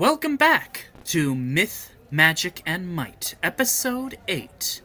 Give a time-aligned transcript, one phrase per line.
[0.00, 4.80] Welcome back to Myth, Magic, and Might, Episode 8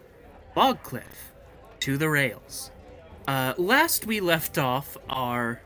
[0.53, 1.31] Fogcliff
[1.79, 2.69] to the Rails.
[3.25, 5.61] Uh, last we left off our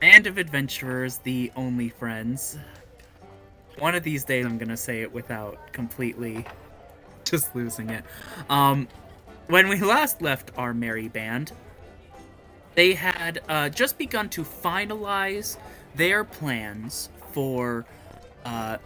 [0.00, 2.58] band of adventurers, the only friends.
[3.80, 6.46] One of these days I'm gonna say it without completely
[7.24, 8.04] just losing it.
[8.48, 8.86] Um,
[9.48, 11.50] when we last left our merry band,
[12.76, 15.56] they had uh, just begun to finalize
[15.96, 17.84] their plans for
[18.46, 18.78] uh,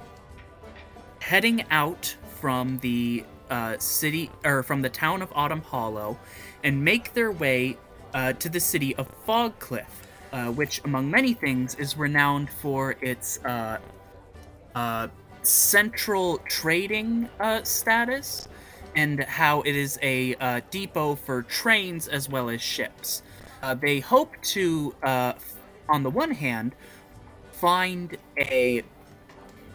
[1.21, 6.19] heading out from the uh, city or from the town of Autumn Hollow
[6.65, 7.77] and make their way
[8.15, 9.85] uh, to the city of Fogcliff,
[10.33, 13.79] uh, which, among many things, is renowned for its uh,
[14.75, 15.09] uh,
[15.43, 17.29] central trading
[17.63, 18.49] status
[18.97, 23.23] and how it is a depot for trains as well as ships.
[23.81, 26.75] They hope to, on the one hand,
[27.53, 28.83] find a.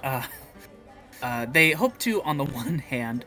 [0.05, 0.21] Uh,
[1.23, 3.25] uh, they hope to, on the one hand,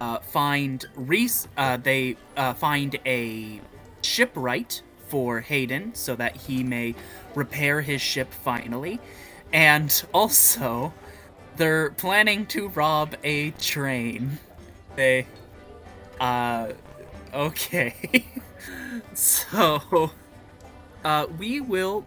[0.00, 1.48] uh, find Reese.
[1.56, 3.60] uh, they uh, find a
[4.02, 6.94] shipwright for Hayden so that he may
[7.34, 9.00] repair his ship finally,
[9.52, 10.92] and also
[11.56, 14.38] they're planning to rob a train.
[14.96, 15.24] They,
[16.20, 16.72] uh,
[17.32, 18.24] okay.
[19.14, 20.10] so,
[21.04, 22.04] uh, we will,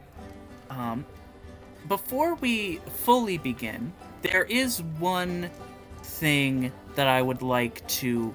[0.70, 1.06] um,
[1.88, 3.94] before we fully begin,
[4.24, 5.50] there is one
[6.02, 8.34] thing that I would like to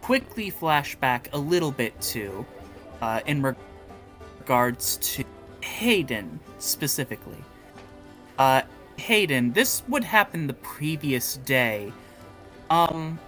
[0.00, 2.46] quickly flash back a little bit to,
[3.02, 3.56] uh, in reg-
[4.38, 5.24] regards to
[5.60, 7.44] Hayden specifically.
[8.38, 8.62] Uh,
[8.96, 11.92] Hayden, this would happen the previous day.
[12.70, 13.18] Um,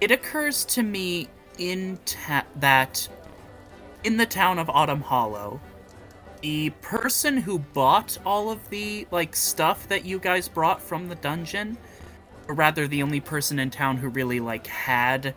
[0.00, 3.06] it occurs to me in ta- that
[4.04, 5.60] in the town of Autumn Hollow,
[6.40, 11.14] the person who bought all of the like stuff that you guys brought from the
[11.16, 11.76] dungeon,
[12.48, 15.34] or rather the only person in town who really like had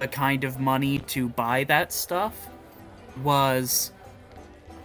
[0.00, 2.48] the kind of money to buy that stuff
[3.22, 3.92] was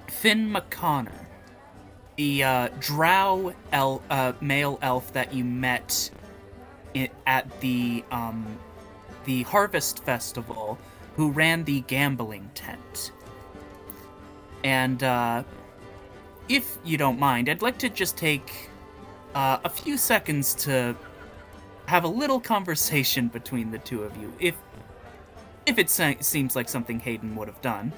[0.07, 1.25] Finn McConnor
[2.19, 6.09] the uh, drow el- uh, male elf that you met
[6.93, 8.45] i- at the um,
[9.23, 10.77] the harvest festival,
[11.15, 13.13] who ran the gambling tent.
[14.63, 15.43] And uh,
[16.47, 18.69] if you don't mind, I'd like to just take
[19.35, 20.95] uh, a few seconds to
[21.85, 24.55] have a little conversation between the two of you, if
[25.65, 27.91] if it se- seems like something Hayden would have done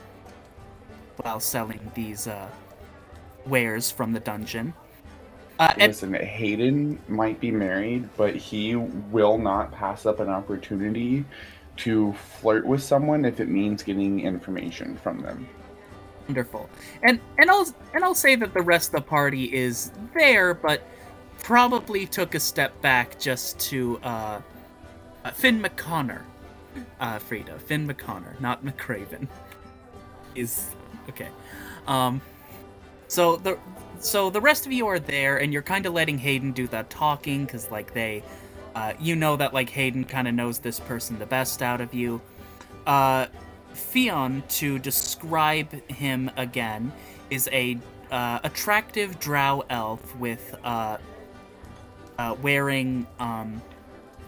[1.17, 2.49] while selling these uh,
[3.45, 4.73] wares from the dungeon.
[5.59, 11.23] Uh, Listen, Hayden might be married, but he will not pass up an opportunity
[11.77, 15.47] to flirt with someone if it means getting information from them.
[16.31, 16.69] Wonderful,
[17.03, 20.81] and and I'll and I'll say that the rest of the party is there, but
[21.39, 24.39] probably took a step back just to uh,
[25.25, 26.21] uh, Finn McConnor,
[27.01, 29.27] uh, Frida, Finn McConnor, not McCraven,
[30.35, 30.69] is
[31.09, 31.27] okay.
[31.85, 32.21] Um,
[33.09, 33.59] so the
[33.99, 36.89] so the rest of you are there, and you're kind of letting Hayden do that
[36.89, 38.23] talking, because like they,
[38.73, 41.93] uh, you know that like Hayden kind of knows this person the best out of
[41.93, 42.21] you.
[42.87, 43.27] Uh,
[43.73, 46.91] Fion, to describe him again,
[47.29, 47.77] is a
[48.11, 50.97] uh, attractive drow elf with uh,
[52.17, 53.61] uh, wearing um,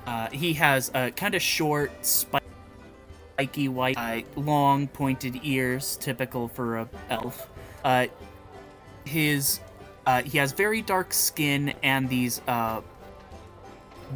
[0.08, 6.80] uh, he has a kind of short, spiky white, uh, long pointed ears, typical for
[6.80, 7.50] a elf.
[7.84, 8.08] Uh,
[9.06, 9.60] his
[10.26, 12.40] he has very dark skin and these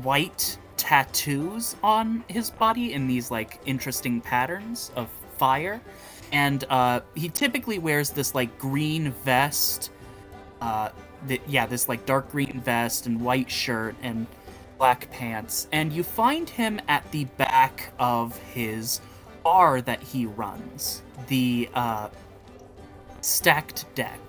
[0.03, 5.81] white tattoos on his body in these like interesting patterns of fire
[6.31, 9.91] and uh, he typically wears this like green vest
[10.61, 10.89] uh,
[11.27, 14.27] th- yeah this like dark green vest and white shirt and
[14.77, 19.01] black pants and you find him at the back of his
[19.43, 22.07] bar that he runs the uh,
[23.21, 24.19] stacked deck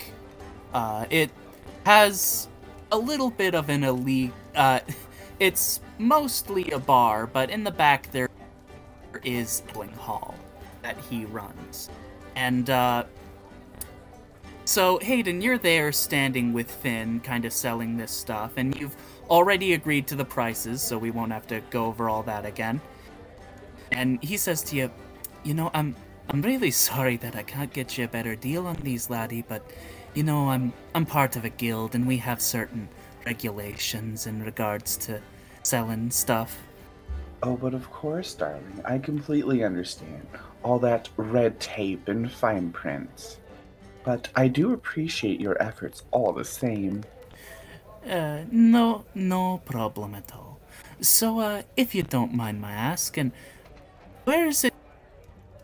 [0.72, 1.31] uh, it
[1.84, 2.48] has
[2.92, 4.32] a little bit of an elite.
[4.54, 4.81] Uh,
[5.40, 8.29] it's mostly a bar, but in the back there
[9.25, 10.35] is Bling Hall
[10.83, 11.91] that he runs,
[12.37, 13.05] and uh,
[14.65, 18.97] so Hayden, you're there standing with Finn, kind of selling this stuff, and you've
[19.29, 22.81] already agreed to the prices, so we won't have to go over all that again.
[23.93, 24.91] And he says to you,
[25.43, 25.97] "You know, I'm
[26.31, 29.62] I'm really sorry that I can't get you a better deal on these, laddie, but."
[30.15, 32.89] you know, I'm I'm part of a guild and we have certain
[33.27, 35.21] regulations in regards to
[35.69, 36.59] selling stuff.
[37.43, 38.81] Oh, but of course, darling.
[38.85, 40.26] I completely understand
[40.65, 43.38] all that red tape and fine prints.
[44.03, 47.05] But I do appreciate your efforts all the same.
[48.09, 50.59] Uh, no, no problem at all.
[51.00, 53.32] So, uh, if you don't mind my asking,
[54.25, 54.75] where is it?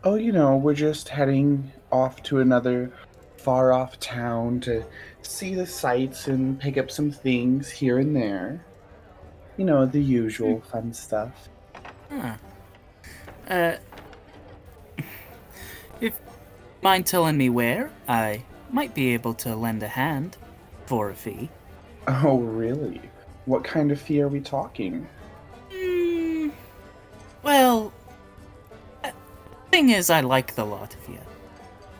[0.03, 2.91] Oh, you know, we're just heading off to another
[3.37, 4.85] far off town to
[5.23, 8.63] see the sights and pick up some things here and there.
[9.57, 11.49] You know, the usual fun stuff.
[12.09, 12.35] Huh.
[13.49, 13.77] Uh,
[16.01, 16.19] if
[16.81, 20.37] mind telling me where, I might be able to lend a hand
[20.85, 21.49] for a fee.
[22.07, 23.01] Oh, really?
[23.45, 25.07] What kind of fee are we talking?
[25.71, 26.51] Mm,
[27.43, 27.93] well,
[29.03, 29.11] uh,
[29.71, 31.19] thing is, I like the lot of you.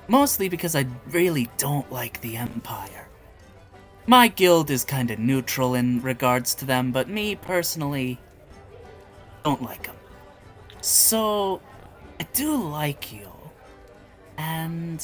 [0.07, 3.04] Mostly because I really don't like the Empire.
[4.07, 8.19] My guild is kind of neutral in regards to them, but me personally
[9.43, 9.95] don't like them.
[10.81, 11.61] So,
[12.19, 13.29] I do like you.
[14.37, 15.03] And.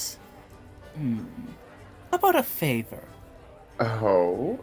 [0.95, 1.25] Hmm.
[2.12, 3.03] How about a favor?
[3.80, 4.59] Oh?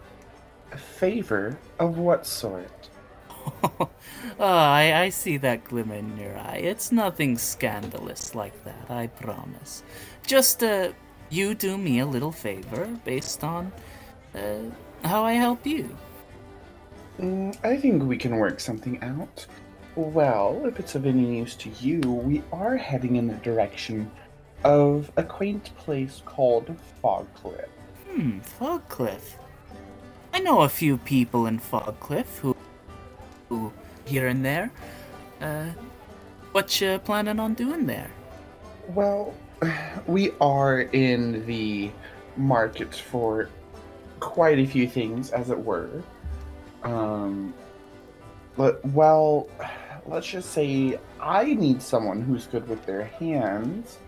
[0.71, 2.91] A favor of what sort?
[3.65, 3.89] oh,
[4.41, 6.61] I, I see that glimmer in your eye.
[6.63, 9.83] It's nothing scandalous like that, I promise.
[10.27, 10.93] Just, uh,
[11.31, 13.73] you do me a little favor based on,
[14.35, 15.97] uh, how I help you.
[17.19, 19.47] Mm, I think we can work something out.
[19.97, 24.11] Well, if it's of any use to you, we are heading in the direction
[24.65, 27.69] of a quaint place called Fogcliff.
[28.09, 29.35] Hmm, Fogcliff.
[30.33, 32.57] I know a few people in Fogcliff who,
[33.49, 33.73] who
[34.05, 34.71] here and there.
[35.41, 35.71] Uh,
[36.53, 38.11] what you planning on doing there?
[38.89, 39.35] Well,
[40.07, 41.91] we are in the
[42.37, 43.49] market for
[44.21, 46.03] quite a few things, as it were.
[46.83, 47.55] Um,
[48.57, 49.49] but well,
[50.07, 53.99] let's just say I need someone who's good with their hands,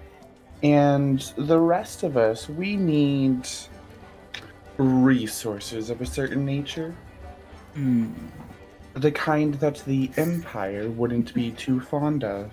[0.62, 3.48] and the rest of us we need
[4.76, 6.94] resources of a certain nature.
[7.74, 8.12] Hmm.
[8.94, 12.50] The kind that the Empire wouldn't be too fond of.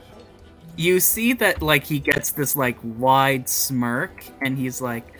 [0.75, 5.13] You see that, like, he gets this, like, wide smirk, and he's like,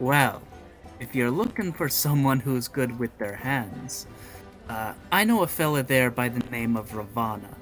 [0.00, 0.40] well,
[1.02, 4.06] if you're looking for someone who's good with their hands,
[4.68, 7.56] uh, I know a fella there by the name of Ravana.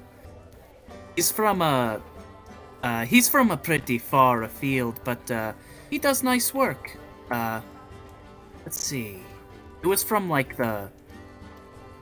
[1.15, 1.99] He's from a.
[2.83, 5.53] Uh, he's from a pretty far afield, but uh,
[5.89, 6.97] he does nice work.
[7.31, 7.61] Uh,
[8.63, 9.19] let's see.
[9.81, 10.89] It was from like the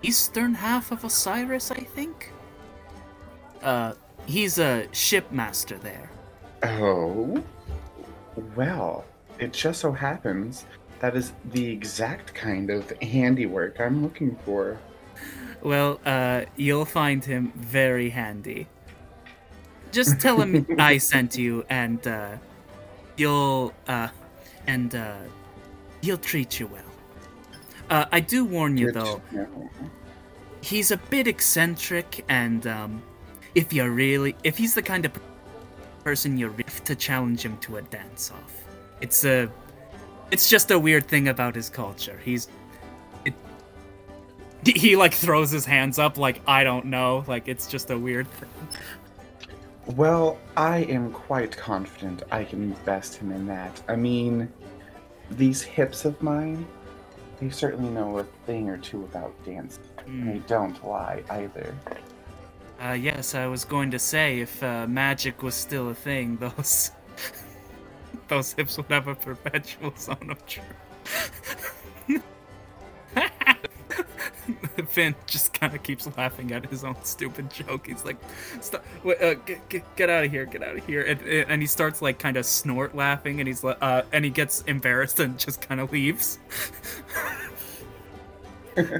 [0.03, 2.31] eastern half of Osiris, I think.
[3.61, 3.93] Uh,
[4.25, 6.11] he's a shipmaster there.
[6.63, 7.43] Oh?
[8.55, 9.05] Well,
[9.37, 10.65] it just so happens
[10.99, 14.79] that is the exact kind of handiwork I'm looking for.
[15.61, 18.67] Well, uh, you'll find him very handy.
[19.91, 22.37] Just tell him I sent you, and uh,
[23.17, 24.09] you'll uh,
[24.67, 25.17] and uh,
[26.01, 26.83] he'll treat you well.
[27.89, 29.21] Uh, I do warn you though,
[30.61, 33.01] he's a bit eccentric, and um,
[33.55, 35.11] if you're really, if he's the kind of
[36.03, 36.53] person you're
[36.85, 38.63] to challenge him to a dance off,
[39.01, 39.49] it's a,
[40.31, 42.19] it's just a weird thing about his culture.
[42.23, 42.47] He's,
[43.25, 43.33] it,
[44.65, 48.27] he, like throws his hands up like I don't know, like it's just a weird
[48.31, 48.49] thing.
[49.95, 53.81] Well, I am quite confident I can best him in that.
[53.87, 54.51] I mean,
[55.31, 56.67] these hips of mine,
[57.39, 59.79] they certainly know a thing or two about dance.
[60.05, 60.33] Mm.
[60.33, 61.75] They don't lie either.
[62.83, 66.91] Uh, yes, I was going to say if uh, magic was still a thing, those
[68.29, 70.65] those hips would have a perpetual zone of truth.
[74.87, 77.87] Finn just kind of keeps laughing at his own stupid joke.
[77.87, 78.17] He's like,
[78.61, 80.45] Stop, wait, uh, get, get, "Get out of here!
[80.45, 83.63] Get out of here!" And, and he starts like kind of snort laughing, and he's
[83.63, 86.39] like, uh, and he gets embarrassed and just kind of leaves.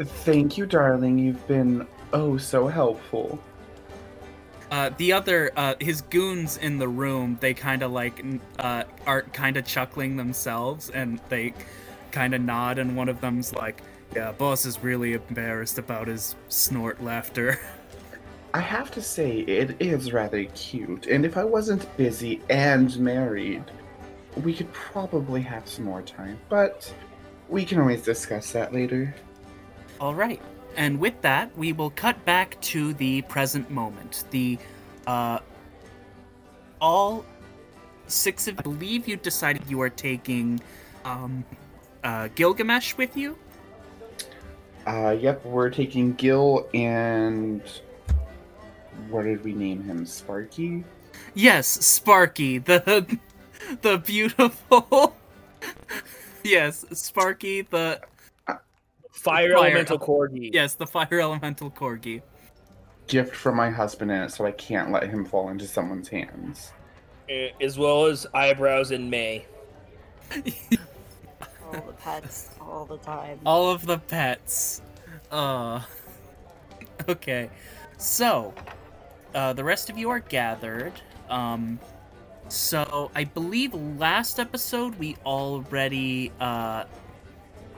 [0.00, 1.18] Thank you, darling.
[1.18, 3.38] You've been oh so helpful.
[4.74, 8.24] Uh, the other, uh, his goons in the room, they kind of like
[8.58, 11.54] uh, are kind of chuckling themselves, and they
[12.10, 13.80] kind of nod, and one of them's like,
[14.16, 17.60] "Yeah, boss is really embarrassed about his snort laughter."
[18.52, 23.62] I have to say, it is rather cute, and if I wasn't busy and married,
[24.42, 26.92] we could probably have some more time, but
[27.48, 29.14] we can always discuss that later.
[30.00, 30.42] All right,
[30.76, 34.24] and with that, we will cut back to the present moment.
[34.30, 34.58] The,
[35.06, 35.38] uh,
[36.80, 37.24] all
[38.06, 40.60] six of, I believe you decided you are taking,
[41.04, 41.44] um,
[42.02, 43.38] uh, Gilgamesh with you.
[44.86, 47.62] Uh, yep, we're taking Gil and.
[49.08, 50.04] What did we name him?
[50.06, 50.84] Sparky?
[51.34, 53.18] Yes, Sparky, the
[53.82, 55.16] the beautiful.
[56.44, 58.00] yes, Sparky, the
[59.24, 60.50] Fire, Fire elemental corgi.
[60.52, 62.20] Yes, the fire elemental corgi.
[63.06, 66.72] Gift from my husband in it, so I can't let him fall into someone's hands.
[67.30, 69.46] eh, As well as eyebrows in May.
[70.30, 73.40] All the pets, all the time.
[73.46, 74.82] All of the pets.
[75.30, 75.80] Uh.
[77.08, 77.50] Okay.
[77.98, 78.54] So,
[79.34, 80.92] uh, the rest of you are gathered.
[81.28, 81.80] Um.
[82.48, 86.84] So I believe last episode we already uh,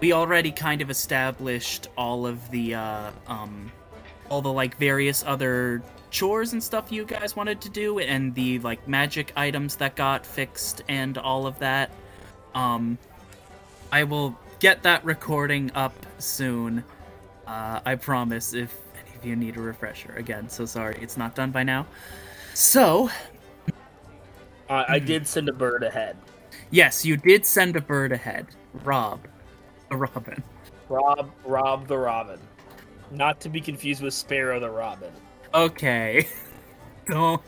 [0.00, 3.72] we already kind of established all of the uh, um,
[4.28, 8.58] all the like various other chores and stuff you guys wanted to do, and the
[8.60, 11.90] like magic items that got fixed and all of that.
[12.54, 12.98] Um,
[13.92, 16.84] I will get that recording up soon.
[17.46, 18.54] Uh, I promise.
[18.54, 18.76] If
[19.06, 21.86] any of you need a refresher, again, so sorry it's not done by now.
[22.54, 23.10] So
[24.68, 26.16] Uh, I did send a bird ahead.
[26.70, 28.46] Yes, you did send a bird ahead.
[28.82, 29.20] Rob.
[29.90, 30.42] A robin.
[30.88, 32.40] Rob, Rob the Robin.
[33.10, 35.12] Not to be confused with Sparrow the Robin.
[35.54, 36.26] Okay.
[37.06, 37.42] Don't.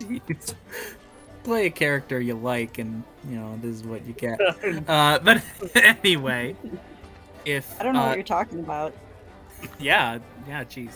[0.00, 0.54] Jeez.
[1.42, 4.38] Play a character you like, and, you know, this is what you get.
[4.88, 5.42] Uh, but
[5.74, 6.54] anyway.
[7.46, 7.80] If.
[7.80, 8.94] I don't know uh, what you're talking about.
[9.78, 10.92] Yeah, yeah, jeez.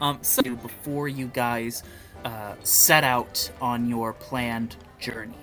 [0.00, 1.82] Um, so before you guys
[2.24, 5.34] uh, set out on your planned journey,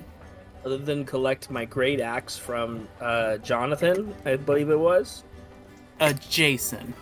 [0.66, 5.24] Other than collect my great axe from uh, Jonathan, I believe it was.
[6.00, 6.94] uh, Jason.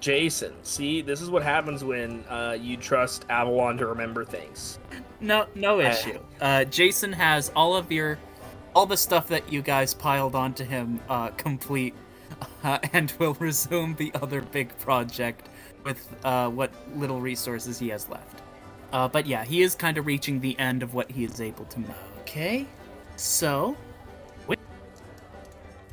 [0.00, 0.52] Jason.
[0.64, 4.80] See, this is what happens when uh, you trust Avalon to remember things.
[5.20, 6.18] No, no issue.
[6.40, 8.18] Uh, Jason has all of your,
[8.74, 11.94] all the stuff that you guys piled onto him uh, complete,
[12.64, 15.48] uh, and will resume the other big project
[15.84, 18.42] with uh, what little resources he has left.
[18.92, 21.64] Uh, but yeah, he is kind of reaching the end of what he is able
[21.66, 21.90] to make.
[22.22, 22.66] Okay,
[23.16, 23.76] so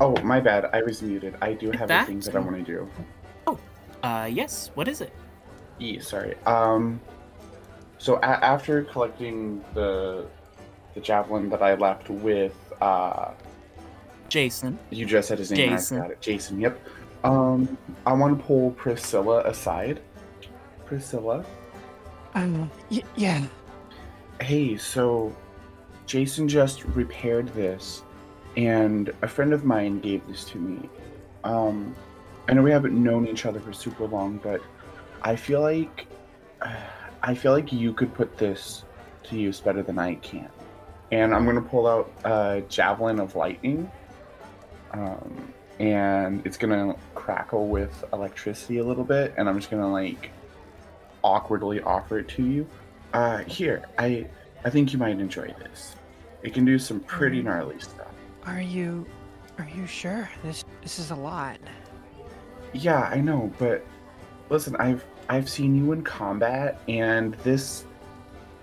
[0.01, 0.63] Oh, my bad.
[0.71, 1.35] I was muted.
[1.41, 2.89] I do have a thing that I want to do.
[3.45, 3.59] Oh,
[4.01, 5.11] uh, yes, what is it?
[5.79, 6.35] E, sorry.
[6.45, 7.01] Um,
[7.97, 10.25] so a- after collecting the
[10.93, 13.31] the javelin that I left with, uh,
[14.29, 14.79] Jason.
[14.89, 15.71] you just said his name.
[15.71, 15.97] Jason.
[15.97, 16.21] I forgot it.
[16.21, 16.61] Jason.
[16.61, 16.79] Yep.
[17.25, 19.99] Um, I want to pull Priscilla aside.
[20.85, 21.43] Priscilla.
[22.35, 23.43] Um, y- yeah.
[24.39, 25.35] Hey, so
[26.09, 28.01] Jason just repaired this,
[28.57, 30.89] and a friend of mine gave this to me.
[31.43, 31.95] Um,
[32.47, 34.59] I know we haven't known each other for super long, but
[35.21, 36.07] I feel like
[37.21, 38.85] I feel like you could put this
[39.25, 40.49] to use better than I can.
[41.11, 43.91] And I'm gonna pull out a javelin of lightning,
[44.93, 50.31] um, and it's gonna crackle with electricity a little bit, and I'm just gonna like
[51.23, 52.67] awkwardly offer it to you.
[53.13, 54.25] Uh, here, I
[54.65, 55.95] I think you might enjoy this.
[56.43, 58.13] It can do some pretty gnarly stuff.
[58.45, 59.05] Are you,
[59.57, 60.29] are you sure?
[60.43, 61.59] This, this is a lot.
[62.73, 63.85] Yeah, I know, but
[64.49, 67.85] listen, I've I've seen you in combat, and this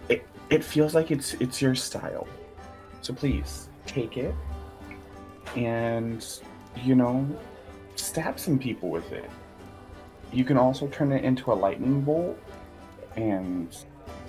[0.08, 2.26] it it feels like it's it's your style.
[3.02, 4.34] So please take it,
[5.56, 6.24] and
[6.82, 7.26] you know,
[7.96, 9.30] stab some people with it.
[10.32, 12.38] You can also turn it into a lightning bolt,
[13.16, 13.76] and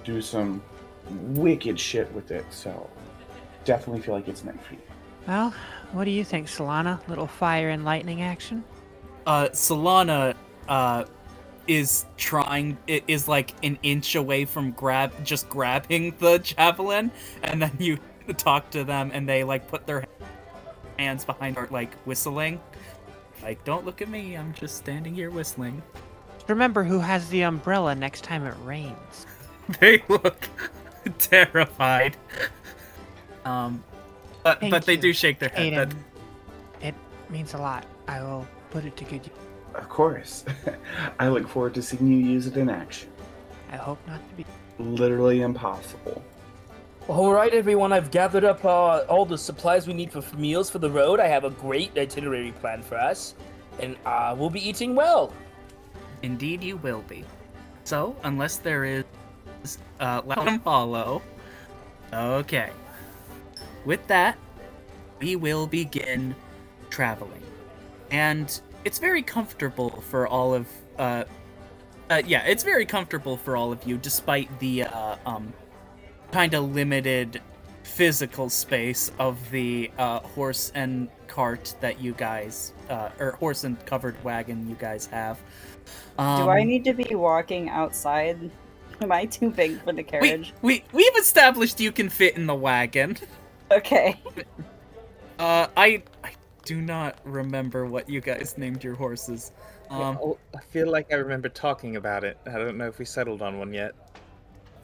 [0.04, 0.62] do some
[1.10, 2.46] wicked shit with it.
[2.52, 2.90] So
[3.68, 4.80] definitely feel like it's meant for you.
[5.28, 5.54] Well,
[5.92, 7.06] what do you think, Solana?
[7.08, 8.64] Little fire and lightning action?
[9.28, 10.34] uh, Solana
[10.70, 11.04] uh,
[11.68, 17.12] is trying i- is like an inch away from grab just grabbing the javelin,
[17.44, 18.00] and then you
[18.38, 20.06] talk to them, and they like put their
[20.98, 22.60] hands behind her, like whistling.
[23.44, 24.36] Like, don't look at me.
[24.36, 25.84] I'm just standing here whistling.
[26.48, 29.26] Remember who has the umbrella next time it rains.
[29.82, 30.48] They look
[31.20, 32.16] terrified.
[33.48, 33.84] Um,
[34.44, 35.74] but Thank but they you, do shake their head.
[35.74, 35.94] Aiden,
[36.80, 36.96] That, it
[37.30, 37.86] means a lot.
[38.08, 39.36] I will put it to good use.
[39.74, 40.46] Of course,
[41.20, 43.10] I look forward to seeing you use it in action.
[43.72, 44.46] I hope not to be.
[44.80, 46.22] Literally impossible.
[47.08, 47.94] All right, everyone.
[47.94, 51.20] I've gathered up uh, all the supplies we need for meals for the road.
[51.20, 53.34] I have a great itinerary plan for us,
[53.80, 55.32] and uh, we'll be eating well.
[56.22, 57.24] Indeed, you will be.
[57.86, 59.06] So, unless there is,
[60.00, 61.22] uh, let them follow.
[62.14, 62.72] Okay.
[63.88, 64.38] With that,
[65.22, 66.36] we will begin
[66.90, 67.42] traveling,
[68.12, 70.68] and it's very comfortable for all of,
[71.00, 71.24] uh,
[72.10, 75.54] uh yeah, it's very comfortable for all of you, despite the, uh, um,
[76.34, 77.42] kind of limited
[77.84, 83.84] physical space of the uh, horse and cart that you guys, uh, or horse and
[83.86, 85.40] covered wagon you guys have.
[86.20, 88.52] Um, Do I need to be walking outside?
[89.02, 90.54] Am I too big for the we, carriage?
[90.62, 93.16] we we've established you can fit in the wagon.
[93.72, 94.20] Okay.
[95.40, 96.32] Uh, I I
[96.66, 99.52] do not remember what you guys named your horses.
[99.90, 102.38] Um, Oh, I feel like I remember talking about it.
[102.46, 103.94] I don't know if we settled on one yet.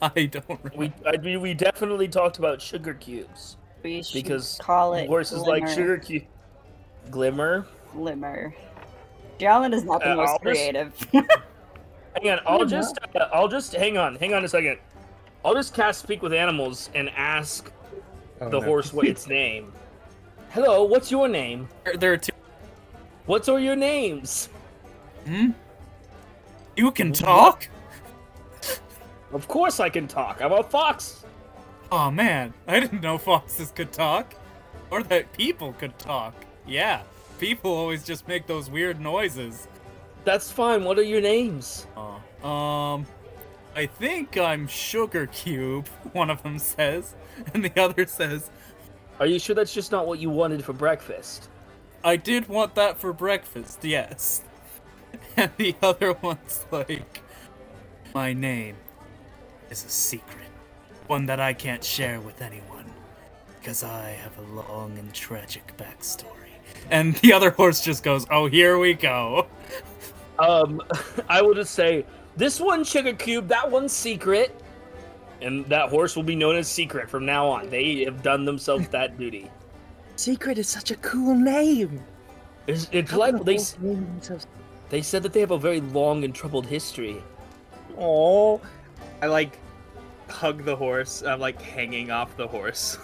[0.02, 0.72] I don't remember.
[0.76, 5.42] We I mean, we definitely talked about sugar cubes We should because call it horses
[5.42, 6.24] like sugar cube.
[7.10, 7.66] Glimmer.
[7.92, 8.54] Glimmer.
[9.38, 11.08] Jalen is not the Uh, most I'll just- creative.
[12.22, 14.78] Hang on, I'll just uh, I'll just hang on, hang on a second.
[15.44, 17.72] I'll just cast speak with animals and ask
[18.46, 18.66] Oh, the no.
[18.66, 19.72] horse what its name.
[20.50, 21.68] Hello, what's your name?
[21.84, 22.32] There, there are two.
[23.26, 24.48] What's all your names?
[25.26, 25.50] Hmm?
[26.76, 27.68] You can talk?
[29.32, 30.40] Of course I can talk.
[30.42, 31.24] I'm a fox.
[31.90, 34.34] Oh man, I didn't know foxes could talk.
[34.90, 36.34] Or that people could talk.
[36.66, 37.02] Yeah,
[37.38, 39.66] people always just make those weird noises.
[40.24, 40.84] That's fine.
[40.84, 41.86] What are your names?
[41.96, 43.06] Uh, um,
[43.76, 47.14] I think I'm Sugar Cube, one of them says.
[47.52, 48.50] And the other says,
[49.18, 51.48] Are you sure that's just not what you wanted for breakfast?
[52.04, 54.42] I did want that for breakfast, yes.
[55.36, 57.20] And the other one's like,
[58.14, 58.76] My name
[59.70, 60.48] is a secret.
[61.08, 62.84] One that I can't share with anyone.
[63.58, 66.28] Because I have a long and tragic backstory.
[66.90, 69.48] And the other horse just goes, Oh, here we go.
[70.36, 70.82] Um,
[71.28, 72.04] I will just say
[72.36, 74.60] this one sugar cube, that one's secret,
[75.40, 77.68] and that horse will be known as secret from now on.
[77.70, 79.50] They have done themselves that duty.
[80.16, 82.00] Secret is such a cool name.
[82.66, 83.58] It's, it's like they
[84.88, 87.22] they said that they have a very long and troubled history.
[87.98, 88.60] Oh,
[89.20, 89.58] I like
[90.28, 91.22] hug the horse.
[91.22, 92.98] I'm like hanging off the horse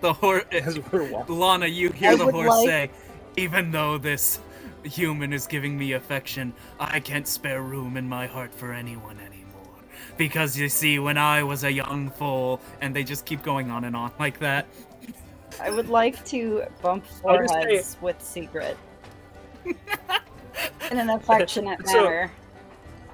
[0.00, 0.44] The horse.
[0.52, 1.38] as we're walking.
[1.38, 2.90] Lana, you hear I the horse like- say,
[3.36, 4.40] even though this
[4.86, 9.42] human is giving me affection, I can't spare room in my heart for anyone anymore.
[10.16, 13.84] Because you see, when I was a young foal, and they just keep going on
[13.84, 14.66] and on like that.
[15.60, 18.76] I would like to bump I'll say- foreheads with secret.
[19.64, 22.30] In an affectionate So- manner.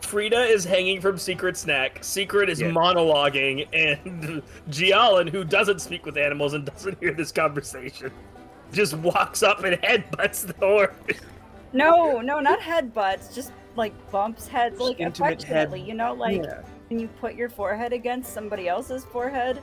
[0.02, 1.98] Frida is hanging from Secret's neck.
[2.04, 2.68] Secret is Yeah.
[2.68, 8.10] monologuing, and Jialin, who doesn't speak with animals and doesn't hear this conversation,
[8.72, 10.90] just walks up and headbutts the horse.
[11.72, 15.72] No, no, not headbutts, just like bumps heads, like Intimate head.
[15.78, 16.60] You know, like Yeah.
[16.88, 19.60] when you put your forehead against somebody else's forehead.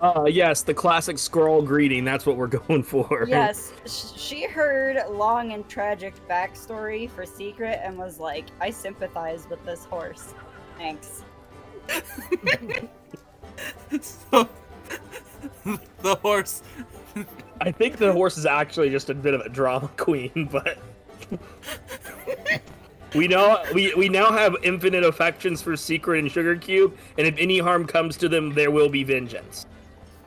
[0.00, 2.04] Uh, yes, the classic scroll greeting.
[2.04, 3.26] That's what we're going for.
[3.28, 9.62] Yes, she heard long and tragic backstory for Secret and was like, "I sympathize with
[9.66, 10.32] this horse."
[10.78, 11.22] Thanks.
[14.00, 14.48] so,
[16.02, 16.62] the horse.
[17.60, 20.78] I think the horse is actually just a bit of a drama queen, but
[23.14, 27.34] we know we we now have infinite affections for Secret and Sugar Cube, and if
[27.38, 29.66] any harm comes to them, there will be vengeance.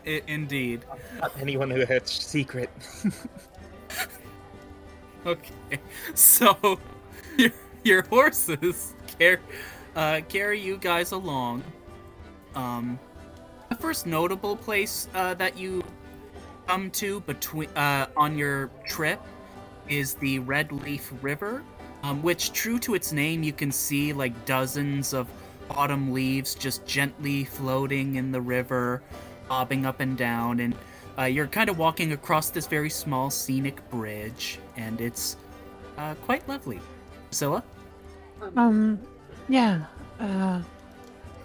[0.05, 0.85] I- indeed.
[1.19, 2.69] Not anyone who hurts secret.
[5.25, 5.79] Okay,
[6.15, 6.77] so
[7.37, 7.51] your,
[7.83, 9.37] your horses carry,
[9.95, 11.63] uh, carry you guys along.
[12.55, 12.99] Um,
[13.69, 15.81] the first notable place uh, that you
[16.67, 19.21] come to between uh, on your trip
[19.89, 21.63] is the Red Leaf River,
[22.03, 25.27] um, which, true to its name, you can see like dozens of
[25.69, 29.01] autumn leaves just gently floating in the river,
[29.47, 30.75] bobbing up and down, and
[31.17, 35.37] uh, you're kind of walking across this very small scenic bridge, and it's
[35.97, 36.79] uh, quite lovely.
[37.27, 37.63] Priscilla?
[38.55, 38.99] Um,
[39.49, 39.85] yeah.
[40.19, 40.61] Uh,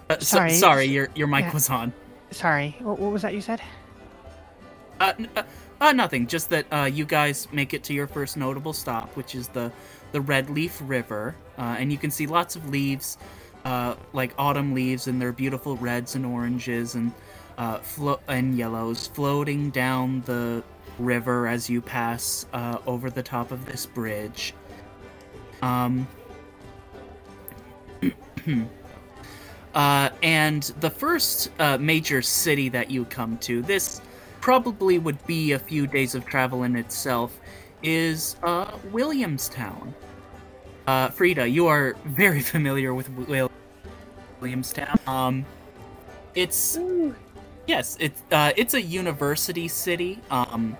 [0.09, 0.53] Uh, so- Sorry.
[0.55, 1.53] sorry, your your mic Yeah.
[1.53, 1.93] was on.
[2.31, 2.75] sorry.
[2.79, 3.61] What, what was that you said?
[4.99, 5.29] Uh, n-
[5.81, 6.27] uh, nothing.
[6.27, 9.71] Just that uh, you guys make it to your first notable stop, which is the
[10.11, 13.17] the Red Leaf River, uh, and you can see lots of leaves,
[13.65, 17.11] uh, like autumn leaves, and their beautiful reds and oranges and
[17.57, 20.63] uh, flo- and yellows floating down the
[20.97, 24.53] river as you pass uh, over the top of this bridge.
[25.61, 26.07] Um.
[29.75, 34.01] Uh, and the first uh, major city that you come to, this
[34.41, 37.39] probably would be a few days of travel in itself,
[37.83, 39.93] is uh, Williamstown.
[40.87, 43.51] Uh, Frida, you are very familiar with Wil-
[44.41, 44.99] Williamstown.
[45.07, 45.45] Um,
[46.35, 46.77] it's
[47.67, 50.19] yes, it's uh, it's a university city.
[50.31, 50.77] Um,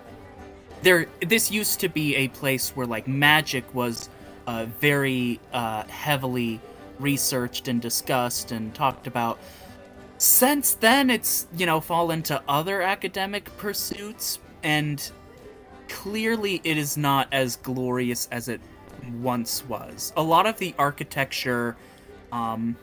[0.81, 4.09] there, this used to be a place where like magic was
[4.47, 6.59] uh, very uh, heavily
[6.99, 9.39] researched and discussed and talked about.
[10.19, 15.11] Since then, it's, you know, fallen to other academic pursuits, and
[15.87, 18.59] clearly it is not as glorious as it
[19.21, 20.11] once was.
[20.17, 21.77] A lot of the architecture
[22.33, 22.75] um,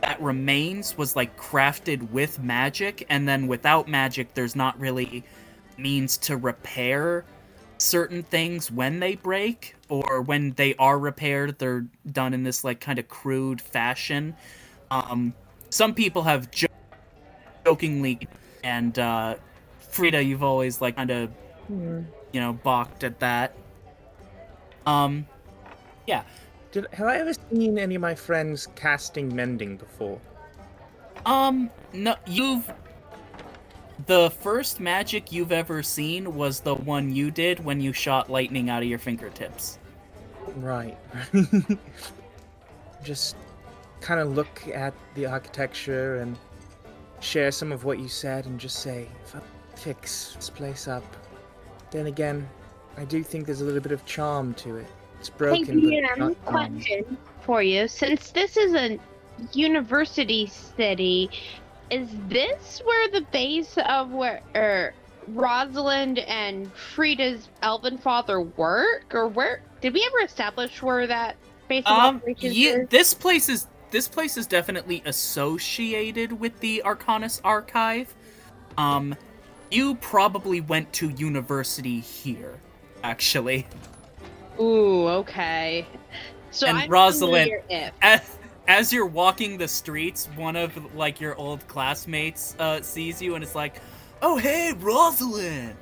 [0.00, 5.22] that remains was like crafted with magic, and then without magic, there's not really
[5.76, 7.22] means to repair
[7.76, 12.80] certain things when they break or when they are repaired, they're done in this like
[12.80, 14.34] kind of crude fashion.
[14.90, 15.34] Um,
[15.70, 16.66] some people have jo-
[17.64, 18.28] jokingly,
[18.62, 19.36] and uh,
[19.78, 21.30] Frida, you've always like kind of
[21.68, 22.02] Hmm.
[22.32, 23.54] you know balked at that.
[24.86, 25.26] Um,
[26.06, 26.24] yeah.
[26.72, 30.20] Did, have I ever seen any of my friends casting mending before?
[31.26, 32.70] Um, no, you've.
[34.06, 38.70] The first magic you've ever seen was the one you did when you shot lightning
[38.70, 39.78] out of your fingertips.
[40.56, 40.96] Right.
[43.04, 43.36] Just
[44.00, 46.38] kind of look at the architecture and
[47.20, 49.34] share some of what you said and just say, if
[49.76, 51.04] fix this place up.
[51.90, 52.48] Then again,
[52.96, 54.86] I do think there's a little bit of charm to it.
[55.18, 56.34] It's Hey, broken, but not charm.
[56.44, 57.88] question for you.
[57.88, 58.98] Since this is a
[59.52, 61.30] university city,
[61.90, 64.94] is this where the base of where er,
[65.28, 71.36] Rosalind and Frida's elven father work, or where did we ever establish where that
[71.68, 72.88] base of Um, operations yeah, is?
[72.88, 78.14] this place is this place is definitely associated with the Arcanus Archive.
[78.78, 79.14] Um,
[79.70, 82.60] you probably went to university here,
[83.02, 83.66] actually.
[84.60, 85.86] Ooh, okay.
[86.50, 87.92] So And I'm Rosalind- if.
[88.02, 88.36] As,
[88.68, 93.42] as you're walking the streets, one of like your old classmates uh, sees you and
[93.44, 93.80] is like,
[94.22, 95.76] "Oh hey, Rosalind!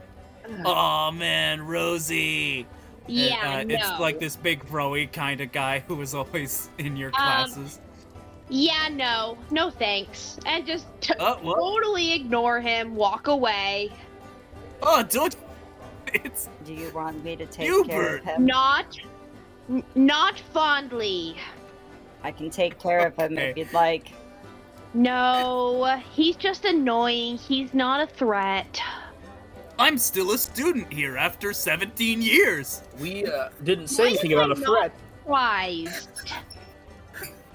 [0.64, 2.66] Oh man, Rosie!"
[3.06, 3.74] And, Yeah, uh, no.
[3.74, 7.80] it's like this big broy kind of guy who was always in your Um, classes.
[8.50, 11.42] Yeah, no, no thanks, and just t- what?
[11.42, 13.90] totally ignore him, walk away.
[14.82, 15.36] Oh, don't!
[16.14, 17.88] It's Do you want me to take Hubert.
[17.90, 18.46] care of him?
[18.46, 18.96] Not,
[19.68, 21.36] n- not fondly.
[22.22, 23.50] I can take care of him Okay.
[23.50, 24.12] if you'd like.
[24.94, 27.36] No, he's just annoying.
[27.36, 28.80] He's not a threat.
[29.78, 32.82] I'm still a student here after 17 years.
[32.98, 34.92] We uh, didn't say Why anything about a not- threat.
[35.26, 36.08] Wise.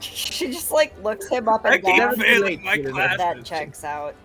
[0.04, 2.16] She just like looks him up and keep down.
[2.16, 2.92] failing my Peter.
[2.94, 4.16] That checks out.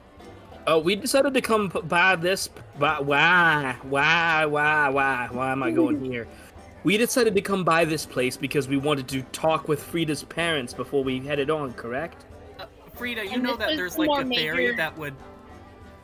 [0.66, 2.48] Uh, we decided to come p- by this.
[2.78, 3.76] By, why?
[3.82, 4.44] Why?
[4.44, 4.88] Why?
[4.88, 5.28] Why?
[5.30, 6.28] Why am I going here?
[6.84, 10.74] We decided to come by this place because we wanted to talk with Frida's parents
[10.74, 11.72] before we headed on.
[11.72, 12.26] Correct?
[12.94, 15.14] Frida, you And know that there's like more a ferry that would,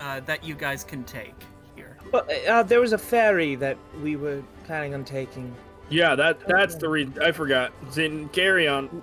[0.00, 1.34] uh, that you guys can take
[1.74, 1.96] here.
[2.10, 5.54] But uh, there was a ferry that we were planning on taking.
[5.90, 7.20] Yeah, that that's the reason.
[7.20, 7.72] I forgot.
[7.92, 9.02] Then carry on.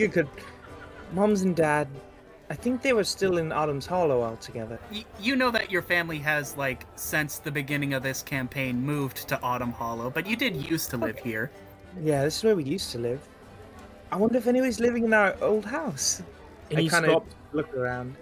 [0.00, 0.28] You could.
[1.12, 1.86] Moms and Dad,
[2.48, 4.78] I think they were still in Autumn's Hollow altogether.
[4.90, 9.28] Y- you know that your family has like since the beginning of this campaign moved
[9.28, 11.50] to Autumn Hollow, but you did used to live here.
[12.02, 13.20] Yeah, this is where we used to live.
[14.10, 16.22] I wonder if anybody's living in our old house.
[16.70, 17.34] Any I kind of stops?
[17.52, 18.16] look around.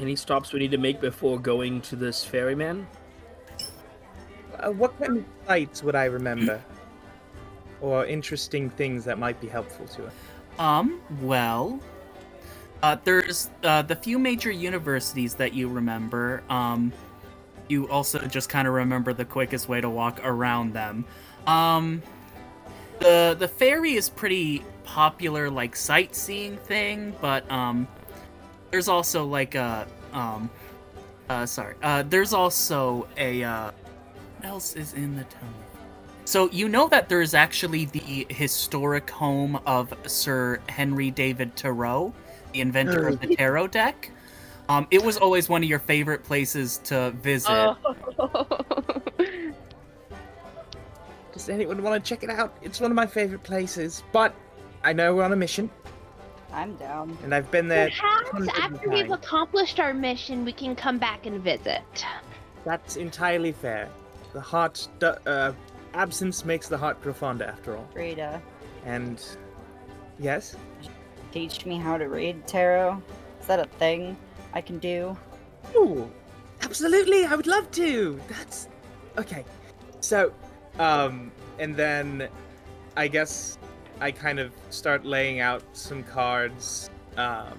[0.00, 2.88] Any stops we need to make before going to this ferryman?
[4.58, 6.60] Uh, what kind of sights would I remember?
[7.80, 10.12] or interesting things that might be helpful to us?
[10.58, 11.80] Um, well,
[12.82, 16.42] uh, there's uh, the few major universities that you remember.
[16.48, 16.92] Um,
[17.68, 21.04] you also just kind of remember the quickest way to walk around them.
[21.46, 22.02] Um,
[23.00, 27.88] the the ferry is pretty popular, like sightseeing thing, but um,
[28.70, 30.50] there's also like a um,
[31.28, 33.70] uh, sorry, uh, there's also a uh,
[34.36, 35.63] what else is in the town?
[36.24, 42.14] So you know that there's actually the historic home of Sir Henry David Thoreau,
[42.52, 44.10] the inventor of the tarot deck.
[44.68, 47.50] Um, it was always one of your favorite places to visit.
[47.50, 47.76] Oh.
[51.34, 52.56] Does anyone want to check it out?
[52.62, 54.02] It's one of my favorite places.
[54.12, 54.34] But
[54.82, 55.68] I know we're on a mission,
[56.52, 57.18] I'm down.
[57.24, 57.90] and I've been there.
[57.90, 61.82] Perhaps after we've accomplished our mission, we can come back and visit.
[62.64, 63.90] That's entirely fair.
[64.32, 65.52] The heart, do- uh,
[65.94, 67.88] absence makes the heart grow fonder, after all.
[67.92, 68.42] Frida,
[68.84, 69.22] And
[70.18, 70.56] yes,
[71.32, 73.02] teach me how to read tarot.
[73.40, 74.16] Is that a thing
[74.52, 75.16] I can do?
[75.74, 76.10] Ooh,
[76.62, 77.24] absolutely.
[77.24, 78.20] I would love to.
[78.28, 78.68] That's
[79.18, 79.44] okay.
[80.00, 80.32] So,
[80.78, 82.28] um, and then
[82.96, 83.58] I guess
[84.00, 87.58] I kind of start laying out some cards, um,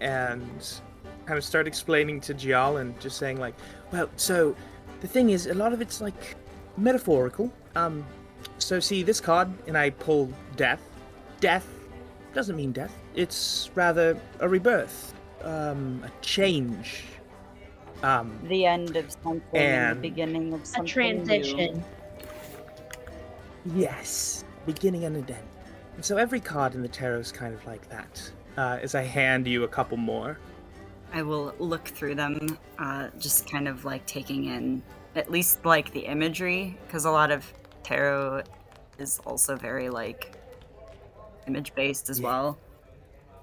[0.00, 0.80] and
[1.24, 3.54] kind of start explaining to Gial and just saying like,
[3.92, 4.56] well, so
[5.00, 6.36] the thing is, a lot of it's like
[6.76, 7.52] metaphorical.
[7.76, 8.04] Um,
[8.58, 10.82] so see this card, and I pull death.
[11.40, 11.66] Death
[12.34, 12.94] doesn't mean death.
[13.14, 17.04] It's rather a rebirth, um, a change.
[18.02, 20.84] Um, The end of something and And- the beginning of something.
[20.84, 21.42] A something.
[21.42, 21.84] transition.
[23.74, 25.38] Yes, beginning and an end.
[25.96, 28.30] And so every card in the tarot is kind of like that.
[28.56, 30.38] Uh, as I hand you a couple more.
[31.12, 34.82] I will look through them, uh, just kind of like taking in
[35.14, 37.50] at least like the imagery, because a lot of
[37.82, 38.42] tarot
[38.98, 40.36] is also very like
[41.46, 42.26] image based as Yeah.
[42.26, 42.58] well.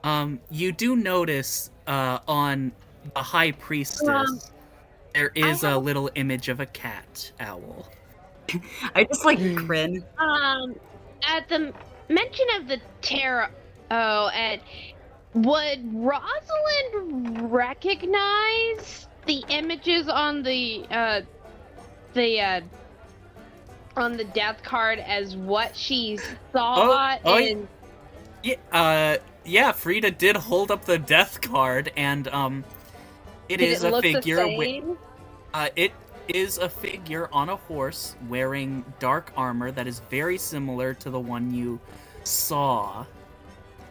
[0.04, 2.72] Um, you do notice uh, on
[3.14, 4.40] the high priestess Um,
[5.14, 7.88] there is a little image of a cat owl.
[8.96, 10.06] I just like grin.
[10.18, 10.76] Um,
[11.28, 11.74] at the
[12.08, 13.50] mention of the tarot,
[13.92, 14.62] oh, and
[15.34, 21.22] would Rosalind recognize the images on the uh,
[22.14, 22.62] the uh,
[23.96, 26.18] on the death card as what she
[26.52, 27.68] saw oh, in?
[28.44, 32.64] Yeah, uh, yeah, Frida did hold up the death card, and um,
[33.50, 34.38] it is it a the figure.
[34.38, 34.98] wi- same?
[35.54, 35.92] uh, it
[36.28, 41.20] is a figure on a horse wearing dark armor that is very similar to the
[41.20, 41.80] one you
[42.24, 43.06] saw.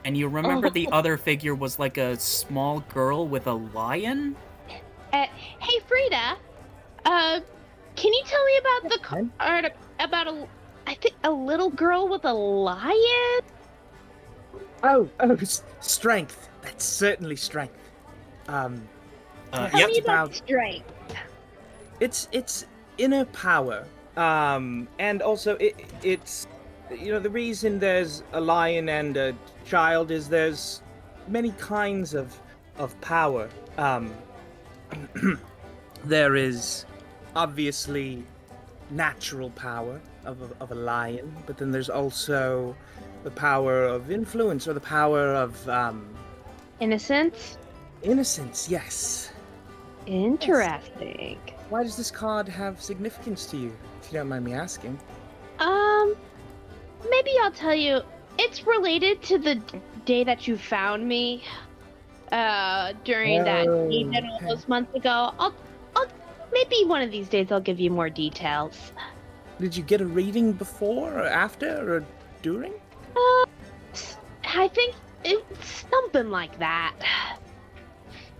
[0.04, 0.96] And you remember the Oh.
[0.96, 4.36] other figure was like a small girl with a lion?
[5.12, 5.26] Uh,
[5.58, 6.36] hey Frida,
[7.04, 7.40] uh,
[7.98, 9.28] can you tell me about the Okay.
[9.38, 10.46] card about a
[10.86, 13.40] I think a little girl with a lion?
[14.82, 15.36] Oh, oh,
[15.80, 16.48] strength.
[16.62, 17.78] That's certainly strength.
[18.48, 18.88] Um,
[19.52, 19.88] Uh, Tell yep.
[19.90, 20.92] me about about- strength.
[22.00, 22.66] it's it's
[22.98, 23.84] inner power.
[24.16, 26.46] Um, and also it it's
[26.90, 29.34] you know the reason there's a lion and a
[29.64, 30.82] child is there's
[31.28, 32.38] many kinds of
[32.78, 33.48] of power.
[33.78, 34.14] Um,
[36.04, 36.84] there is
[37.38, 38.24] obviously
[38.90, 42.74] natural power of a, of a lion, but then there's also
[43.22, 46.08] the power of influence or the power of um,
[46.80, 47.56] Innocence?
[48.02, 48.68] innocence.
[48.68, 49.32] Yes.
[50.06, 51.38] Interesting.
[51.68, 53.72] Why does this card have significance to you,
[54.02, 54.98] if you don't mind me asking?
[55.60, 56.16] Um,
[57.08, 58.00] maybe I'll tell you.
[58.38, 59.56] It's related to the
[60.06, 61.44] day that you found me.
[62.32, 64.46] Uh, during that Oh, all okay.
[64.48, 65.10] those months ago.
[65.10, 65.54] I'll, I'll,
[66.52, 68.92] maybe one of these days I'll give you more details.
[69.60, 72.04] Did you get a reading before or after or
[72.42, 72.72] during?
[73.16, 73.44] Uh,
[73.92, 76.94] s- I think it's something like that.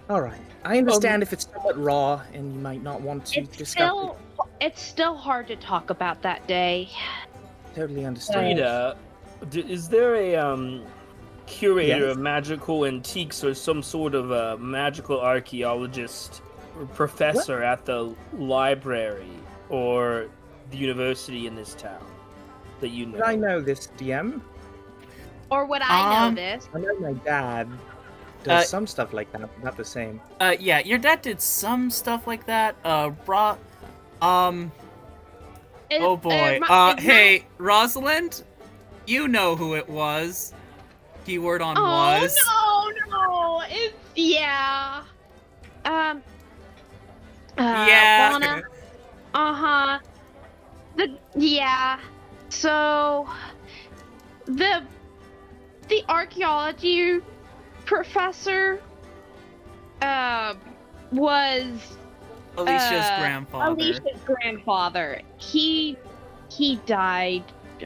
[0.08, 0.40] All right.
[0.64, 4.18] I understand if it's somewhat raw and you might not want to It's discuss still,
[4.60, 6.88] it's still hard to talk about that day.
[7.74, 8.58] Totally understand.
[8.58, 8.96] Frida,
[9.50, 10.84] d- is there a um
[11.46, 12.12] curator Yes.
[12.12, 16.42] of magical antiques or some sort of a magical archaeologist
[16.78, 19.30] or professor at the library
[19.68, 20.28] or
[20.70, 22.04] the university in this town
[22.80, 23.18] that you know?
[23.18, 24.40] Did I know this, DM?
[25.50, 26.68] Or would I Um, know this?
[26.74, 27.68] I know my dad
[28.44, 30.20] does Uh, some stuff like that, but not the same.
[30.40, 32.76] Uh, yeah, your dad did some stuff like that.
[32.84, 33.58] Uh, Ro-
[34.22, 34.70] um,
[35.90, 36.58] Is- oh boy.
[36.60, 38.44] my- Uh, is my- hey, Rosalind,
[39.06, 40.52] you know who it was.
[41.24, 42.38] Keyword on Oh was.
[42.46, 43.62] Oh no, no!
[43.68, 45.02] It's yeah.
[45.84, 46.22] Um.
[47.58, 48.30] Uh, Yeah.
[48.32, 48.62] Lana,
[49.34, 49.98] uh huh.
[50.96, 52.00] The yeah.
[52.50, 53.28] So
[54.46, 54.84] the
[55.88, 57.20] the archaeology
[57.84, 58.80] professor
[60.02, 60.54] uh
[61.12, 61.96] was
[62.56, 63.74] Alicia's uh, grandfather.
[63.74, 65.20] Alicia's grandfather.
[65.38, 65.96] He
[66.50, 67.44] he died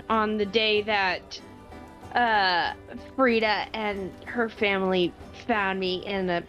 [0.09, 1.41] on the day that
[2.15, 2.75] uh
[3.17, 5.13] Frida and her family
[5.47, 6.43] found me in a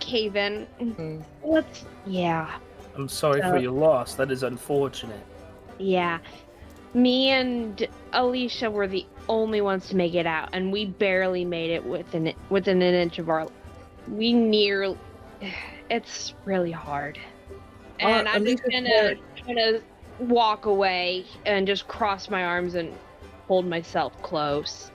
[0.00, 0.66] cave in.
[0.80, 1.24] Mm.
[1.44, 2.56] Let's yeah.
[2.96, 4.14] I'm sorry So- for your loss.
[4.14, 5.24] That is unfortunate.
[5.78, 6.18] Yeah.
[6.92, 11.70] Me and Alicia were the only ones to make it out, and we barely made
[11.70, 13.46] it within within an inch of our.
[14.08, 14.94] We near.
[15.88, 17.18] It's really hard,
[17.98, 19.80] and Uh, I'm just Alicia's gonna gonna
[20.20, 22.94] walk away and just cross my arms and
[23.48, 24.92] hold myself close,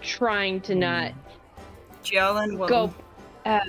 [0.00, 1.12] trying to not
[2.02, 2.94] Jialin will go,
[3.46, 3.60] uh,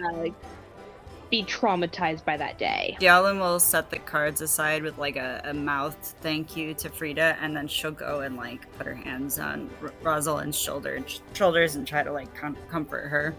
[1.33, 2.95] be traumatized by that day.
[3.01, 7.37] Jialin will set the cards aside with like a, a mouthed thank you to Frida,
[7.41, 11.87] and then she'll go and like put her hands on R- Rosalind's shoulder shoulders and
[11.87, 13.35] try to like com- comfort her.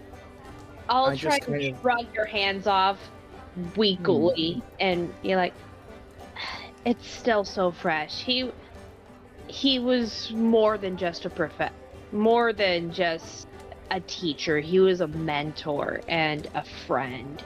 [0.88, 2.98] I'll I try to kind of- shrug your hands off
[3.76, 4.60] weakly, hmm.
[4.80, 5.54] and you're like,
[6.84, 8.50] "It's still so fresh." He
[9.46, 11.70] he was more than just a prof,
[12.10, 13.46] more than just
[13.92, 14.58] a teacher.
[14.58, 17.40] He was a mentor and a friend,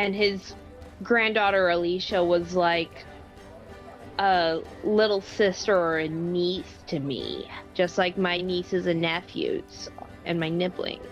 [0.00, 0.54] and his
[1.02, 3.04] granddaughter Alicia was like
[4.18, 9.88] a little sister or a niece to me, just like my nieces and nephews
[10.26, 11.06] and my nibblings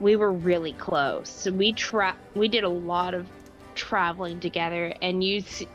[0.00, 1.46] we were really close.
[1.46, 3.28] We tra- we did a lot of
[3.74, 5.68] traveling together and you see,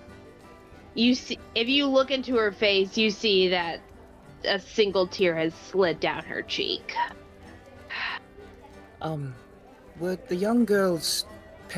[0.95, 3.79] you see if you look into her face, you see that
[4.43, 6.93] a single tear has slid down her cheek.
[9.01, 9.35] Um,
[9.99, 11.25] were the young girl's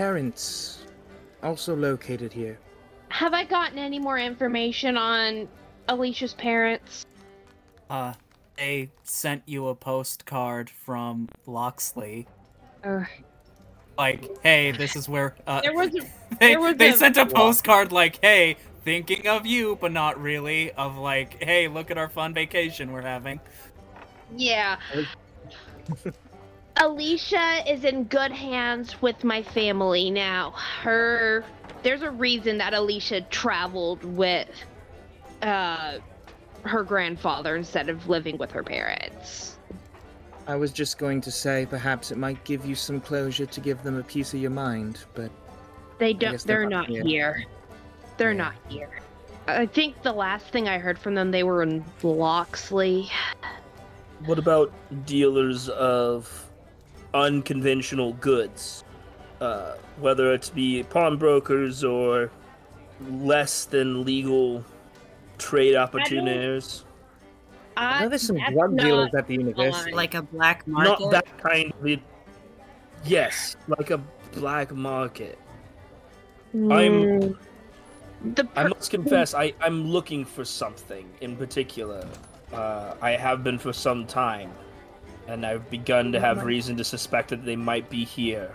[0.01, 0.86] parents
[1.41, 2.60] also located here?
[3.10, 5.47] have I gotten any more information on
[5.88, 7.03] Alicia's parents?
[7.89, 8.13] Uh,
[8.57, 12.27] they sent you a postcard from Loxley.
[12.83, 13.05] Uh,
[13.97, 15.36] Like, hey, this is where.
[15.47, 16.01] Uh, there was a,
[16.39, 20.21] they, there was they a- sent a postcard like, hey, thinking of you, but not
[20.21, 20.71] really.
[20.73, 23.39] Of like, hey, look at our fun vacation we're having.
[24.36, 24.77] yeah.
[26.82, 30.52] Alicia is in good hands with my family now.
[30.82, 31.44] Her
[31.84, 34.50] there's a reason that Alicia traveled with
[35.42, 36.00] uh
[36.63, 39.58] her grandfather instead of living with her parents.
[40.48, 43.84] I was just going to say perhaps it might give you some closure to give
[43.84, 45.32] them a piece of your mind, but
[45.98, 47.04] They don't they're, they're not not here.
[47.04, 47.46] here.
[48.18, 48.38] They're Yeah.
[48.38, 49.00] not here.
[49.48, 53.10] I think the last thing I heard from them they were in Loxley.
[54.26, 54.74] What about
[55.06, 56.46] dealers of
[57.13, 58.84] unconventional goods?
[59.39, 62.32] Uh, whether it be pawnbrokers or
[63.10, 64.63] less than legal
[65.38, 66.84] trade opportunities.
[67.76, 69.91] I know there's some drug dealers at the university.
[69.91, 71.00] Like a black market.
[71.02, 72.00] Not that kind of.
[73.06, 74.00] Yes, like a
[74.34, 75.38] black market.
[76.56, 77.38] I'm-
[78.24, 82.08] Mm, the I must confess, I, I'm looking for something in particular.
[82.52, 84.50] Uh, I have been for some time,
[85.28, 88.52] and I've begun to have reason to suspect that they might be here.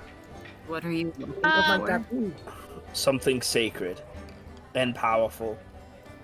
[0.67, 2.33] What are you looking What Uh, for?
[2.93, 4.01] Something sacred
[4.75, 5.59] and powerful,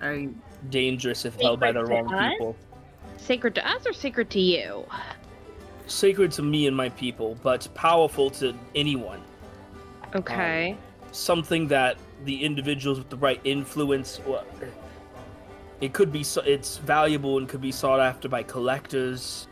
[0.01, 0.35] Are you
[0.69, 2.31] dangerous if held by the wrong us?
[2.33, 2.55] people.
[3.17, 4.85] sacred to us or sacred to you?
[5.87, 9.21] Sacred to me and my people, but powerful to anyone.
[10.15, 10.77] Okay.
[11.11, 14.43] Something that the individuals with the right influence, or
[15.81, 19.47] it could be, so- it's valuable and could be sought after by collectors,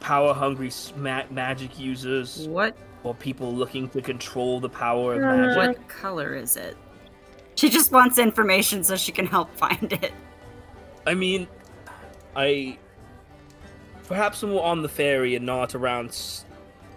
[0.00, 5.56] power-hungry ma- magic users, what or people looking to control the power of Uh, magic.
[5.78, 6.76] what color is it?
[7.56, 10.12] She just wants information so she can help find it.
[11.06, 11.46] I mean,
[12.34, 12.78] I
[14.08, 16.44] perhaps when we're on the ferry and not around s-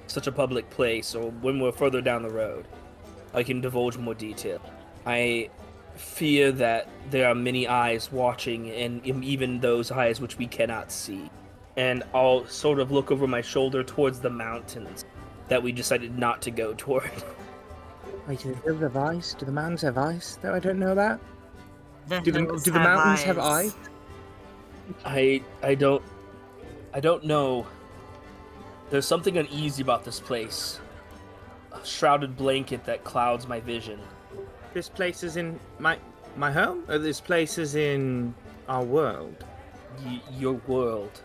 [0.08, 2.66] such a public place, or when we're further down the road,
[3.34, 4.62] I can divulge more detail.
[5.06, 5.50] I
[5.96, 11.30] fear that there are many eyes watching, and even those eyes which we cannot see.
[11.78, 15.06] And I'll sort of look over my shoulder towards the mountains
[15.48, 17.12] that we decided not to go toward.
[18.28, 19.36] Wait, do the hills have eyes?
[19.38, 21.22] Do the mountains have eyes that I don't know about?
[22.08, 23.74] The Do the, do the have mountains have eyes?
[25.06, 26.04] I I don't
[26.94, 27.66] I don't know.
[28.90, 30.80] There's something uneasy about this place.
[31.74, 34.00] A shrouded blanket that clouds my vision.
[34.74, 35.98] This place is in my
[36.38, 38.34] my home, or this place is in
[38.68, 39.44] our world.
[40.06, 41.22] Y- your world.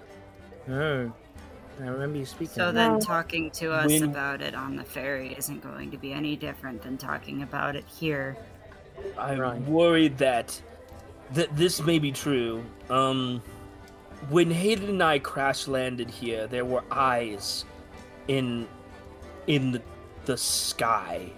[0.69, 1.13] Oh,
[1.81, 2.55] I remember you speaking.
[2.55, 5.97] So then Well, talking to us when- about it on the ferry isn't going to
[5.97, 8.37] be any different than talking about it here.
[9.19, 9.61] I'm Right.
[9.63, 10.61] worried that
[11.33, 12.63] that this may be true.
[12.91, 13.41] Um,
[14.29, 17.65] when Hayden and I crash landed here, there were eyes
[18.29, 18.69] in
[19.47, 19.83] in the,
[20.27, 21.31] the sky,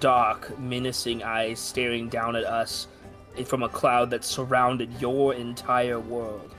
[0.00, 2.88] dark, menacing eyes staring down at us
[3.46, 6.52] from a cloud that surrounded your entire world.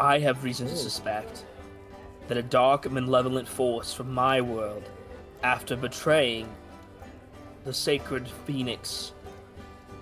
[0.00, 1.44] I have reason to suspect
[2.26, 4.88] that a dark, malevolent force from my world,
[5.42, 6.48] after betraying
[7.64, 9.12] the sacred phoenix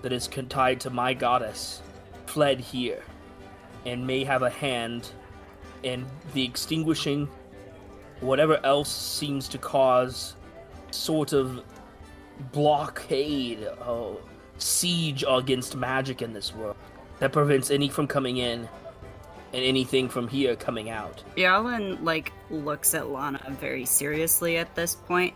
[0.01, 1.81] that is tied to my goddess
[2.27, 3.03] fled here
[3.85, 5.11] and may have a hand
[5.83, 7.27] in the extinguishing
[8.21, 10.35] whatever else seems to cause
[10.91, 11.61] sort of
[12.53, 14.17] blockade or
[14.59, 16.77] siege against magic in this world
[17.19, 18.67] that prevents any from coming in
[19.53, 21.23] and anything from here coming out.
[21.35, 25.33] Jialin like looks at Lana very seriously at this point.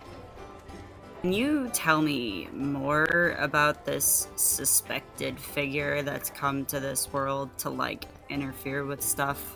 [1.21, 7.69] Can you tell me more about this suspected figure that's come to this world to
[7.69, 9.55] like interfere with stuff?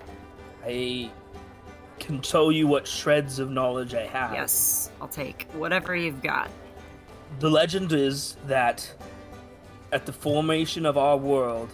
[0.65, 1.11] I
[1.99, 4.33] can tell you what shreds of knowledge I have.
[4.33, 6.49] Yes, I'll take whatever you've got.
[7.39, 8.89] The legend is that
[9.91, 11.69] at the formation of our world,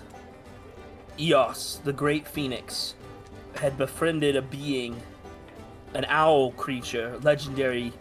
[1.20, 2.96] Eos, the great phoenix,
[3.56, 5.00] had befriended a being,
[5.94, 7.94] an owl creature, legendary,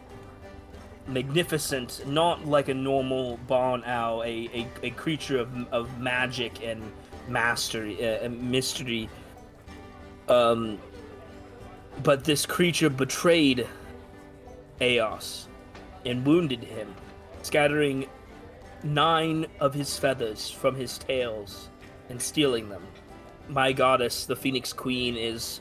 [1.06, 6.82] magnificent, not like a normal barn owl, a, a, a creature of, of magic and
[7.28, 9.08] mastery, uh, and mystery.
[10.28, 10.78] Um,
[12.02, 13.66] but this creature betrayed
[14.80, 15.48] Eos
[16.06, 16.94] and wounded him
[17.42, 18.06] scattering
[18.82, 21.68] nine of his feathers from his tails
[22.12, 22.86] and stealing them.
[23.48, 25.60] My goddess, the Phoenix Queen, is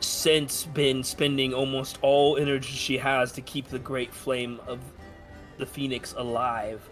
[0.00, 4.78] since been spending almost all energy she has to keep the great flame of
[5.56, 6.88] the Phoenix alive.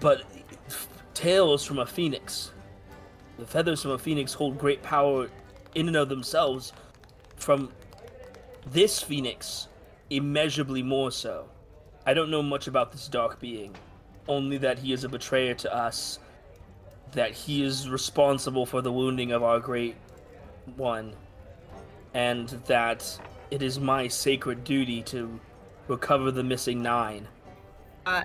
[0.00, 0.22] But
[1.14, 2.52] tails from a phoenix.
[3.38, 5.28] The feathers from a phoenix hold great power
[5.74, 6.74] in and of themselves.
[7.36, 7.72] From
[8.66, 9.68] this phoenix,
[10.10, 11.48] immeasurably more so.
[12.04, 13.74] I don't know much about this dark being,
[14.28, 16.18] only that he is a betrayer to us,
[17.12, 19.96] that he is responsible for the wounding of our great
[20.76, 21.14] one,
[22.14, 23.18] and that
[23.50, 25.40] it is my sacred duty to
[25.88, 27.26] recover the missing nine.
[28.06, 28.22] Uh,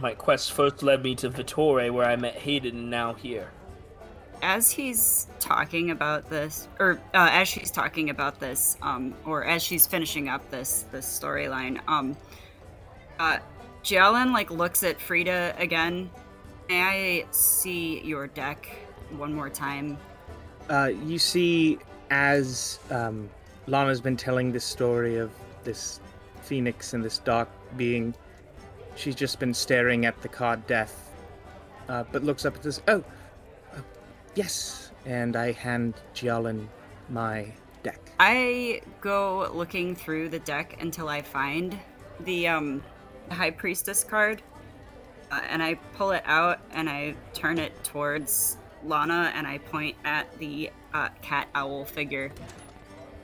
[0.00, 3.50] My quest first led me to Vittore, where I met Hayden, and now here.
[4.42, 9.62] as he's talking about this, or uh, as she's talking about this, um, or as
[9.62, 12.16] she's finishing up this this storyline, um,
[13.20, 13.38] uh,
[13.84, 16.10] Jialin like looks at Frida again.
[16.72, 18.66] May I see your deck
[19.18, 19.98] one more time?
[20.70, 23.28] Uh, you see, as um,
[23.66, 25.30] Lana's been telling this story of
[25.64, 26.00] this
[26.40, 28.14] phoenix and this dark being,
[28.96, 31.12] she's just been staring at the card death,
[31.90, 33.04] uh, but looks up and says, "Oh,
[33.76, 33.84] oh,
[34.34, 36.66] yes." And I hand Jialin
[37.10, 37.52] my
[37.82, 38.00] deck.
[38.18, 41.78] I go looking through the deck until I find
[42.20, 42.82] the um,
[43.30, 44.40] High Priestess card,
[45.48, 50.26] and I pull it out and I turn it towards Lana and I point at
[50.38, 52.30] the uh, cat owl figure.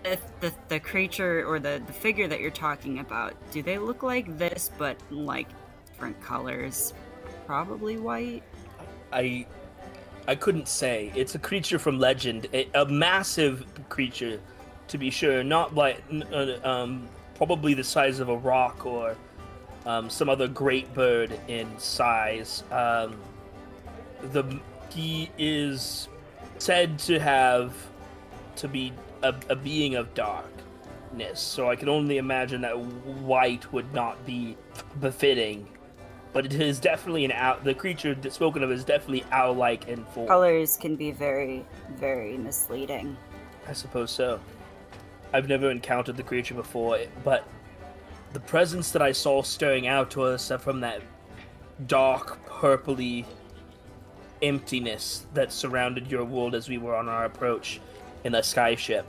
[0.04, 4.02] If the, the creature or the, the figure that you're talking about, do they look
[4.02, 5.48] like this but like
[5.86, 6.94] different colors?
[7.46, 8.42] Probably white.
[9.12, 9.46] I
[10.26, 11.11] I couldn't say.
[11.16, 14.38] It's a creature from legend, a, a massive creature,
[14.88, 15.42] to be sure.
[15.42, 19.16] Not like uh, um, probably the size of a rock or
[19.89, 22.62] um, some other great bird in size.
[22.70, 23.16] Um,
[24.32, 24.45] the
[24.91, 26.09] he is
[26.59, 27.72] said to have
[28.57, 33.93] to be a, a being of darkness, so I can only imagine that white would
[33.95, 34.57] not be
[35.01, 35.66] befitting.
[36.34, 37.59] But it is definitely an owl.
[37.64, 40.28] The creature that's spoken of is definitely owl-like in form.
[40.28, 41.64] Colors can be very,
[41.95, 43.16] very misleading.
[43.66, 44.39] I suppose so.
[45.32, 47.45] I've never encountered the creature before, but
[48.33, 51.03] the presence that I saw staring out to us from that
[51.87, 53.24] dark, purpley
[54.43, 57.81] emptiness that surrounded your world as we were on our approach
[58.24, 59.05] in the skyship,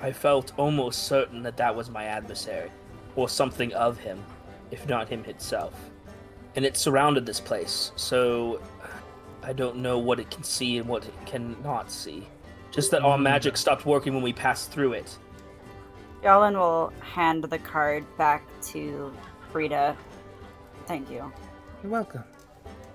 [0.00, 2.70] I felt almost certain that that was my adversary,
[3.14, 4.22] or something of him,
[4.70, 5.72] if not him himself.
[6.54, 8.60] And it surrounded this place, so
[9.42, 12.26] I don't know what it can see and what it cannot see.
[12.70, 13.22] Just that our hmm.
[13.22, 15.16] magic stopped working when we passed through it.
[16.26, 19.12] Jialin will hand the card back to
[19.52, 19.96] Frida.
[20.86, 21.32] Thank you.
[21.84, 22.24] You're welcome.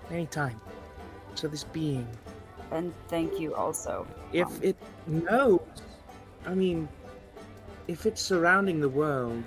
[0.10, 0.60] Anytime.
[1.36, 2.06] So this being,
[2.72, 4.06] And thank you also.
[4.34, 4.76] if um, it
[5.08, 5.62] knows,
[6.46, 6.90] I mean,
[7.88, 9.46] if it's surrounding the world,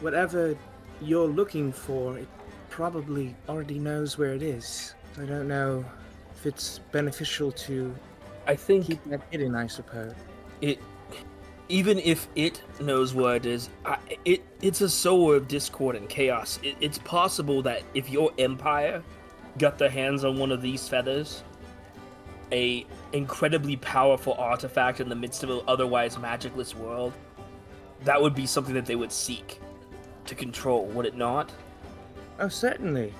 [0.00, 0.54] whatever
[1.00, 2.28] you're looking for, it
[2.68, 4.94] probably already knows where it is.
[5.18, 5.86] I don't know
[6.36, 7.94] if it's beneficial to
[8.46, 10.12] I think keep that hidden, I suppose.
[10.60, 10.78] it,
[11.68, 16.08] even if it knows where it is, I, it it's a sower of discord and
[16.08, 16.58] chaos.
[16.62, 19.02] It, it's possible that if your empire
[19.58, 21.42] got their hands on one of these feathers,
[22.50, 27.12] a incredibly powerful artifact in the midst of an otherwise magicless world,
[28.04, 29.60] that would be something that they would seek
[30.26, 30.86] to control.
[30.86, 31.50] Would it not?
[32.38, 33.12] Oh, certainly.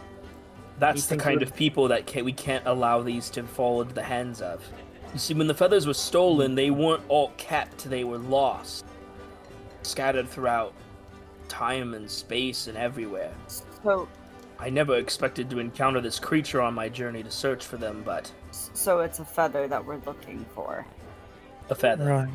[0.78, 4.02] That's the kind of people that can, we can't allow these to fall into the
[4.02, 4.66] hands of.
[5.12, 8.86] You see, when the feathers were stolen, they weren't all kept, they were lost.
[9.82, 10.72] Scattered throughout
[11.48, 13.32] time and space and everywhere.
[13.82, 14.08] so
[14.58, 18.30] I never expected to encounter this creature on my journey to search for them, but
[18.52, 20.86] so it's a feather that we're looking for.
[21.68, 22.06] a feather.
[22.06, 22.28] Right.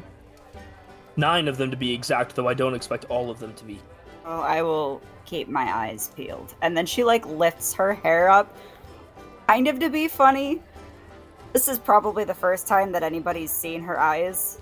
[1.15, 3.79] Nine of them to be exact, though I don't expect all of them to be.
[4.25, 6.53] Oh, I will keep my eyes peeled.
[6.61, 8.55] And then she like lifts her hair up,
[9.47, 10.61] kind of to be funny.
[11.53, 14.59] This is probably the first time that anybody's seen her eyes,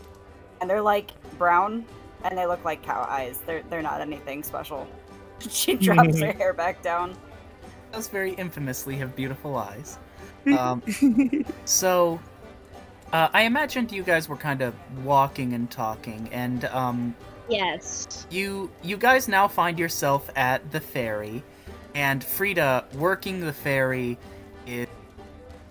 [0.62, 1.86] and they're like brown,
[2.24, 3.40] and they look like cow eyes.
[3.46, 4.88] They're they're not anything special.
[5.50, 7.18] She drops her hair back down.
[7.92, 9.98] does very infamously have beautiful eyes.
[10.60, 10.84] Um,
[11.66, 12.20] so,
[13.12, 17.16] uh, I imagined you guys were kind of walking and talking, and um,
[17.50, 18.28] Yes.
[18.30, 21.44] you you guys now find yourself at the ferry,
[21.96, 24.20] and Frida working the ferry
[24.68, 24.88] is,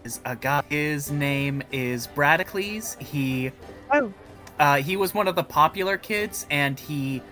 [0.05, 0.63] is a guy.
[0.69, 2.97] His name is Bradicles.
[3.01, 3.53] He
[3.93, 4.13] Oh.
[4.59, 7.23] uh, he was one of the popular kids, and he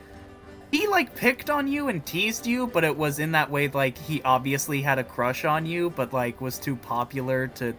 [0.71, 3.97] he like picked on you and teased you, but it was in that way like
[3.99, 7.75] he obviously had a crush on you, but like was too popular to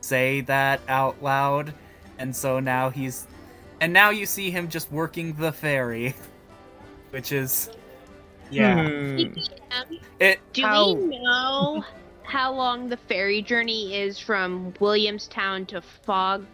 [0.00, 1.74] say that out loud,
[2.18, 3.26] and so now he's
[3.80, 6.14] and now you see him just working the ferry,
[7.10, 7.70] which is
[8.50, 9.32] yeah Hmm.
[10.18, 11.84] It do How- we know
[12.30, 16.46] how long the ferry journey is from Williamstown to Fog?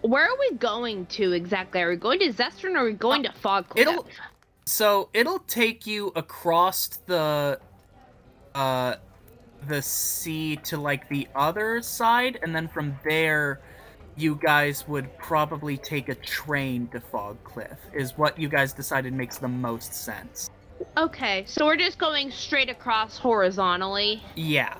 [0.00, 1.82] Where are we going to exactly?
[1.82, 3.76] Are we going to Zestron or are we going to Fogcliff?
[3.78, 4.06] it'll-
[4.64, 7.60] So it'll take you across the
[8.54, 8.94] uh
[9.66, 13.60] the sea to like the other side, and then from there
[14.16, 19.36] you guys would probably take a train to Fogcliff, is what you guys decided makes
[19.38, 20.50] the most sense.
[20.96, 24.22] Okay, so we're just going straight across horizontally.
[24.36, 24.74] Yeah.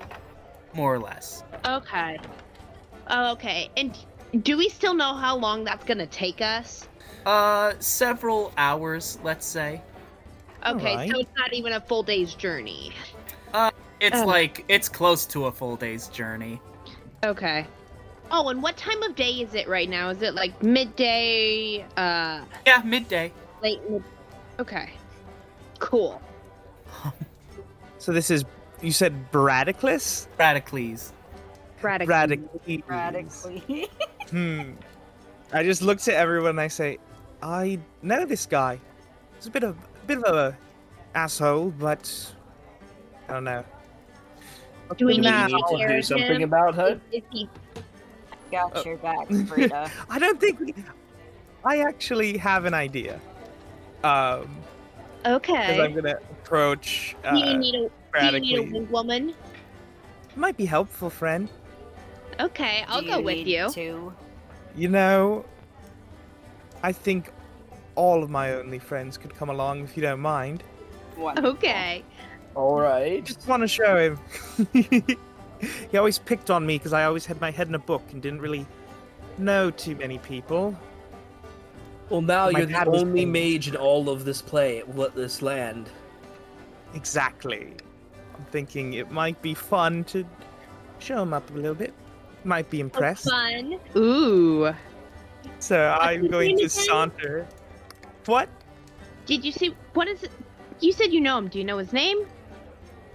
[0.74, 1.44] More or less.
[1.64, 2.18] Okay.
[3.10, 3.96] Okay, and
[4.42, 6.86] do we still know how long that's gonna take us?
[7.24, 9.82] Uh several hours, let's say.
[10.66, 11.10] Okay, Alright.
[11.10, 12.92] so it's not even a full day's journey.
[13.54, 13.70] Uh,
[14.00, 14.26] it's Uh.
[14.26, 16.60] like it's close to a full day's journey.
[17.24, 17.66] Okay.
[18.30, 20.10] Oh, and what time of day is it right now?
[20.10, 21.86] Is it like midday?
[21.96, 23.32] Uh, Yeah, midday.
[23.62, 24.04] late mid?
[24.60, 24.90] Okay.
[25.78, 26.20] Cool.
[28.00, 28.44] So this is
[28.80, 30.28] you said Bradiclus?
[30.38, 31.12] Radicles.
[31.80, 32.06] Braddock.
[32.06, 32.82] Bradicles.
[32.86, 33.88] Radically.
[34.30, 34.72] Hmm.
[35.52, 36.98] I just looked at everyone and I say,
[37.42, 38.78] I know this guy.
[39.36, 40.56] He's a bit of a bit of a
[41.14, 42.32] asshole, but
[43.28, 43.64] I don't know.
[44.96, 46.42] Do we need to I'll do of something him?
[46.42, 47.00] about her.
[47.12, 47.48] Is, is he
[48.50, 49.90] Got your back, Frida.
[50.08, 50.74] I don't think we,
[51.64, 53.20] I actually have an idea.
[54.02, 54.48] Um,
[55.36, 57.16] because I'm gonna approach.
[57.24, 58.88] Uh, do you need a Do you need a Bradicles.
[58.90, 59.34] woman?
[60.36, 61.50] Might be helpful, friend.
[62.40, 63.70] Okay, I'll Do go with need you.
[63.72, 64.12] To?
[64.76, 65.44] You know,
[66.82, 67.32] I think
[67.96, 70.62] all of my only friends could come along if you don't mind.
[71.16, 71.50] Wonderful.
[71.50, 72.04] Okay.
[72.54, 73.24] All right.
[73.24, 74.18] Just want to show him.
[75.90, 78.22] he always picked on me because I always had my head in a book and
[78.22, 78.66] didn't really
[79.36, 80.78] know too many people.
[82.10, 83.54] Well, now My you're the only famous.
[83.54, 85.90] mage in all of this play, what this land.
[86.94, 87.74] Exactly.
[88.34, 90.24] I'm thinking it might be fun to
[91.00, 91.92] show him up a little bit.
[92.44, 93.28] Might be impressed.
[93.28, 93.78] Fun.
[93.96, 94.72] Ooh.
[95.58, 97.46] So I'm going to saunter.
[98.26, 98.48] What?
[99.26, 99.74] Did you see?
[99.92, 100.30] What is it?
[100.80, 101.48] You said you know him.
[101.48, 102.26] Do you know his name?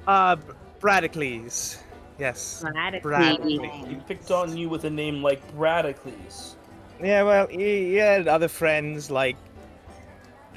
[0.06, 0.36] Uh,
[0.80, 1.78] Bradicles.
[2.20, 2.64] Yes.
[3.02, 3.88] Bradicles.
[3.88, 6.53] He picked on you with a name like Bradicles.
[7.02, 7.58] Yeah, well, he,
[7.90, 9.36] he had other friends like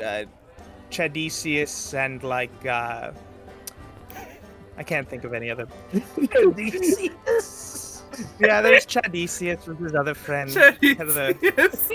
[0.05, 0.25] uh,
[0.91, 3.13] Chadesius and like uh,
[4.77, 5.67] I can't think of any other.
[8.41, 10.51] Yeah, there's Chadesius with his other friend.
[10.51, 11.91] Head of the- Yes.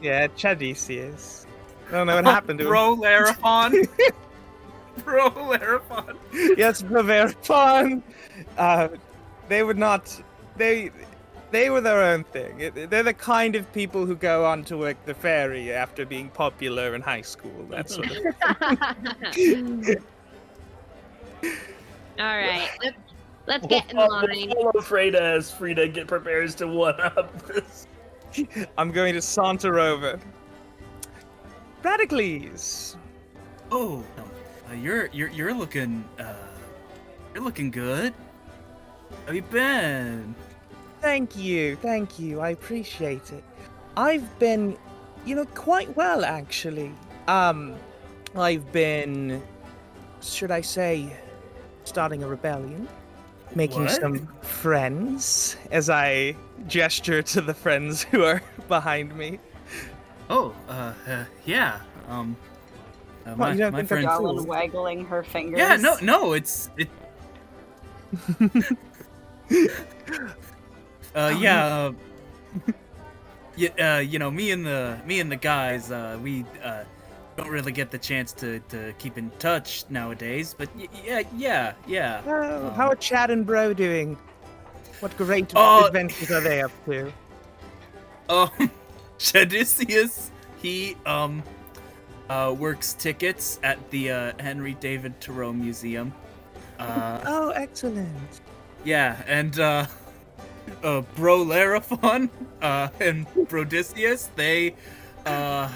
[0.00, 1.46] Yeah, Chadesius.
[1.88, 2.70] I don't know what happened to him.
[2.70, 3.86] Bro Larafon.
[5.04, 6.16] Bro Larafon.
[6.58, 8.02] yes, Proverfon.
[8.58, 8.88] Uh,
[9.48, 10.20] they would not.
[10.56, 10.90] They
[11.52, 12.72] they were their own thing.
[12.74, 16.94] They're the kind of people who go on to work the ferry after being popular
[16.94, 17.66] in high school.
[17.70, 18.16] That sort of.
[22.18, 22.68] All right.
[22.82, 22.96] Let's,
[23.46, 24.52] let's get in line.
[24.56, 27.86] we'll follow Frida as Frida get prepares to one up this.
[28.78, 30.18] I'm going to saunter over.
[31.82, 32.96] Radicles.
[33.70, 36.34] Oh, uh, you're you're you're looking uh,
[37.34, 38.14] you're looking good.
[39.26, 40.34] How you been?
[41.02, 42.38] Thank you, thank you.
[42.38, 43.42] I appreciate it.
[43.96, 44.78] I've been,
[45.26, 46.92] you know, quite well actually.
[47.26, 47.74] Um,
[48.36, 49.42] I've been,
[50.22, 51.12] should I say,
[51.82, 52.88] starting a rebellion,
[53.56, 54.00] making What?
[54.00, 55.56] some friends.
[55.72, 56.36] As I
[56.68, 59.40] gesture to the friends who are behind me.
[60.30, 61.80] Oh, uh, uh yeah.
[62.08, 62.36] Um,
[63.26, 64.06] uh, What, my, you don't my friend.
[64.06, 65.58] Goblin waggling her fingers.
[65.58, 66.88] Yeah, no, no, it's it.
[71.14, 71.64] uh, yeah.
[71.66, 71.92] Uh,
[73.56, 76.84] yeah, uh, you know, me and the me and the guys, uh, we uh,
[77.36, 80.54] don't really get the chance to, to keep in touch nowadays.
[80.56, 82.22] But y- yeah, yeah, yeah.
[82.26, 84.16] Oh, Um, how are Chad and Bro doing?
[85.00, 85.86] What great Oh.
[85.86, 87.12] adventures are they up to?
[88.28, 88.70] Um,
[89.18, 90.30] Chadesius,
[90.62, 91.42] he um,
[92.30, 96.14] uh, works tickets at the uh, Henry David Thoreau Museum.
[96.78, 98.08] Uh, Oh, excellent.
[98.84, 99.86] Yeah, and uh
[100.82, 102.30] uh Bro Larafon
[102.62, 104.74] uh and Brodicius, they
[105.26, 105.68] uh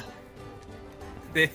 [1.32, 1.50] they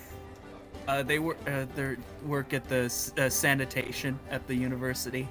[0.88, 2.84] uh they work uh, they work at the
[3.18, 5.28] uh, sanitation at the university.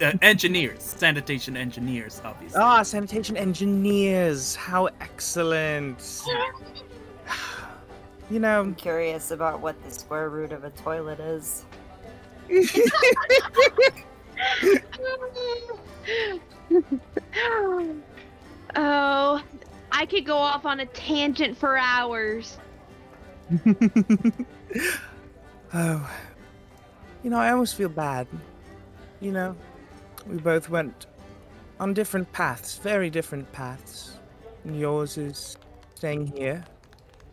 [0.00, 2.60] Uh, engineers, sanitation engineers, obviously.
[2.60, 4.54] Ah, sanitation engineers.
[4.56, 6.22] How excellent.
[8.28, 11.64] You know, I'm curious about what the square root of a toilet is.
[18.76, 19.42] oh,
[19.92, 22.58] I could go off on a tangent for hours.
[25.74, 26.10] oh,
[27.22, 28.26] you know, I almost feel bad
[29.20, 29.56] you know,
[30.26, 31.06] we both went
[31.80, 34.18] on different paths, very different paths.
[34.64, 35.56] And yours is
[35.94, 36.64] staying here,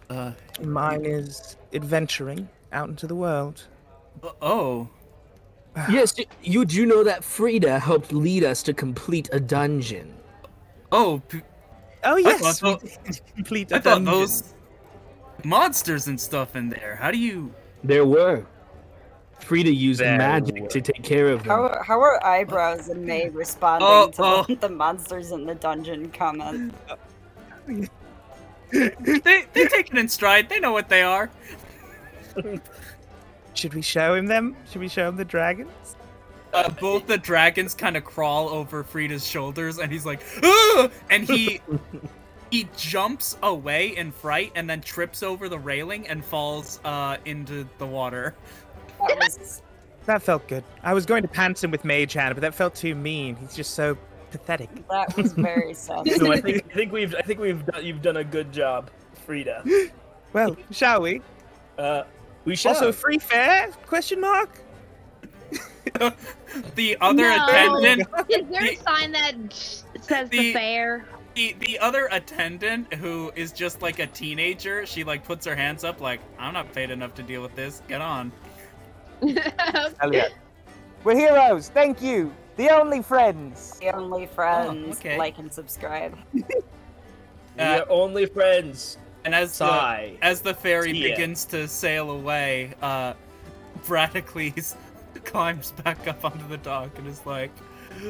[0.10, 3.64] Uh, and mine is adventuring out into the world.
[4.42, 4.90] oh.
[5.90, 10.14] Yes, you do know that Frida helped lead us to complete a dungeon.
[10.92, 11.42] Oh, p-
[12.04, 14.54] Oh yes, thought we did complete I a thought those
[15.44, 16.96] monsters and stuff in there.
[17.00, 17.54] How do you?
[17.84, 18.46] There were.
[19.40, 20.68] Frida used There magic were.
[20.70, 21.50] to take care of them.
[21.50, 24.44] How, how are eyebrows and May responding Oh, to oh.
[24.44, 24.56] the, oh.
[24.62, 26.74] the monsters in the dungeon comment?
[28.72, 30.50] They they take it in stride.
[30.50, 31.30] They know what they are.
[33.54, 34.56] Should we show him them?
[34.72, 35.96] Should we show him the dragons?
[36.54, 41.24] Uh, both the dragons kind of crawl over Frida's shoulders, and he's like, "Ugh!" and
[41.24, 41.60] he
[42.52, 47.68] he jumps away in fright, and then trips over the railing and falls uh, into
[47.80, 48.36] the water.
[49.08, 49.62] That was
[50.06, 50.64] That felt good.
[50.84, 53.36] I was going to pants him with Mage Hand, but that felt too mean.
[53.36, 53.98] He's just so
[54.30, 54.70] pathetic.
[54.90, 56.08] that was very sad.
[56.12, 58.92] so I think I think we've I think we've done, you've done a good job,
[59.26, 59.64] Frida.
[60.34, 61.22] Well, shall we?
[61.80, 62.04] Uh,
[62.46, 62.74] we shall.
[62.74, 63.70] Also, free fare?
[63.86, 64.60] Question mark.
[66.76, 67.46] The other No.
[67.48, 69.36] attendant, Is there a The- sign that
[70.02, 71.06] says the- the fair?
[71.34, 75.84] the, the other attendant who is just like a teenager, she like puts her hands
[75.84, 77.82] up, like, "I'm not paid enough to deal with this.
[77.88, 78.32] Get on."
[80.02, 80.36] Elliot.
[81.04, 81.70] We're heroes.
[81.70, 82.32] Thank you.
[82.58, 83.80] The only friends.
[83.80, 85.18] The only friends okay.
[85.18, 86.16] like and subscribe.
[86.34, 86.44] we
[87.58, 88.98] Uh, are only friends.
[89.26, 93.14] And as the, as the ferry See begins to sail away, uh,
[93.88, 94.76] Bradicles
[95.26, 97.52] climbs back up onto the dock and is like,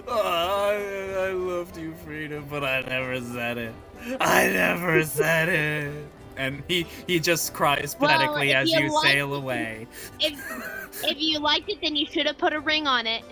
[0.08, 3.74] oh, I, I loved you, Frida, but I never said it.
[4.20, 6.06] I never said it.
[6.36, 9.88] And he, he just cries Well, pathetically if as you you like- sail away.
[10.20, 10.40] If
[11.04, 13.24] if you liked it, then you should have put a ring on it,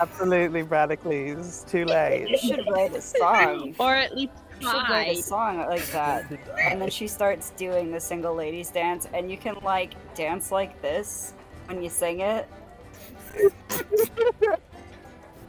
[0.00, 1.64] Absolutely, Bradicles.
[1.68, 2.22] Too late.
[2.28, 2.40] You late.
[2.40, 3.74] should write a song.
[3.78, 6.24] or at least You should write a song like that.
[6.60, 10.80] And then she starts doing the single ladies dance, and you can like dance like
[10.82, 11.34] this
[11.66, 12.48] when you sing it.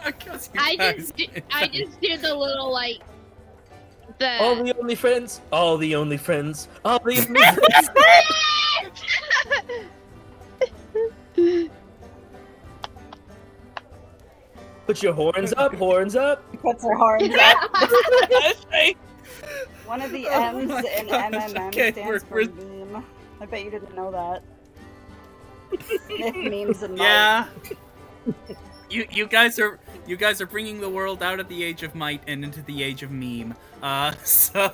[0.06, 3.00] Because you I just do, I just do the little like
[4.20, 4.42] the.
[4.42, 5.42] All the only friends.
[5.52, 6.68] All the only friends.
[6.84, 7.42] All the only
[11.36, 11.70] friends.
[14.86, 15.74] Put your horns up.
[15.76, 16.44] Horns up.
[16.62, 17.72] Puts her horns up.
[19.86, 20.62] Hey, One of the Oh M's
[21.00, 23.06] in gosh, MMM okay, stands we're- for we're- meme.
[23.42, 24.44] I bet you didn't know that.
[26.10, 27.04] Myth, memes, and might.
[27.04, 27.46] Yeah.
[28.90, 29.78] you you guys are
[30.08, 32.82] you guys are bringing the world out of the age of might and into the
[32.84, 33.54] age of meme.
[33.84, 34.72] Uh, so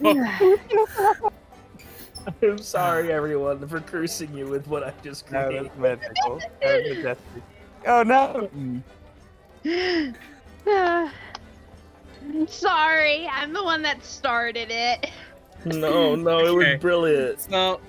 [2.44, 5.72] I'm sorry, everyone, for cursing you with what I just No, created.
[5.80, 6.40] that's magical.
[6.62, 7.44] That was majestic.
[7.88, 8.50] Oh no!
[12.22, 15.10] I'm sorry, I'm the one that started it.
[15.66, 16.74] No, no, it Okay.
[16.74, 17.42] was brilliant.
[17.42, 17.82] so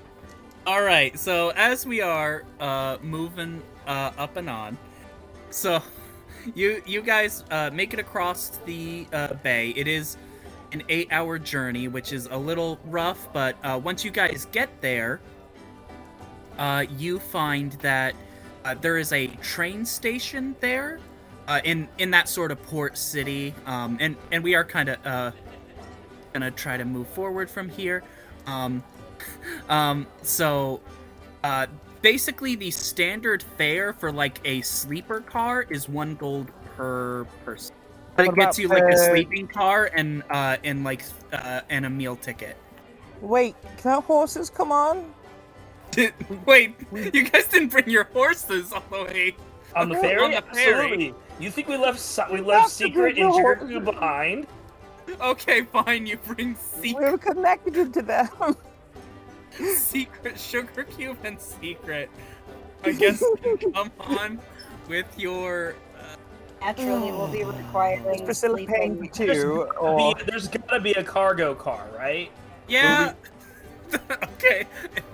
[0.65, 1.17] all right.
[1.19, 4.77] So as we are uh, moving uh, up and on,
[5.49, 5.81] so
[6.55, 9.69] you you guys uh, make it across the uh, bay.
[9.75, 10.17] It is
[10.71, 15.19] an eight-hour journey, which is a little rough, but uh, once you guys get there,
[16.57, 18.15] uh, you find that
[18.65, 20.99] uh, there is a train station there
[21.47, 25.05] uh, in in that sort of port city, um, and and we are kind of
[25.05, 25.31] uh,
[26.33, 28.03] gonna try to move forward from here.
[28.45, 28.83] Um,
[29.69, 30.81] um, so
[31.43, 31.67] uh,
[32.01, 37.75] basically, the standard fare for like a sleeper car is one gold per person.
[38.15, 41.85] But it gets about you like a sleeping car and uh, and like uh, and
[41.85, 42.57] a meal ticket.
[43.21, 45.13] Wait, can our horses come on?
[46.45, 49.35] Wait, you guys didn't bring your horses all the way.
[49.75, 50.85] On the On ferry, the ferry.
[50.85, 51.13] absolutely.
[51.39, 54.47] You think we left Si- we left Secret and Jericho behind?
[55.21, 56.05] Okay, fine.
[56.05, 58.29] You bring secret, We're connected to them.
[59.75, 62.09] secret sugar cube and secret.
[62.83, 64.39] I guess you come on
[64.87, 65.75] with your.
[65.99, 66.15] Uh,
[66.61, 69.09] Naturally, we'll be Is requiring Priscilla paying sleeping.
[69.09, 69.67] for two?
[69.79, 72.31] Or Be- there's gotta be a cargo car, right?
[72.67, 73.13] yeah.
[74.23, 74.65] okay,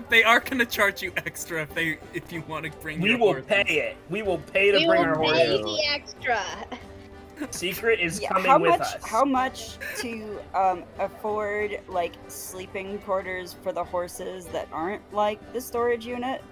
[0.08, 3.00] they are gonna charge you extra if they if you want to bring.
[3.00, 3.46] We your will horses.
[3.46, 3.96] pay it.
[4.08, 5.60] We will pay to we bring will our pay horses.
[5.60, 6.66] the extra.
[7.50, 8.80] Secret is Yeah, coming how with much?
[8.80, 8.96] us.
[9.04, 15.60] How much to um, afford like sleeping quarters for the horses that aren't like the
[15.60, 16.42] storage unit?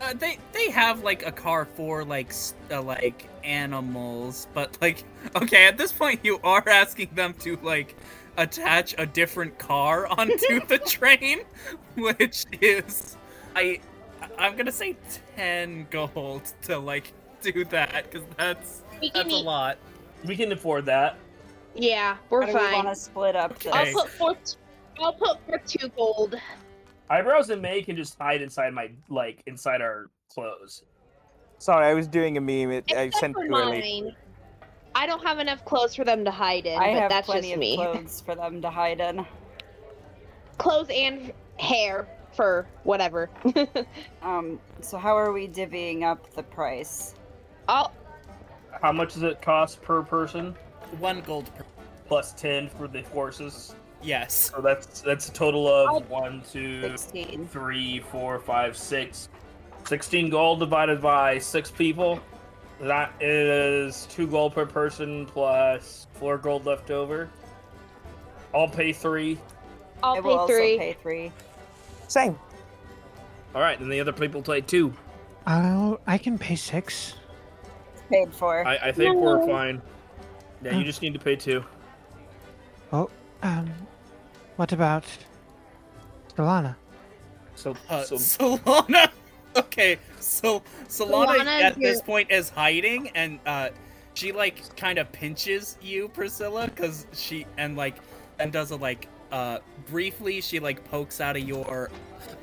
[0.00, 5.04] Uh, they they have like a car for like s- uh, like animals, but like
[5.36, 7.94] okay, at this point you are asking them to like
[8.36, 11.40] attach a different car onto the train,
[11.96, 13.16] which is
[13.56, 13.80] I
[14.38, 14.96] I'm gonna say
[15.36, 17.12] ten gold to like
[17.42, 19.44] do that because that's We can that's a eat.
[19.44, 19.78] lot.
[20.24, 21.16] We can afford that.
[21.74, 22.72] Yeah, we're How do we fine.
[22.84, 23.72] want to split up this?
[23.72, 23.92] Okay.
[23.94, 24.36] I'll put for.
[25.00, 26.34] I'll put for two gold.
[27.08, 30.82] Eyebrows and May can just hide inside my like inside our clothes.
[31.58, 32.70] Sorry, I was doing a meme.
[32.72, 34.14] It, I sent for too early.
[34.94, 35.02] Mine.
[35.02, 37.48] I don't have enough clothes for them to hide in, I but have that's plenty
[37.48, 37.76] just of me.
[37.76, 39.26] clothes for them to hide in.
[40.58, 43.30] Clothes and hair for whatever.
[44.22, 47.14] Um, so how are we divvying up the price?
[47.68, 47.92] I'll
[48.82, 50.54] How much does it cost per person?
[50.98, 51.64] One gold per.
[52.06, 53.74] Plus ten for the horses.
[54.02, 54.50] Yes.
[54.54, 57.48] So that's that's a total of one, two, Sixteen.
[57.48, 59.30] three, four, five, six.
[59.86, 62.20] 16 gold divided by six people.
[62.80, 67.28] That is two gold per person plus four gold left over.
[68.54, 69.38] I'll pay three.
[70.02, 70.78] I'll I pay will also three.
[70.78, 71.32] pay three.
[72.08, 72.38] Same.
[73.54, 74.94] All right, then the other people pay two.
[75.46, 77.14] Oh, I can pay six.
[77.92, 78.66] It's paid for.
[78.66, 79.82] I, I think we're fine.
[80.62, 81.64] Yeah, you just need to pay two.
[82.92, 83.10] Oh,
[83.42, 83.70] Um,
[84.56, 85.04] what about
[86.36, 86.76] Solana?
[87.54, 89.10] So, Uh, so Solana.
[89.56, 93.70] Okay, so Solana, Solana, at this you're- point is hiding, and uh,
[94.14, 97.96] she like kind of pinches you, Priscilla, because she and like
[98.38, 101.90] and does a like uh briefly she like pokes out of your.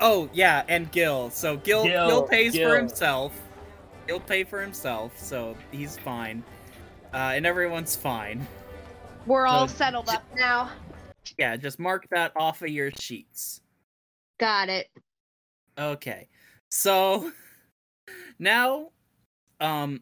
[0.00, 1.30] Oh yeah, and Gil.
[1.30, 2.68] So Gil Gil, Gil, pays Gil.
[2.68, 3.40] for himself.
[4.06, 6.42] He'll pay for himself, so he's fine,
[7.14, 8.46] uh, and everyone's fine.
[9.26, 10.70] We're all So- settled up now.
[11.38, 13.60] Yeah, just mark that off of your sheets.
[14.38, 14.88] Got it.
[15.78, 16.28] Okay.
[16.70, 17.32] So
[18.38, 18.90] now
[19.60, 20.00] um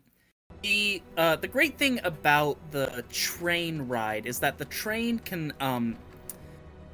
[0.63, 5.97] the uh the great thing about the train ride is that the train can um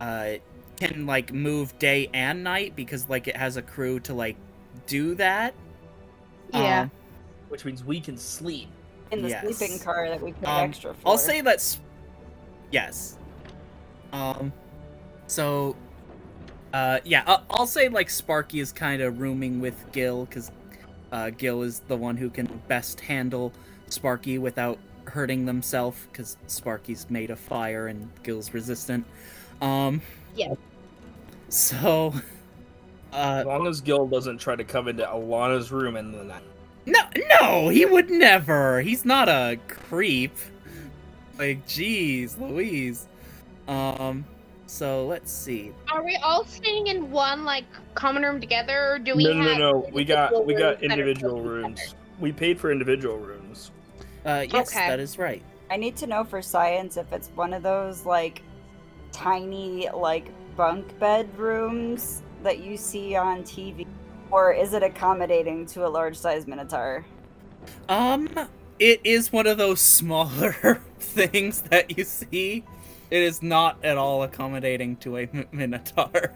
[0.00, 0.34] uh
[0.76, 4.36] can like move day and night because like it has a crew to like
[4.86, 5.54] do that.
[6.52, 6.82] Yeah.
[6.82, 6.90] Um,
[7.48, 8.68] which means we can sleep.
[9.10, 9.56] in the yes.
[9.56, 11.08] sleeping car that we paid Um, extra for.
[11.08, 11.78] I'll say that's
[12.70, 13.18] yes.
[14.12, 14.52] Um,
[15.26, 15.76] so,
[16.72, 20.50] uh, yeah, I'll, I'll say like Sparky is kind of rooming with Gil because
[21.12, 23.52] uh, Gil is the one who can best handle
[23.88, 29.04] Sparky without hurting themselves because Sparky's made of fire and Gil's resistant.
[29.60, 30.00] Um,
[30.34, 30.54] Yeah.
[31.48, 32.14] So,
[33.12, 36.42] uh, As long as Gil doesn't try to come into Alana's room in the night.
[36.86, 37.00] No,
[37.40, 38.80] no, he would never.
[38.80, 40.34] He's not a creep.
[41.38, 43.06] Like, jeez, Louise.
[43.68, 44.24] Um,
[44.72, 45.70] so let's see.
[45.92, 49.42] Are we all staying in one like common room together, or do we No, no,
[49.42, 49.88] have no, no.
[49.92, 51.94] We got we got rooms that are individual close to each rooms.
[52.18, 53.70] We paid for individual rooms.
[54.24, 54.88] Uh, yes, Okay.
[54.88, 55.42] that is right.
[55.70, 58.40] I need to know for science if it's one of those like
[59.12, 63.86] tiny like bunk bedrooms that you see on TV,
[64.30, 67.04] or is it accommodating to a large size minotaur?
[67.90, 68.30] Um,
[68.78, 72.64] it is one of those smaller things that you see.
[73.12, 76.32] It is not at all accommodating to a minotaur.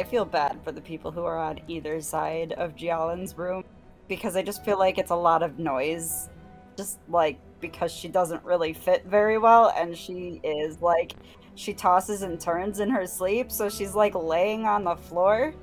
[0.00, 3.62] I feel bad for the people who are on either side of Jialin's room
[4.08, 6.28] because I just feel like it's a lot of noise.
[6.76, 11.14] Just like because she doesn't really fit very well and she is like
[11.54, 15.54] she tosses and turns in her sleep, so she's like laying on the floor.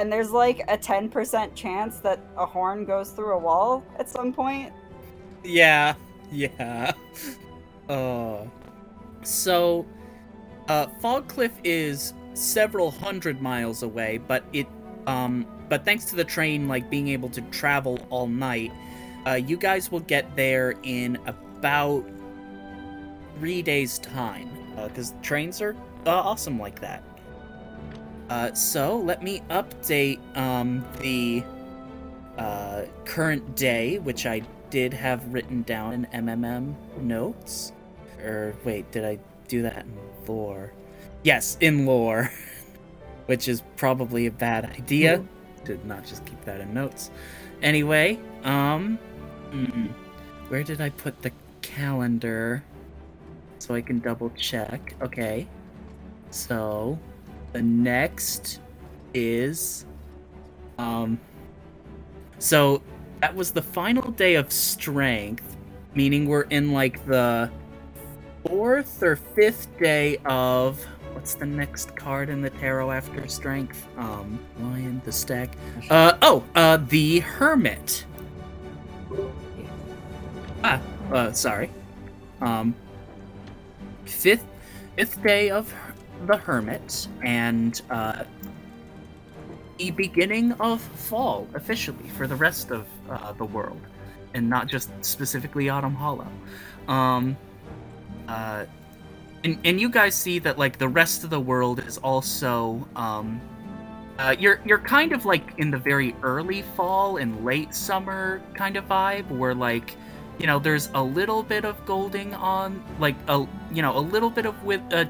[0.00, 4.34] And there's like a 10% chance that a horn goes through a wall at some
[4.34, 4.70] point.
[5.42, 5.94] Yeah,
[6.30, 6.92] yeah.
[7.88, 8.44] Uh,
[9.22, 9.86] so,
[10.68, 14.66] uh, Fogcliff is several hundred miles away, but it,
[15.06, 18.72] um, but thanks to the train, like being able to travel all night,
[19.26, 22.04] uh, you guys will get there in about
[23.38, 24.48] three days' time,
[24.84, 27.02] because trains are uh, awesome like that.
[28.28, 31.42] Uh, so let me update um the
[32.38, 37.72] uh, current day, which I did have written down in MMM notes.
[38.24, 39.18] Or wait, did I
[39.48, 40.72] do that in lore?
[41.22, 42.30] Yes, in lore,
[43.26, 45.24] which is probably a bad idea.
[45.64, 47.10] Did not just keep that in notes.
[47.62, 48.98] Anyway, um,
[50.48, 52.64] where did I put the calendar?
[53.58, 54.94] So I can double check.
[55.02, 55.46] Okay,
[56.30, 56.98] so
[57.52, 58.60] the next
[59.12, 59.84] is,
[60.78, 61.20] um,
[62.38, 62.82] so
[63.20, 65.56] that was the final day of strength,
[65.94, 67.50] meaning we're in like the
[68.50, 70.84] fourth or fifth day of
[71.14, 73.86] what's the next card in the tarot after strength?
[73.96, 75.56] Um, lion, the stag.
[75.90, 78.04] Uh oh, uh, the hermit.
[80.64, 80.80] Ah,
[81.12, 81.70] uh, sorry.
[82.42, 82.74] Um,
[84.06, 84.46] fifth,
[84.96, 85.72] fifth day of
[86.26, 88.24] the hermit, and uh,
[89.78, 93.80] the beginning of fall officially for the rest of uh, the world.
[94.34, 96.28] and not just specifically Autumn Hollow.
[96.88, 97.36] Um,
[98.30, 98.64] uh,
[99.42, 103.40] and, and you guys see that like the rest of the world is also um,
[104.18, 108.76] uh, you're you're kind of like in the very early fall and late summer kind
[108.76, 109.96] of vibe where like
[110.38, 114.30] you know there's a little bit of golding on like a you know a little
[114.30, 115.04] bit of with uh,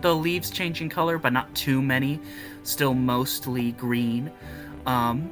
[0.00, 2.20] the leaves changing color but not too many.
[2.62, 4.30] Still mostly green.
[4.86, 5.30] Um,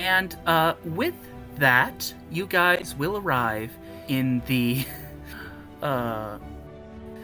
[0.00, 1.14] and uh, with
[1.58, 3.70] that you guys will arrive
[4.08, 4.84] in the
[5.82, 6.38] uh,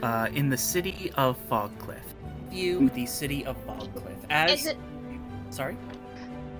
[0.03, 1.99] uh, in the city of Fogcliff.
[2.49, 4.65] View the city of Fogcliff as.
[4.67, 4.77] It
[5.49, 5.77] Sorry.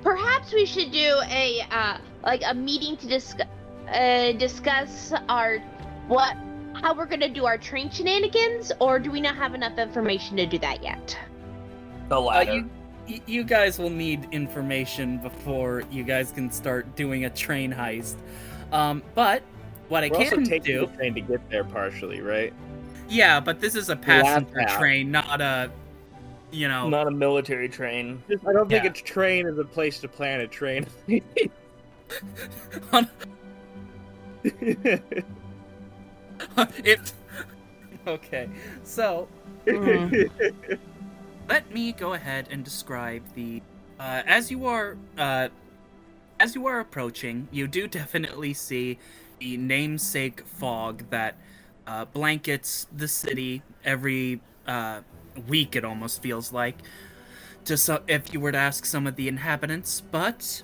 [0.03, 3.47] perhaps we should do a uh like a meeting to discuss
[3.91, 5.57] uh discuss our
[6.07, 6.35] what
[6.73, 10.45] how we're gonna do our train shenanigans or do we not have enough information to
[10.45, 11.17] do that yet
[12.09, 12.65] The Uh, latter.
[13.07, 18.15] you, you guys will need information before you guys can start doing a train heist.
[18.71, 19.41] Um, but
[19.89, 22.53] what I We're also can taking do, the train to get there partially, right?
[23.07, 24.79] yeah, but this is a passenger out.
[24.79, 25.71] train, not a,
[26.51, 28.21] you know, Not a military train.
[28.47, 28.89] I don't think Yeah.
[28.89, 30.87] a train is a place to plan a train.
[36.83, 37.13] it.
[38.07, 38.49] Okay,
[38.83, 39.27] so
[41.49, 43.61] let me go ahead and describe the
[43.99, 45.49] uh, as you are uh,
[46.39, 48.99] as you are approaching you do definitely see
[49.45, 51.35] the namesake fog that
[51.85, 55.01] uh, blankets the city every uh,
[55.47, 56.77] week it almost feels like
[57.63, 60.01] to so- if you were to ask some of the inhabitants.
[60.01, 60.63] But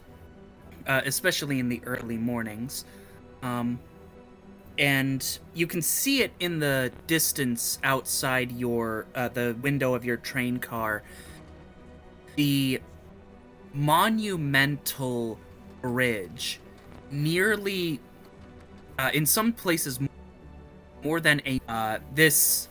[0.87, 2.83] uh, especially in the early mornings
[3.43, 3.77] um,
[4.79, 10.17] and you can see it in the distance outside your uh, the window of your
[10.17, 11.03] train car.
[12.35, 12.81] The
[13.75, 15.37] monumental
[15.83, 16.59] bridge
[17.11, 17.99] nearly
[19.01, 19.99] uh, in some places
[21.03, 22.69] more than a uh, this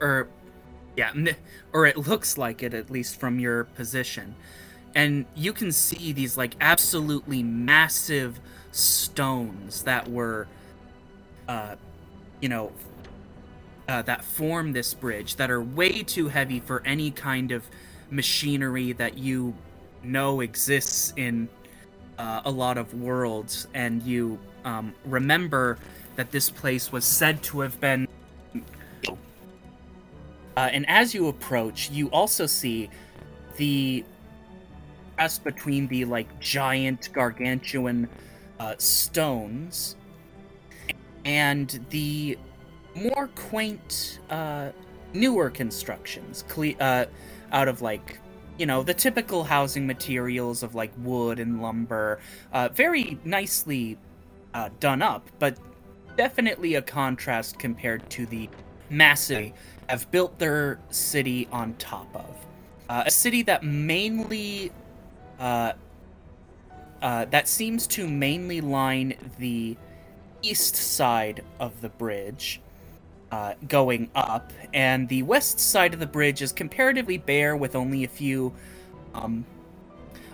[0.00, 0.28] or
[0.96, 1.12] yeah
[1.72, 4.34] or it looks like it at least from your position.
[4.94, 8.40] And you can see these like absolutely massive
[8.72, 10.48] stones that were
[11.48, 11.76] uh,
[12.40, 12.72] you know,
[13.88, 17.64] uh, that form this bridge that are way too heavy for any kind of
[18.10, 19.54] machinery that you
[20.02, 21.48] know exists in
[22.18, 25.78] uh, a lot of worlds, and you um, remember
[26.16, 28.06] that this place was said to have been.
[30.56, 32.90] Uh, and as you approach, you also see
[33.56, 34.04] the
[35.16, 38.08] contrast between the like giant gargantuan
[38.60, 39.96] uh, stones
[41.24, 42.38] and the
[42.94, 44.70] more quaint, uh,
[45.12, 47.06] newer constructions, cle- uh,
[47.52, 48.18] out of like,
[48.58, 52.18] you know, the typical housing materials of like wood and lumber,
[52.52, 53.98] uh, very nicely
[54.56, 55.58] uh, done up, but
[56.16, 58.48] definitely a contrast compared to the
[58.88, 59.52] massive
[59.88, 62.34] have built their city on top of.
[62.88, 64.72] Uh, a city that mainly,
[65.38, 65.72] uh,
[67.02, 69.76] uh, that seems to mainly line the
[70.40, 72.62] east side of the bridge
[73.32, 78.04] uh, going up, and the west side of the bridge is comparatively bare with only
[78.04, 78.54] a few
[79.12, 79.44] um,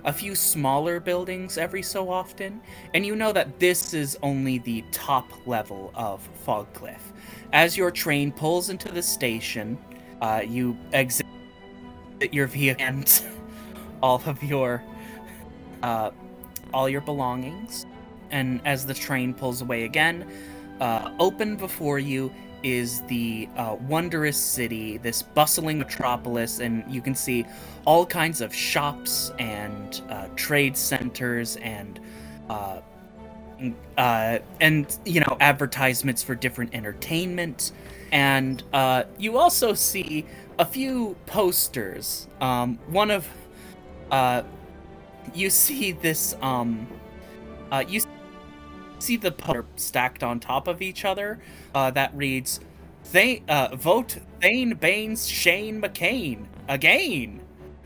[0.05, 2.61] a few smaller buildings every so often,
[2.95, 7.01] and you know that this is only the top level of Fogcliff.
[7.53, 9.79] As your train pulls into the station,
[10.21, 11.27] uh, you exit
[12.31, 13.23] your vehicle and
[14.03, 14.83] all of your
[15.83, 16.11] uh,
[16.73, 17.87] all your belongings,
[18.31, 20.27] and as the train pulls away again,
[20.81, 22.33] uh, open before you
[22.63, 27.45] is the uh, wondrous city, this bustling metropolis, and you can see
[27.85, 32.01] all kinds of shops and uh, trade centers and
[32.49, 32.81] uh,
[33.97, 37.73] uh, and you know advertisements for different entertainment,
[38.11, 40.27] and uh, you also see
[40.59, 42.27] a few posters.
[42.41, 43.29] Um, one of
[44.11, 44.43] uh,
[45.35, 46.87] you see this um,
[47.89, 48.09] you see
[49.17, 51.41] the poster stacked on top of each other
[51.75, 52.61] uh, that reads
[53.11, 57.41] they uh, vote Thane Baines Shane McCain again.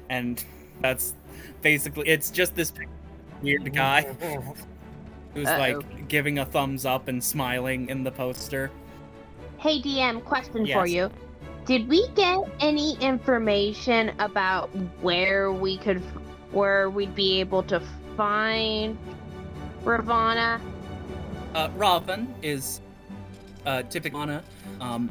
[0.09, 0.45] And
[0.81, 1.15] that's
[1.63, 2.73] basically it's just this
[3.43, 4.03] weird guy
[5.35, 5.59] who's Uh-oh.
[5.59, 8.71] like giving a thumbs up and smiling in the poster.
[9.59, 11.11] Hey dm question for you.
[11.65, 14.69] Did we get any information about
[15.03, 15.99] where we could
[16.53, 17.81] where we'd be able to
[18.17, 18.97] find
[19.83, 20.61] ravana
[21.57, 22.81] uh, Robin is
[23.65, 24.41] uh, typical.
[24.81, 25.11] Um,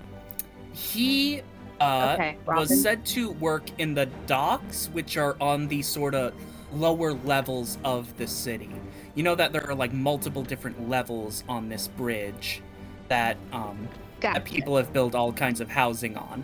[0.73, 1.41] he
[1.81, 6.33] uh, Okay, was said to work in the docks, which are on the sort of
[6.71, 8.69] lower levels of the city.
[9.15, 12.61] You know that there are like multiple different levels on this bridge
[13.07, 13.87] that um
[14.19, 14.39] Gotcha.
[14.39, 16.43] that people have built all kinds of housing on.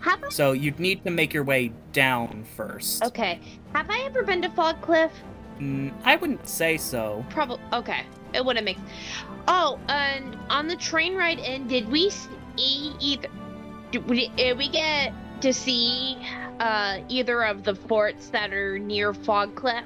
[0.00, 3.02] Have I, So you'd need to make your way down first.
[3.04, 3.40] okay.
[3.74, 5.10] Have I ever been to Fogcliff?
[5.58, 7.24] Mm, I wouldn't say so.
[7.30, 7.60] Probably.
[7.72, 8.04] Okay.
[8.32, 8.78] It wouldn't make.
[9.46, 13.28] Oh, and on the train ride in, did we see either?
[13.92, 16.16] Did we, did we get to see
[16.58, 19.84] uh, either of the forts that are near Fogcliff?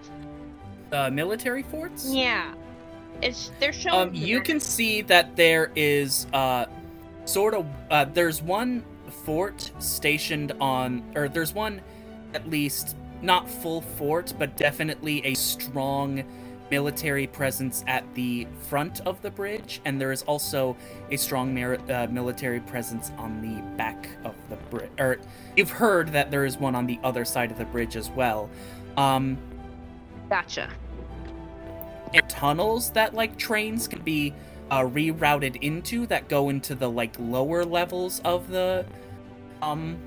[0.91, 2.09] Uh, military forts?
[2.09, 2.55] Yeah.
[3.21, 4.09] It's they're showing.
[4.09, 6.67] Um, you can see that there is uh,
[7.25, 8.85] sort of uh, there's one
[9.25, 11.81] fort stationed on, or there's one
[12.35, 16.25] at least not full fort, but definitely a strong
[16.71, 20.77] military presence at the front of the bridge, and there is also
[21.11, 24.91] a strong mer- uh, military presence on the back of the bridge.
[24.99, 25.19] Or
[25.57, 28.51] you've heard that there is one on the other side of the bridge as well.
[28.97, 29.39] Um,
[30.29, 30.69] Gotcha.
[32.13, 34.35] and tunnels that like trains can be
[34.71, 38.85] uh, rerouted into that go into the like lower levels of the
[39.63, 39.99] um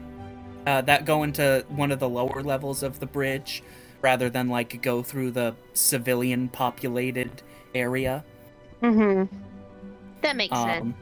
[0.68, 3.64] uh, that go into one of the lower levels of the bridge
[4.02, 7.42] rather than like go through the civilian populated
[7.76, 8.24] area
[8.82, 9.36] Mm-hmm.
[10.22, 10.82] That makes sense.
[10.82, 10.96] um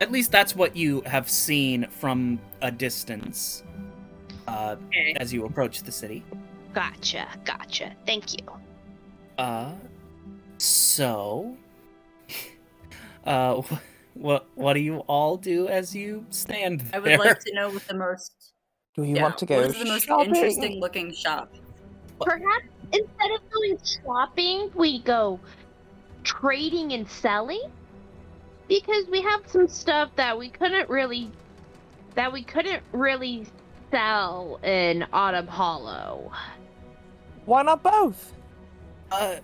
[0.00, 3.62] at least that's what you have seen from a distance
[4.48, 5.14] uh Okay.
[5.20, 6.22] as you approach the city
[6.72, 7.28] Gotcha.
[7.44, 7.92] Gotcha.
[8.04, 8.46] Thank you.
[9.38, 9.74] Uh,
[10.58, 11.56] so,
[13.24, 13.62] uh,
[14.14, 16.90] what what do you all do as you stand there?
[16.94, 18.43] I would like to know what the most.
[18.96, 20.34] Do you yeah, want to go What is the most shopping?
[20.34, 21.52] interesting looking shop?
[22.20, 25.40] Perhaps instead of going shopping, we go
[26.22, 27.70] trading and selling
[28.68, 31.30] because we have some stuff that we couldn't really
[32.14, 33.46] that we couldn't really
[33.90, 36.30] sell in Autumn Hollow.
[37.46, 38.32] Why not both?
[39.10, 39.36] Uh,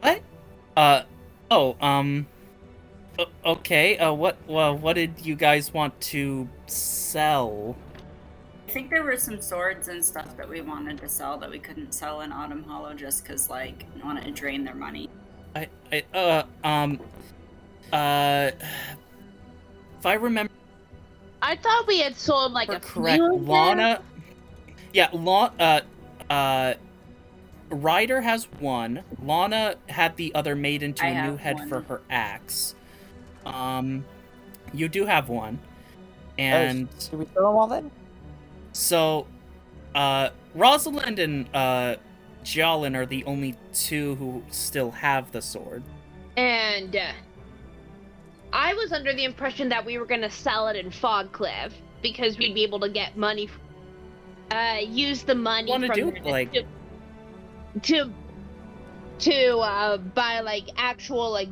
[0.00, 0.20] what?
[0.76, 1.02] Uh,
[1.50, 2.26] oh, um,
[3.44, 3.96] okay.
[3.96, 4.36] Uh, what?
[4.46, 7.76] Well, what did you guys want to sell?
[8.68, 11.58] I think there were some swords and stuff that we wanted to sell that we
[11.58, 15.08] couldn't sell in Autumn Hollow just because, like, we wanted to drain their money.
[15.56, 17.00] I, I, uh, um,
[17.90, 18.50] uh,
[19.98, 20.52] if I remember
[21.40, 23.48] I thought we had sold like a correct, few of them.
[23.48, 24.02] Lana.
[24.92, 25.80] Yeah, La- uh,
[26.28, 26.74] uh,
[27.70, 29.02] Ryder has one.
[29.22, 31.68] Lana had the other made into I a new head one.
[31.70, 32.74] for her axe.
[33.46, 34.04] Um,
[34.74, 35.58] you do have one,
[36.36, 37.90] and Do we sell them all then?
[38.78, 39.26] So,
[39.96, 41.96] uh, Rosalind and uh,
[42.44, 45.82] Jolin are the only two who still have the sword.
[46.36, 47.10] And uh,
[48.52, 51.72] I was under the impression that we were going to sell it in Fogcliff
[52.02, 53.50] because we'd be able to get money,
[54.52, 56.64] uh, use the money from do, there like- to
[57.82, 58.12] to,
[59.18, 61.48] to uh, buy like actual like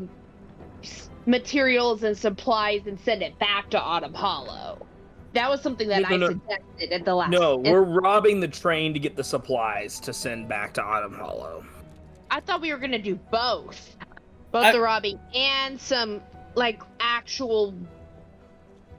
[0.84, 4.86] s- materials and supplies and send it back to Autumn Hollow.
[5.36, 6.28] That was something that No, I no.
[6.28, 7.30] suggested at the last.
[7.30, 11.12] No, and we're robbing the train to get the supplies to send back to Autumn
[11.12, 11.62] Hollow.
[12.30, 13.96] I thought we were gonna do both,
[14.50, 16.22] both I- the robbing and some
[16.54, 17.74] like actual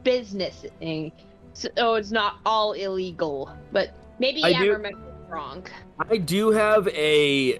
[0.04, 1.12] business thing.
[1.54, 5.66] So oh, it's not all illegal, but maybe I I, do- remember wrong.
[6.08, 7.58] I do have a,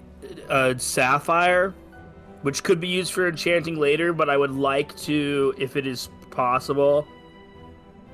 [0.48, 1.74] a sapphire,
[2.42, 6.10] which could be used for enchanting later, but I would like to, if it is
[6.30, 7.08] possible,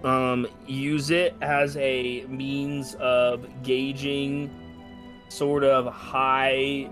[0.05, 4.51] um, use it as a means of gauging
[5.29, 6.89] sort of high,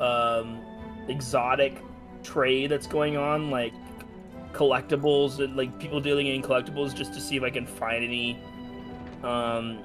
[0.00, 0.60] um,
[1.08, 1.78] exotic
[2.22, 3.72] trade that's going on, like
[4.52, 8.38] collectibles and like people dealing in collectibles, just to see if I can find any,
[9.22, 9.78] um,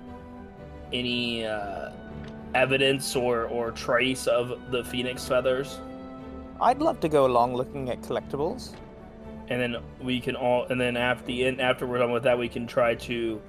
[0.92, 1.92] any uh,
[2.56, 5.80] evidence or or trace of the phoenix feathers
[6.62, 8.74] I'd love to go along looking at collectibles.
[9.50, 12.38] And then we can all and then after the end after we're done with that
[12.38, 13.42] we can try to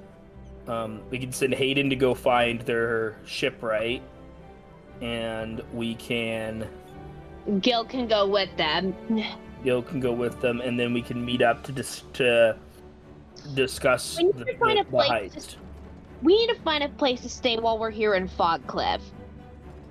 [0.66, 4.02] um, we can send hayden to go find their shipwright
[5.00, 6.68] and we can
[7.60, 8.94] Gil can go with them.
[9.64, 12.56] Gil can go with them and then we can meet up to dis- to
[13.54, 15.56] discuss We need the, to find the, a the place heist.
[16.22, 19.00] We need to find a place to stay while we're here in Fogcliff.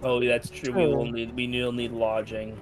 [0.03, 2.57] oh yeah, that's true we will need we will need lodging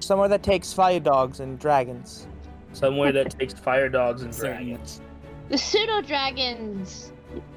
[0.00, 2.26] Somewhere that takes fire dogs and dragons.
[2.74, 5.00] Somewhere that takes fire dogs and dragons
[5.48, 7.12] The pseudo dragons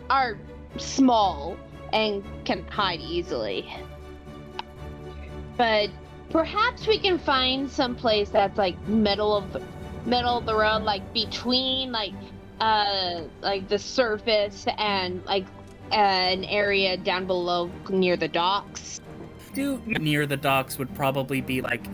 [0.10, 0.38] are
[0.78, 1.58] small
[1.94, 3.74] and can hide easily.
[5.58, 5.90] But
[6.30, 9.64] perhaps we can find some place that's like middle of
[10.06, 12.14] middle of the road, like between like
[12.60, 15.46] uh like the surface and like
[15.92, 19.02] an area down below near the docks.
[19.54, 21.86] Do near the docks would probably be like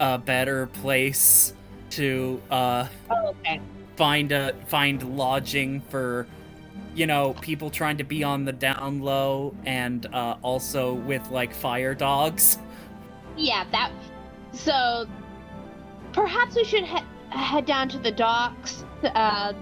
[0.00, 1.54] a better place
[1.96, 3.60] to uh Oh, okay.
[3.96, 6.26] find a find lodging for
[6.94, 11.52] you know people trying to be on the down low and uh also with like
[11.54, 12.58] fire dogs.
[13.36, 13.90] Yeah, that.
[14.52, 15.06] So
[16.12, 18.84] perhaps we should he- head down to the docks.
[19.02, 19.52] Uh,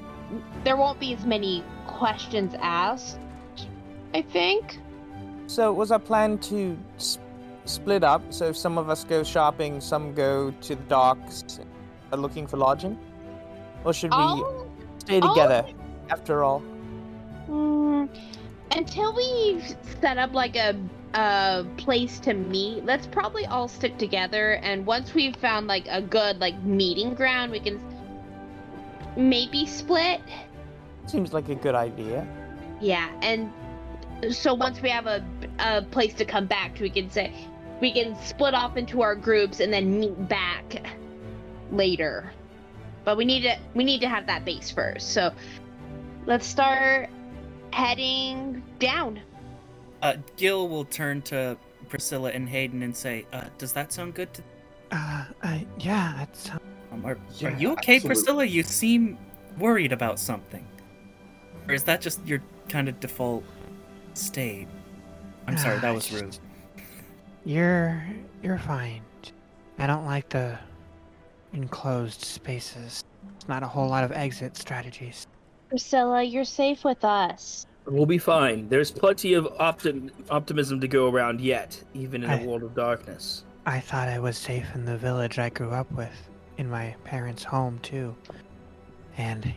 [0.64, 3.18] there won't be as many questions asked.
[4.14, 4.78] I think.
[5.46, 7.18] So it was our plan to s-
[7.64, 8.22] split up?
[8.32, 11.58] So if some of us go shopping, some go to the docks,
[12.12, 12.98] uh, looking for lodging,
[13.84, 14.66] or should we All,
[14.98, 15.64] stay together?
[16.10, 16.62] After all,
[17.48, 18.08] Mm,
[18.74, 19.60] until we
[20.00, 20.74] set up like a
[21.14, 24.52] a place to meet, let's probably all stick together.
[24.62, 27.80] And once we've found like a good like meeting ground, we can
[29.16, 30.20] maybe split.
[31.06, 32.26] seems like a good idea.
[32.80, 33.52] Yeah, and
[34.30, 35.22] so once we have a
[35.58, 37.32] a place to come back to, we can say
[37.80, 40.82] we can split off into our groups and then meet back
[41.72, 42.30] later.
[43.04, 45.10] But we need to we need to have that base first.
[45.12, 45.32] So
[46.26, 47.08] let's start
[47.72, 49.20] heading down.
[50.02, 51.56] Uh Gil will turn to
[51.88, 54.42] Priscilla and Hayden and say, uh, does that sound good to
[54.92, 56.50] Uh, uh yeah, that's.
[56.50, 58.08] um, are, Yeah, are you okay, absolutely.
[58.08, 58.44] Priscilla?
[58.44, 59.18] You seem
[59.58, 60.66] worried about something.
[61.68, 63.44] Or is that just your kind of default
[64.14, 64.68] state?
[65.46, 66.38] I'm sorry, that Ah, was rude.
[67.44, 68.02] You're
[68.42, 69.02] you're fine.
[69.78, 70.58] I don't like the
[71.52, 73.04] enclosed spaces.
[73.36, 75.26] It's not a whole lot of exit strategies.
[75.68, 77.66] Priscilla, you're safe with us.
[77.86, 78.68] We'll be fine.
[78.68, 82.74] There's plenty of optim- optimism to go around yet, even in I- a world of
[82.74, 83.44] darkness.
[83.66, 86.28] I thought I was safe in the village I grew up with,
[86.58, 88.14] in my parents' home too.
[89.16, 89.52] And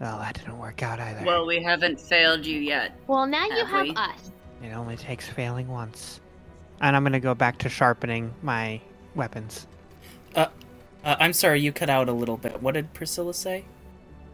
[0.00, 1.24] well, that didn't work out either.
[1.24, 2.92] Well, we haven't failed you yet.
[3.06, 3.94] Well, now you Have have we?
[3.94, 4.32] us.
[4.62, 6.20] It only takes failing once.
[6.80, 8.80] And I'm gonna go back to sharpening my
[9.14, 9.66] weapons.
[11.04, 12.62] Uh, I'm sorry, you cut out a little bit.
[12.62, 13.64] What did Priscilla say?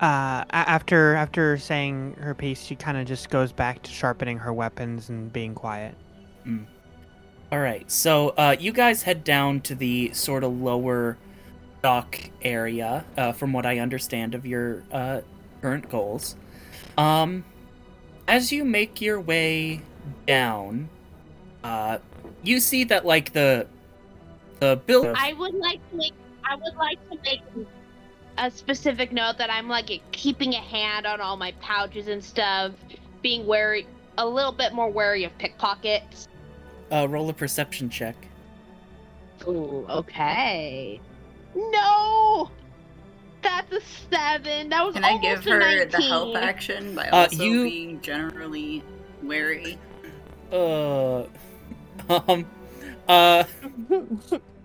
[0.00, 4.52] Uh, after after saying her piece, she kind of just goes back to sharpening her
[4.52, 5.94] weapons and being quiet.
[7.52, 11.18] All right, so uh, you guys head down to the sort of lower
[11.82, 15.22] dock area, uh, from what I understand of your uh,
[15.60, 16.36] current goals.
[16.96, 17.44] Um,
[18.28, 19.82] as you make your way
[20.26, 20.88] down,
[21.64, 21.98] uh,
[22.44, 23.66] you see that like the
[24.60, 25.14] the building.
[25.16, 26.12] I would like to make.
[26.50, 27.42] I would like to make
[28.36, 32.72] a specific note that I'm like keeping a hand on all my pouches and stuff,
[33.22, 33.86] being wary,
[34.18, 36.26] a little bit more wary of pickpockets.
[36.90, 38.16] Uh, roll a perception check.
[39.46, 41.00] Ooh, okay.
[41.54, 42.50] No,
[43.42, 43.80] that's a
[44.10, 44.70] seven.
[44.70, 45.88] That was Can I almost give a her 19.
[45.90, 48.82] the help action by Uh, also you- being generally
[49.22, 49.78] wary?
[50.52, 51.22] Uh,
[52.26, 52.44] um,
[53.06, 53.44] uh,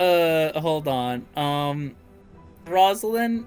[0.00, 1.26] uh, hold on.
[1.36, 1.94] Um,
[2.66, 3.46] Rosalind,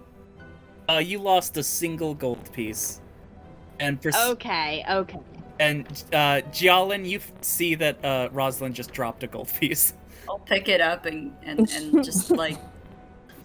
[0.90, 3.02] uh, you lost a single gold piece,
[3.80, 5.20] and Pris- Okay, okay.
[5.60, 9.94] and uh, Jialin, you f- see that uh, Rosalind just dropped a gold piece.
[10.30, 12.58] I'll pick it up and, and, and just like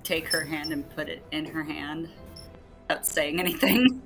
[0.05, 2.09] take her hand and put it in her hand
[2.89, 4.01] without saying anything.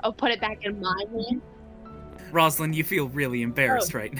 [0.00, 1.40] I'll put it back in my hand.
[2.32, 4.12] Rosalind, you feel really embarrassed right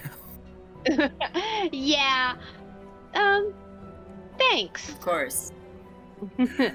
[0.88, 1.10] now.
[1.72, 2.34] yeah.
[3.14, 3.52] Um.
[4.38, 4.88] Thanks.
[4.88, 5.52] Of course.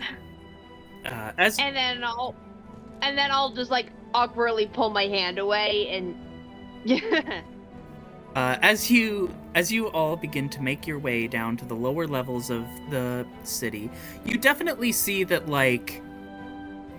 [1.05, 2.35] Uh, as and then I'll,
[3.01, 6.13] and then I'll just like awkwardly pull my hand away and.
[8.35, 12.07] Uh, as you as you all begin to make your way down to the lower
[12.07, 13.89] levels of the city,
[14.23, 16.03] you definitely see that like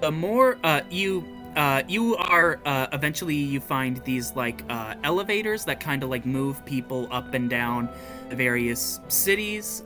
[0.01, 1.25] the more uh, you
[1.55, 6.27] uh, you are uh, eventually you find these like uh, elevators that kind of like
[6.27, 7.89] move people up and down
[8.29, 9.85] the various cities.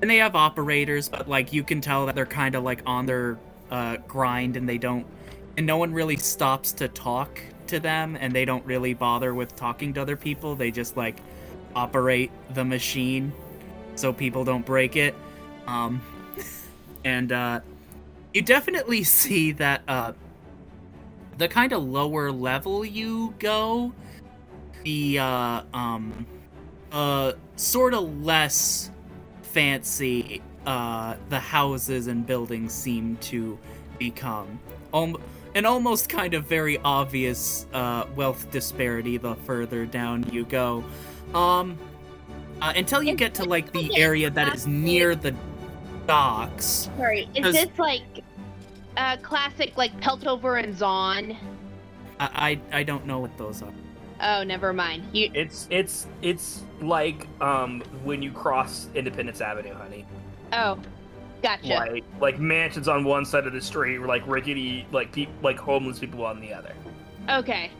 [0.00, 3.06] And they have operators, but like you can tell that they're kind of like on
[3.06, 3.38] their
[3.70, 5.06] uh, grind and they don't
[5.56, 9.54] and no one really stops to talk to them and they don't really bother with
[9.56, 10.54] talking to other people.
[10.54, 11.18] They just like
[11.74, 13.32] operate the machine
[13.94, 15.14] so people don't break it.
[15.66, 16.00] Um
[17.04, 17.60] and uh
[18.32, 20.12] you definitely see that uh
[21.38, 23.92] the kind of lower level you go
[24.84, 26.26] the uh um
[26.92, 28.90] uh sort of less
[29.52, 33.58] fancy uh the houses and buildings seem to
[33.98, 34.58] become
[34.92, 35.16] um,
[35.54, 40.84] an almost kind of very obvious uh, wealth disparity the further down you go.
[41.34, 41.78] Um,
[42.60, 45.34] uh, until you get to like the area that is near the
[46.06, 46.88] docks.
[46.96, 48.02] Sorry, is Does- this like
[48.96, 51.36] uh classic like Piltover and Zaun?
[52.18, 53.72] I I, I don't know what those are.
[54.22, 55.04] Oh, never mind.
[55.12, 60.06] You It's it's it's like um when you cross Independence Avenue, honey.
[60.52, 60.78] oh,
[61.42, 61.68] gotcha.
[61.68, 65.98] Like like mansions on one side of the street, like rickety like peop like homeless
[65.98, 66.74] people on the other.
[67.28, 67.70] Okay.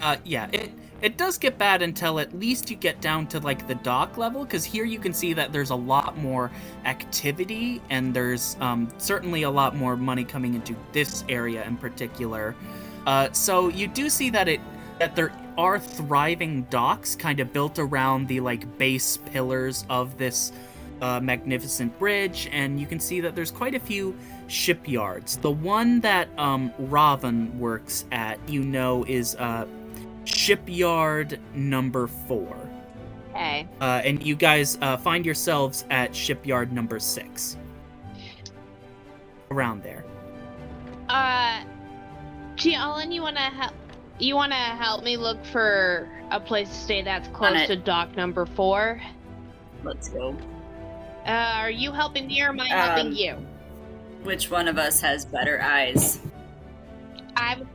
[0.00, 0.70] Uh, yeah, it
[1.00, 4.44] it does get bad until at least you get down to like the dock level,
[4.44, 6.50] because here you can see that there's a lot more
[6.84, 12.54] activity and there's um, certainly a lot more money coming into this area in particular.
[13.06, 14.60] Uh, so you do see that it
[14.98, 20.52] that there are thriving docks kind of built around the like base pillars of this
[21.02, 24.16] uh, magnificent bridge, and you can see that there's quite a few
[24.46, 25.36] shipyards.
[25.36, 29.66] The one that um, Raven works at, you know, is uh,
[30.24, 32.56] shipyard number four.
[33.30, 33.68] Okay.
[33.80, 37.56] Uh, and you guys uh, find yourselves at shipyard number six.
[39.50, 40.04] Around there.
[41.08, 41.62] Uh,
[42.56, 43.74] Jialin, you wanna help?
[44.18, 48.46] You wanna help me look for a place to stay that's close to dock number
[48.46, 49.00] four?
[49.84, 50.36] Let's go.
[51.26, 53.36] Uh, are you helping me or am I helping Um, you?
[54.22, 56.20] Which one of us has better eyes?
[57.36, 57.68] I would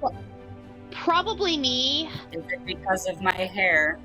[0.91, 2.09] probably me.
[2.31, 3.99] Is it because of my hair?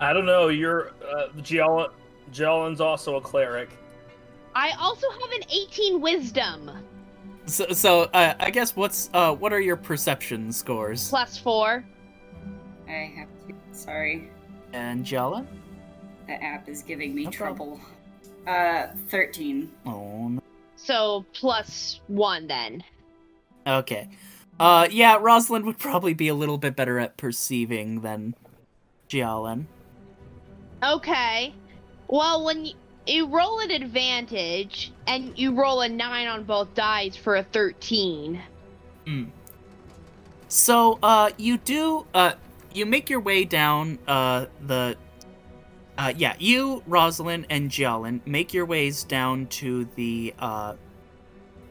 [0.00, 0.48] I don't know.
[0.48, 1.90] You're uh, Jialin.
[2.32, 3.70] Jialin's also a cleric.
[4.54, 6.70] I also have an 18 wisdom
[7.48, 11.08] So, so uh, I guess what's uh, what are your perception scores?
[11.08, 11.84] plus four.
[12.86, 13.54] I have to.
[13.72, 14.30] Sorry,
[14.72, 15.46] Angela.
[16.26, 17.80] The app is giving me No trouble.
[18.46, 19.70] Uh, 13.
[19.86, 20.42] Oh, no.
[20.76, 22.84] So plus one then.
[23.66, 24.08] okay.
[24.60, 28.34] Uh, yeah, Rosalind would probably be a little bit better at perceiving than
[29.08, 29.66] Jialin.
[30.82, 31.54] Okay.
[32.08, 32.74] Well, when you,
[33.08, 38.40] you roll an advantage and you roll a nine on both dice for a 13.
[40.48, 42.32] So, uh, you do, uh,
[42.72, 44.96] you make your way down, uh, the,
[45.96, 50.74] uh, yeah, you, Rosalind, and Jialin make your ways down to the, uh,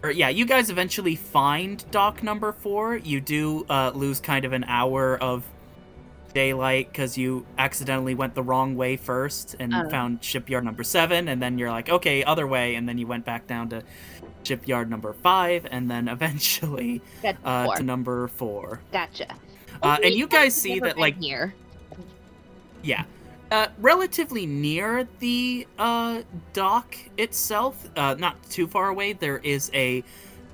[0.03, 2.97] or yeah, you guys eventually find dock number four.
[2.97, 5.43] You do, uh, lose kind of an hour of
[6.37, 9.89] daylight because you accidentally went the wrong way first and Oh.
[9.89, 13.25] found shipyard number seven, and then you're like, okay, other way, and then you went
[13.25, 13.81] back down to
[14.43, 17.01] shipyard number five, and then eventually
[17.43, 18.81] uh, to number four.
[18.91, 19.33] Gotcha.
[19.81, 21.55] Uh, and you guys see that, like, here.
[22.83, 23.05] yeah,
[23.49, 26.21] uh, relatively near the uh,
[26.53, 30.03] dock itself, uh, not too far away, there is a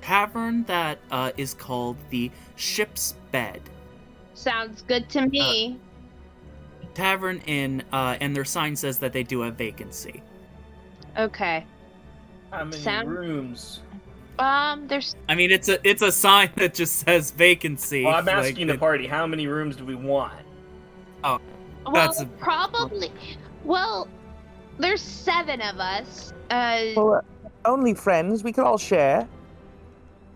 [0.00, 3.60] tavern that uh, is called the Ship's Bed
[4.34, 5.78] Sounds good to me.
[6.94, 10.22] Tavern Inn, uh, and their sign says that they do have vacancy.
[11.18, 11.64] okay.
[12.50, 13.80] How many Sound- rooms?
[14.38, 18.04] Um, there's I mean, it's a it's a sign that just says vacancy.
[18.04, 19.06] Well, I'm like, asking the it- party.
[19.08, 20.34] How many rooms do we want?
[21.24, 21.40] Oh,
[21.86, 23.10] well, a- probably.
[23.64, 24.08] Well,
[24.78, 26.32] there's seven of us.
[26.50, 28.44] Uh, Well, uh, only friends.
[28.44, 29.26] We could all share.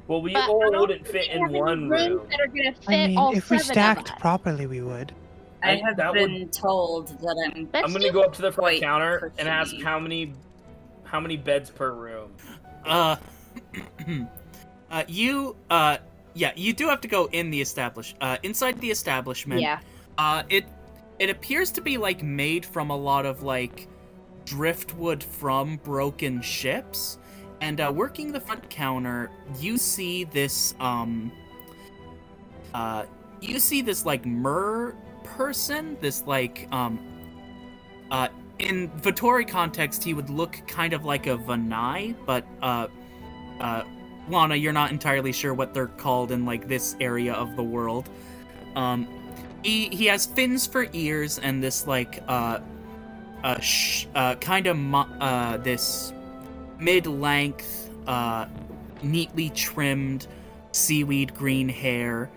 [0.09, 2.27] Well, we but all wouldn't fit in one room.
[2.31, 5.13] that are gonna fit I mean, all if we stacked properly, we would.
[5.63, 7.69] I I- have that would- been told that I'm.
[7.73, 10.33] Let's I'm gonna go up to the front Wait, counter and ask how many,
[11.05, 12.31] how many beds per room.
[12.87, 13.17] Uh,
[14.91, 15.99] uh, you, uh,
[16.33, 19.61] yeah, you do have to go in the establish, uh, inside the establishment.
[19.61, 19.81] Yeah.
[20.17, 20.65] Uh, it,
[21.19, 23.89] it appears to be like made from a lot of like
[24.47, 27.19] driftwood from broken ships,
[27.61, 31.33] and uh, working the front counter, you see this, um,
[32.75, 33.05] uh,
[33.41, 34.95] you see this like mer
[35.25, 36.99] person, this like, um,
[38.11, 38.29] uh,
[38.59, 42.89] in Vittori context, he would look kind of like a Vanai, but uh,
[43.61, 43.85] uh,
[44.29, 48.09] Lana, you're not entirely sure what they're called in like this area of the world.
[48.75, 49.09] Um,
[49.63, 52.61] he he has fins for ears and this like uh,
[53.43, 56.13] uh, sh- uh kind of mo- uh this
[56.79, 58.47] mid-length, uh,
[59.03, 60.27] neatly trimmed
[60.73, 62.31] seaweed green hair.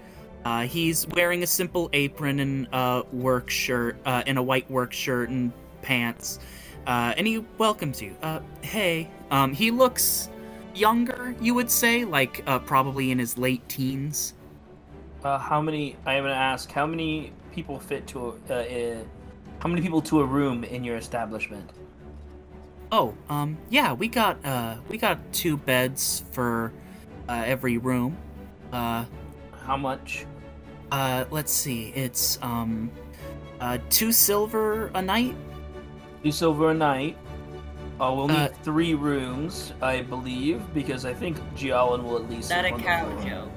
[0.44, 4.92] Uh, he's wearing a simple apron and uh, work shirt, uh, and a white work
[4.92, 5.52] shirt and
[5.82, 6.40] pants.
[6.88, 8.16] Uh, and he welcomes you.
[8.22, 9.10] Uh, hey.
[9.30, 10.30] Um, he looks
[10.74, 14.34] younger, you would say, like uh, probably in his late teens.
[15.24, 15.96] Uh, how many?
[16.06, 16.72] I am gonna ask.
[16.72, 18.54] How many people fit to a?
[18.54, 19.04] Uh, uh,
[19.60, 21.70] how many people to a room in your establishment?
[22.92, 26.74] Oh, um, yeah, we got uh, we got two beds for
[27.30, 28.18] uh, every room.
[28.74, 29.06] Uh,
[29.66, 30.26] How much?
[30.92, 32.92] uh, let's see, it's um,
[33.62, 35.36] uh, two silver a night.
[36.24, 37.18] Two silver a night.
[38.00, 42.44] Uh, we'll need Uh, three rooms, I believe, because I think Jialin will at least.
[42.44, 43.30] Is that sleep a on the cow floor.
[43.30, 43.52] joke?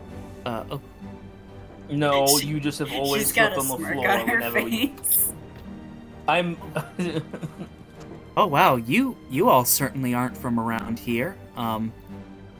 [0.47, 0.81] Uh, oh,
[1.91, 4.29] No, She- you just have always She's got slept a on the smirk floor on
[4.29, 4.87] her whenever we.
[4.89, 5.33] face.
[6.29, 6.57] I'm.
[8.37, 11.37] Oh wow, you you all certainly aren't from around here.
[11.57, 11.93] Um,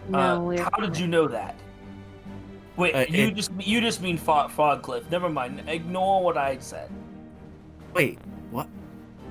[0.09, 1.57] No, uh, we're how did you know that?
[2.77, 5.11] Wait, Uh, you it- just you just mean Fog, Fogcliff.
[5.11, 5.63] Never mind.
[5.67, 6.91] Ignore what I said.
[7.95, 8.19] wait,
[8.51, 8.69] what?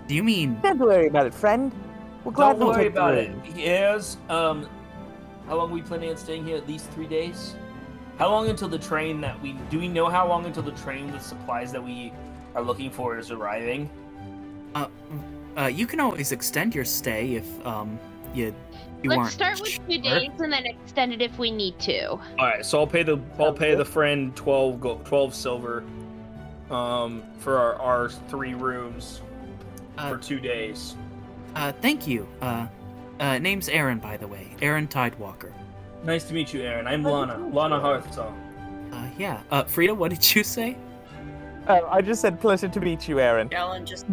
[0.07, 0.59] Do you mean?
[0.63, 1.71] Don't worry about it, friend.
[2.23, 3.31] We're glad Don't we'll worry about it.
[3.55, 4.17] Yes.
[4.29, 4.67] Um,
[5.47, 6.55] how long we planning on staying here?
[6.57, 7.55] At least three days.
[8.17, 11.11] How long until the train that we do we know how long until the train
[11.11, 12.11] with supplies that we
[12.55, 13.89] are looking for is arriving?
[14.75, 14.87] Uh,
[15.57, 17.99] uh, you can always extend your stay if um
[18.33, 18.53] you
[19.03, 22.07] you Let's aren't start with two days and then extend it if we need to.
[22.11, 25.83] All right, so I'll pay the I'll pay the friend 12 go, 12 silver
[26.71, 29.21] um for our, our three rooms
[29.97, 30.95] Uh, for 2 days.
[31.55, 32.27] Uh, thank you.
[32.41, 32.65] Uh,
[33.19, 34.55] uh, name's Aaron, by the way.
[34.61, 35.51] Aaron Tidewalker.
[36.03, 36.87] Nice to meet you, Aaron.
[36.87, 37.37] I'm Lana.
[37.53, 38.33] Lana Hearthsong.
[38.91, 39.41] Uh, yeah.
[39.51, 40.75] Uh, Frida, what did you say?
[41.67, 43.49] Oh, I just said pleasure to meet you, Aaron.
[43.49, 44.07] Galen just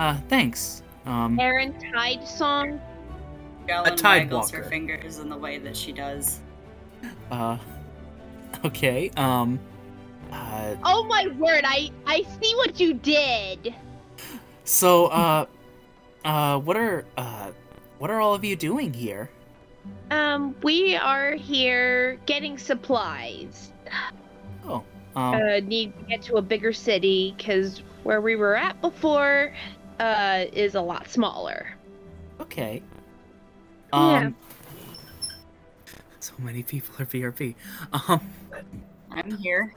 [0.00, 0.82] Uh, thanks.
[1.04, 2.80] Um, Aaron Tide song.
[3.66, 6.40] Galen tide waggles her fingers in the way that she does.
[7.30, 7.58] uh,
[8.64, 9.10] okay.
[9.18, 9.60] Um,
[10.32, 11.64] uh, Oh my word!
[11.66, 13.74] I I see what you did.
[14.64, 15.44] so, uh,
[16.24, 17.50] uh, what are, uh,
[17.98, 19.28] what are all of you doing here?
[20.10, 23.70] Um, we are here getting supplies.
[24.64, 24.82] Oh,
[25.14, 29.52] um, Uh, need to get to a bigger city because where we were at before,
[30.00, 31.68] uh, is a lot smaller.
[32.40, 32.82] okay.
[33.92, 33.98] Yeah.
[34.26, 34.36] Um,
[36.20, 37.54] so many people are BRB.
[37.92, 38.20] Um,
[39.10, 39.72] I'm here.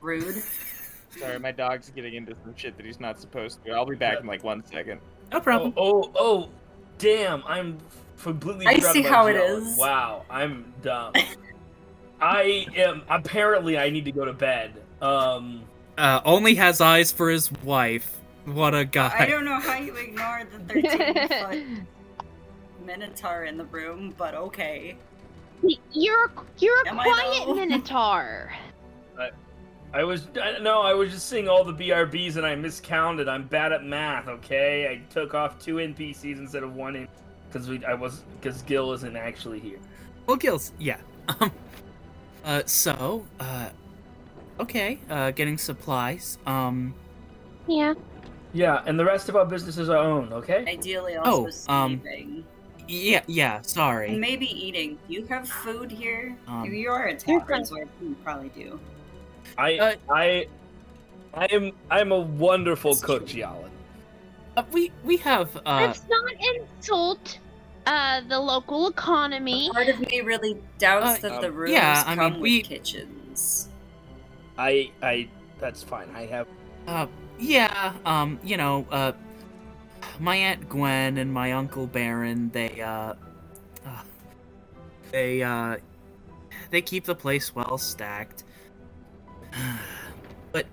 [0.00, 0.42] Rude.
[1.18, 3.72] Sorry, my dog's getting into some shit that he's not supposed to.
[3.72, 5.00] I'll be back in like one second.
[5.32, 5.74] no Oh, problem.
[5.76, 6.48] oh, oh,
[6.98, 7.42] damn!
[7.44, 7.78] I'm
[8.22, 8.66] completely.
[8.66, 9.62] I see how it Joan.
[9.64, 9.76] is.
[9.76, 11.12] Wow, I'm dumb.
[12.20, 14.72] I am apparently I need to go to bed.
[15.02, 15.62] Um,
[15.98, 18.19] Uh, only has eyes for his wife.
[18.52, 19.14] What a guy.
[19.18, 21.86] I don't know how you ignored the 13 foot
[22.84, 24.96] minotaur in the room, but okay.
[25.92, 27.54] You're you're a Am I quiet though?
[27.66, 28.52] minotaur.
[29.92, 33.28] I was I, no, I was just seeing all the BRBs and I miscounted.
[33.28, 34.28] I'm bad at math.
[34.28, 37.08] Okay, I took off two NPCs instead of one
[37.48, 39.78] because we I was because Gil isn't actually here.
[40.26, 40.98] Well, Gil's yeah.
[41.40, 41.50] Um,
[42.44, 43.70] uh, so, uh,
[44.60, 46.38] okay, uh, getting supplies.
[46.46, 46.94] Um,
[47.66, 47.94] Yeah.
[48.52, 50.32] Yeah, and the rest of our businesses are owned.
[50.32, 50.64] Okay.
[50.66, 52.44] Ideally, also Oh, um, sleeping.
[52.88, 53.60] yeah, yeah.
[53.62, 54.10] Sorry.
[54.10, 54.98] And maybe eating.
[55.06, 56.36] Do you have food here?
[56.48, 58.78] Um, you are a tavern, so you probably do.
[59.56, 60.46] I Uh, I
[61.34, 63.40] I am I'm a wonderful cook, true.
[63.42, 63.70] Jialin.
[64.56, 67.38] Uh, we we have uh, Let's not insult
[67.86, 69.70] uh the local economy.
[69.72, 72.58] Part of me really doubts Uh, that the um, rooms yeah, I come mean, we-
[72.58, 73.68] with kitchens.
[74.58, 75.28] I I
[75.58, 76.08] that's fine.
[76.14, 76.46] I have
[76.88, 77.06] uh
[77.40, 79.12] yeah um you know uh
[80.18, 83.14] my aunt Gwen and my uncle Baron they uh,
[83.86, 84.02] uh
[85.10, 85.76] they uh
[86.70, 88.44] they keep the place well stacked.
[90.52, 90.66] but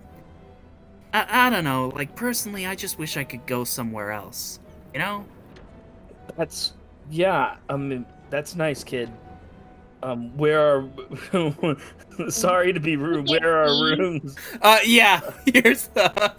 [1.14, 4.60] I, I don't know, like personally I just wish I could go somewhere else.
[4.94, 5.26] You know?
[6.38, 6.74] that's
[7.10, 7.58] yeah.
[7.70, 9.10] I mean that's nice, kid.
[10.04, 10.88] Um, where
[11.34, 11.78] are?
[12.30, 13.30] sorry to be rude.
[13.30, 14.36] Where are our rooms?
[14.62, 15.22] Uh yeah,
[15.54, 16.34] here's the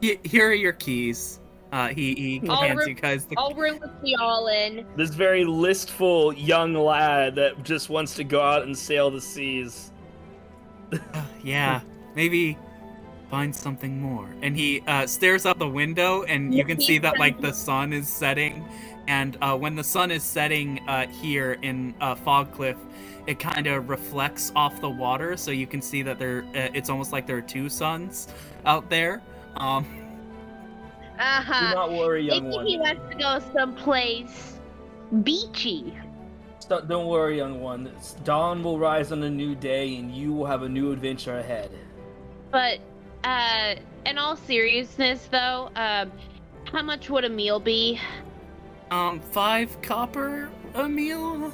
[0.00, 1.40] here are your keys.
[1.72, 4.86] Uh he he I'll hands re- you guys the I'll room with y'all in.
[4.96, 9.92] This very listful young lad that just wants to go out and sail the seas.
[11.42, 11.80] Yeah,
[12.14, 12.56] maybe
[13.30, 14.28] find something more.
[14.42, 17.92] And he uh, stares out the window, and you can see that like the sun
[17.92, 18.66] is setting.
[19.08, 22.76] And uh, when the sun is setting uh, here in uh, Fogcliff,
[23.26, 26.44] it kind of reflects off the water, so you can see that there.
[26.54, 28.28] Uh, it's almost like there are two suns
[28.66, 29.22] out there.
[29.56, 29.86] Um,
[31.18, 31.74] Uh Do huh.
[31.74, 32.66] not worry, young Maybe one.
[32.66, 34.58] he wants to go someplace
[35.22, 35.96] beachy.
[36.68, 37.90] Don't don't worry, young one.
[38.24, 41.70] Dawn will rise on a new day, and you will have a new adventure ahead.
[42.50, 42.80] But
[43.24, 43.76] uh
[44.06, 46.12] in all seriousness though, um
[46.72, 47.98] how much would a meal be?
[48.90, 51.52] Um, five copper a meal.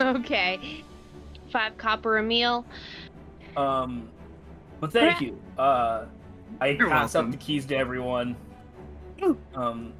[0.00, 0.84] Okay.
[1.50, 2.64] Five copper a meal.
[3.56, 4.08] Um,
[4.80, 5.38] but thank you.
[5.58, 6.06] Uh,
[6.60, 7.32] I You're pass welcome.
[7.32, 8.36] up the keys to everyone.
[9.54, 9.92] Um,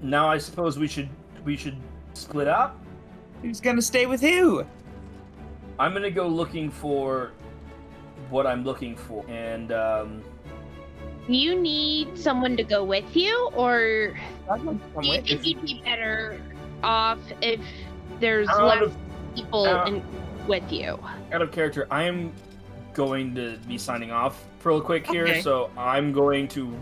[0.00, 1.08] now I suppose we should
[1.44, 1.76] we should
[2.14, 2.78] split up.
[3.42, 4.64] Who's gonna stay with who?
[5.78, 7.32] I'm gonna go looking for
[8.30, 10.26] what I'm looking for, and um, Do
[11.28, 14.18] you need someone to go with you or
[14.50, 16.40] I'm do you with- think you'd be better
[16.82, 17.60] off if
[18.20, 18.96] there's Out less of-
[19.34, 20.02] people out- in,
[20.46, 20.98] with you?
[21.32, 22.32] out of character, I am
[22.92, 25.40] going to be signing off real quick here, Okay.
[25.40, 26.76] so I'm going to.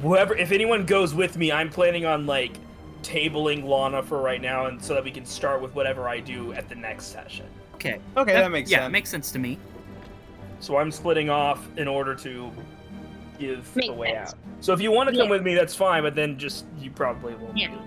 [0.00, 2.52] Whoever, if anyone goes with me, I'm planning on like
[3.02, 6.52] tabling Lana for right now, and so that we can start with whatever I do
[6.52, 7.46] at the next session.
[7.74, 7.98] Okay.
[8.16, 8.92] Okay, that, makes yeah, sense.
[8.92, 9.58] makes sense to me.
[10.60, 12.50] So I'm splitting off in order to
[13.38, 14.30] give Makes the way sense.
[14.32, 14.38] out.
[14.60, 15.30] So if you want to come Yeah.
[15.30, 16.02] with me, that's fine.
[16.02, 17.56] But then just you probably won't.
[17.56, 17.70] Yeah.
[17.70, 17.78] be.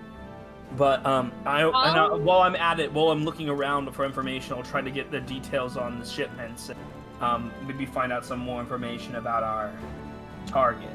[0.76, 4.54] But um, I, and I while I'm at it, while I'm looking around for information,
[4.54, 6.70] I'll try to get the details on the shipments.
[6.70, 6.78] And,
[7.20, 9.70] um, maybe find out some more information about our
[10.46, 10.88] target.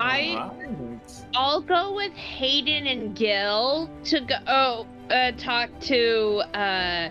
[0.00, 1.24] I Alright.
[1.34, 7.08] I'll go with Hayden and Gil to go oh, uh, talk to uh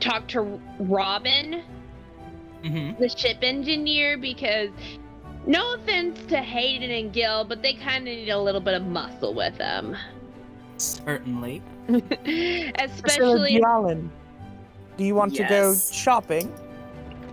[0.00, 1.62] talk to Robin,
[2.64, 3.00] Mm-hmm.
[3.00, 4.68] the ship engineer, because
[5.46, 8.82] no offense to Hayden and Gil, but they kind of need a little bit of
[8.84, 9.96] muscle with them,
[10.80, 11.62] Certainly.
[11.86, 13.62] Priscilla especially.
[13.62, 14.10] Allen,
[14.96, 16.52] do you want to go shopping?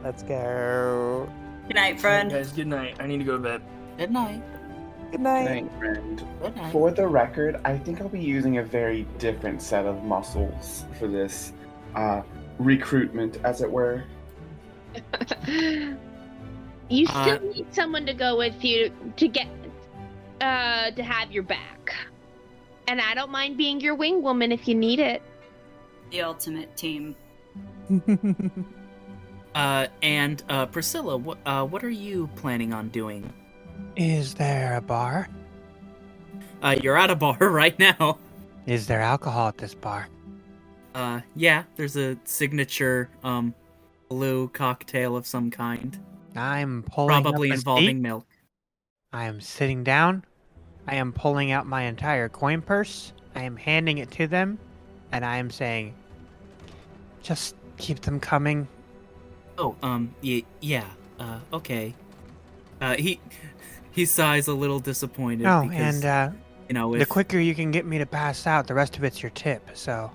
[0.03, 1.29] Let's go.
[1.67, 2.29] Good night, friend.
[2.29, 2.97] Guys, good night.
[2.99, 3.61] I need to go to bed.
[3.97, 4.41] Good night.
[5.11, 5.45] Good night.
[5.45, 6.27] Night, friend.
[6.41, 6.71] Good night.
[6.71, 11.07] For the record, I think I'll be using a very different set of muscles for
[11.07, 11.53] this
[11.95, 12.21] uh,
[12.59, 14.03] recruitment, as it were.
[16.89, 19.47] you still Uh, need someone to go with you to get
[20.41, 21.93] uh to have your back.
[22.87, 25.21] And I don't mind being your wing woman if you need it.
[26.11, 27.15] The ultimate team.
[29.55, 33.33] Uh, and uh, Priscilla, what uh, what are you planning on doing?
[33.95, 35.29] Is there a bar?
[36.61, 38.19] Uh, you're at a bar right now.
[38.67, 40.09] Is there alcohol at this bar?
[40.93, 43.55] Uh, yeah, there's a signature um
[44.09, 45.97] blue cocktail of some kind,
[46.37, 48.25] I'm pulling probably involving milk.
[49.11, 50.23] I am sitting down.
[50.87, 53.13] I am pulling out my entire coin purse.
[53.35, 54.59] I am handing it to them,
[55.11, 55.93] and I am saying,
[57.23, 58.67] "Just keep them coming."
[59.57, 60.85] Oh, um, y- yeah,
[61.19, 61.93] uh, okay.
[62.79, 63.19] Uh, he
[63.91, 66.31] he sighs a little disappointed Oh, because and uh,
[66.69, 69.21] you know the quicker you can get me to pass out, the rest of it's
[69.23, 69.67] your tip.
[69.73, 70.11] So,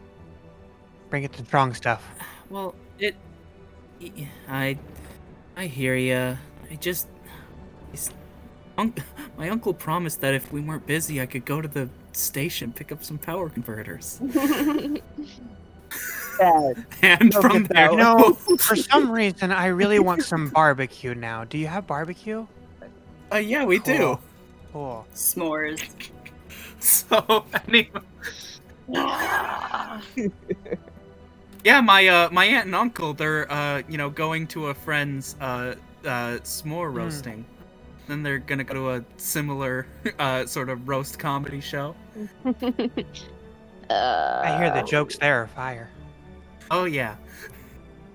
[1.11, 2.05] bring it the strong stuff.
[2.51, 3.17] well it
[4.49, 4.79] I
[5.63, 6.35] I hear ya.
[6.73, 7.07] I just
[7.93, 8.11] he's,
[8.77, 9.01] unc
[9.39, 12.91] my uncle promised that if we weren't busy, I could go to the station pick
[12.91, 14.21] up some power converters.
[17.03, 17.97] And Look from at there, that.
[17.97, 21.45] No, for some reason, I really want some barbecue now.
[21.45, 22.45] Do you have barbecue?
[23.33, 24.19] uh, yeah, we do.
[24.73, 25.07] Cool.
[25.15, 25.81] S'mores.
[26.81, 28.01] So anyway,
[31.65, 35.37] yeah, my uh, my aunt and uncle, they're uh, you know, going to a friend's
[35.41, 35.75] uh,
[36.05, 36.97] uh, s'more Hmm.
[36.99, 37.47] roasting.
[38.09, 39.87] Then they're gonna go to a similar
[40.19, 41.97] uh, sort of roast comedy show.
[43.91, 45.91] I hear the jokes there are fire.
[46.71, 47.17] Oh yeah.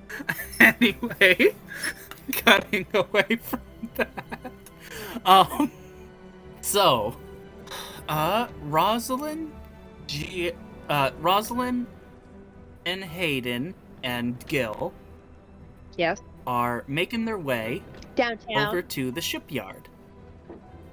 [0.60, 1.56] anyway,
[2.34, 3.62] cutting away from
[3.96, 4.54] that.
[5.26, 5.72] Um.
[6.62, 7.16] So,
[8.10, 9.52] uh, Rosalind,
[10.08, 10.52] G,
[10.90, 11.88] uh, Rosalind,
[12.88, 14.94] and Hayden and Gil
[15.98, 16.22] yes.
[16.48, 17.84] are making their way
[18.16, 18.68] Downtown.
[18.68, 19.90] over to the shipyard.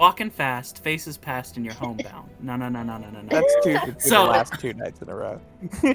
[0.01, 2.29] Walking fast, faces past, and you're homebound.
[2.41, 3.29] No, no, no, no, no, no, no.
[3.29, 5.41] That's two for two So- the last two nights in a row.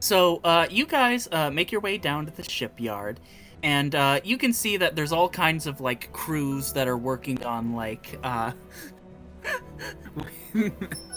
[0.00, 3.18] So, uh, you guys uh, make your way down to the shipyard,
[3.64, 7.44] and uh, you can see that there's all kinds of like crews that are working
[7.44, 8.16] on like,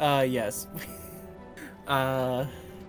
[0.00, 0.66] uh, yes,
[1.86, 2.46] uh,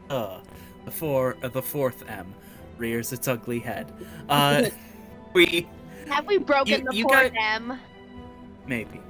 [0.09, 0.39] uh,
[0.85, 2.33] the four, uh, the fourth M
[2.77, 3.91] rears its ugly head.
[4.27, 4.65] Uh,
[5.33, 5.67] we
[6.09, 7.79] Have we broken You- the you fourth got- M?
[8.65, 9.01] maybe.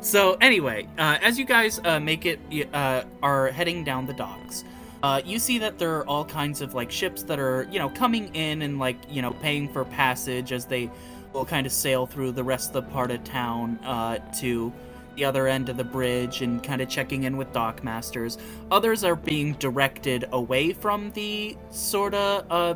[0.00, 2.38] So anyway, uh, as you guys uh, make it,
[2.72, 4.64] uh, are heading down the docks.
[5.02, 7.88] Uh, you see that there are all kinds of like ships that are, you know,
[7.90, 10.90] coming in and like, you know, paying for passage as they
[11.32, 14.72] will kind of sail through the rest of the part of town uh, to
[15.18, 18.38] the other end of the bridge and kind of checking in with dockmasters.
[18.70, 22.74] Others are being directed away from the sort of uh,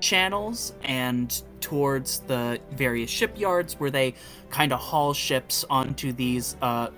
[0.00, 4.14] channels and towards the various shipyards where they
[4.50, 6.88] kind of haul ships onto these uh,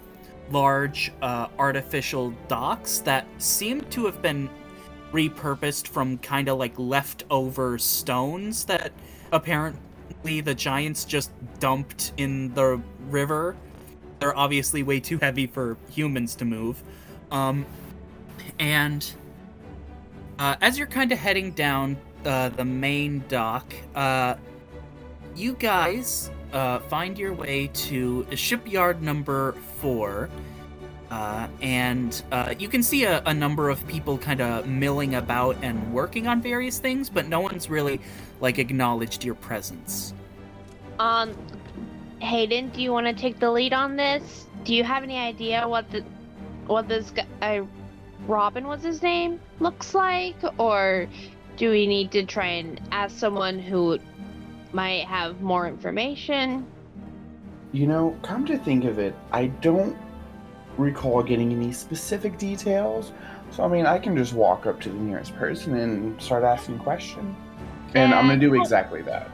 [0.51, 4.49] large uh, artificial docks that seem to have been
[5.13, 8.93] repurposed from kind of like leftover stones that
[9.33, 12.81] apparently the giants just dumped in the
[13.11, 13.57] river.
[14.21, 16.83] They're obviously way too heavy for humans to move.
[17.33, 17.67] Um,
[18.59, 19.11] and
[20.39, 24.35] uh, as you're kind of heading down uh, the main dock, uh,
[25.35, 30.29] you guys uh, find your way to shipyard number four,
[31.11, 35.57] Uh, and uh, you can see a, a number of people kind of milling about
[35.61, 38.01] and working on various things, but no one's really
[38.41, 40.15] like acknowledged your presence.
[41.01, 41.35] Um,
[42.21, 44.47] Hayden, do you want to take the lead on this?
[44.65, 46.05] Do you have any idea what the
[46.67, 47.27] what this guy,
[47.59, 47.65] uh,
[48.27, 51.09] Robin was his name, looks like, or
[51.57, 53.99] do we need to try and ask someone who
[54.73, 56.67] might have more information?
[57.73, 59.97] You know, come to think of it, I don't
[60.77, 63.13] recall getting any specific details.
[63.51, 66.79] So I mean, I can just walk up to the nearest person and start asking
[66.79, 67.37] questions.
[67.95, 69.31] And I'm gonna do um, exactly that.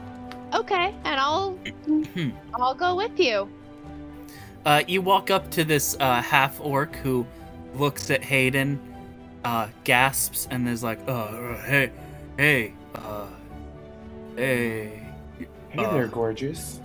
[0.54, 1.58] Okay, and I'll
[2.54, 3.48] I'll go with you.
[4.64, 7.26] Uh, you walk up to this uh, half orc who
[7.74, 8.80] looks at Hayden,
[9.44, 11.92] uh, gasps, and is like, uh, hey,
[12.36, 13.26] hey, uh,
[14.36, 15.02] hey.
[15.68, 16.80] Hey Uh, there, gorgeous.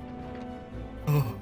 [1.08, 1.36] Oh,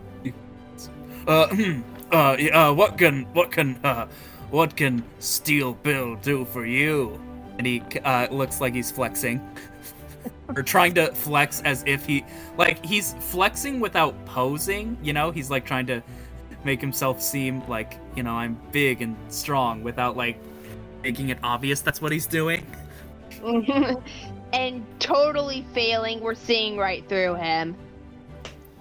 [1.28, 1.48] uh,
[2.12, 4.08] uh, yeah, uh, what can, what can, uh,
[4.50, 7.20] what can Steel Bill do for you?
[7.58, 9.42] And he uh, looks like he's flexing,
[10.56, 12.26] or trying to flex as if he,
[12.58, 14.98] like, he's flexing without posing.
[15.02, 16.02] You know, he's like trying to
[16.64, 20.38] make himself seem like, you know, I'm big and strong without like
[21.04, 22.66] making it obvious that's what he's doing.
[24.54, 27.76] and totally failing, we're seeing right through him.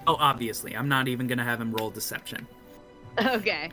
[0.07, 2.47] Oh, obviously, I'm not even gonna have him roll deception.
[3.19, 3.69] Okay.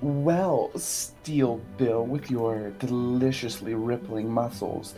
[0.00, 4.94] Well, Steel Bill, with your deliciously rippling muscles,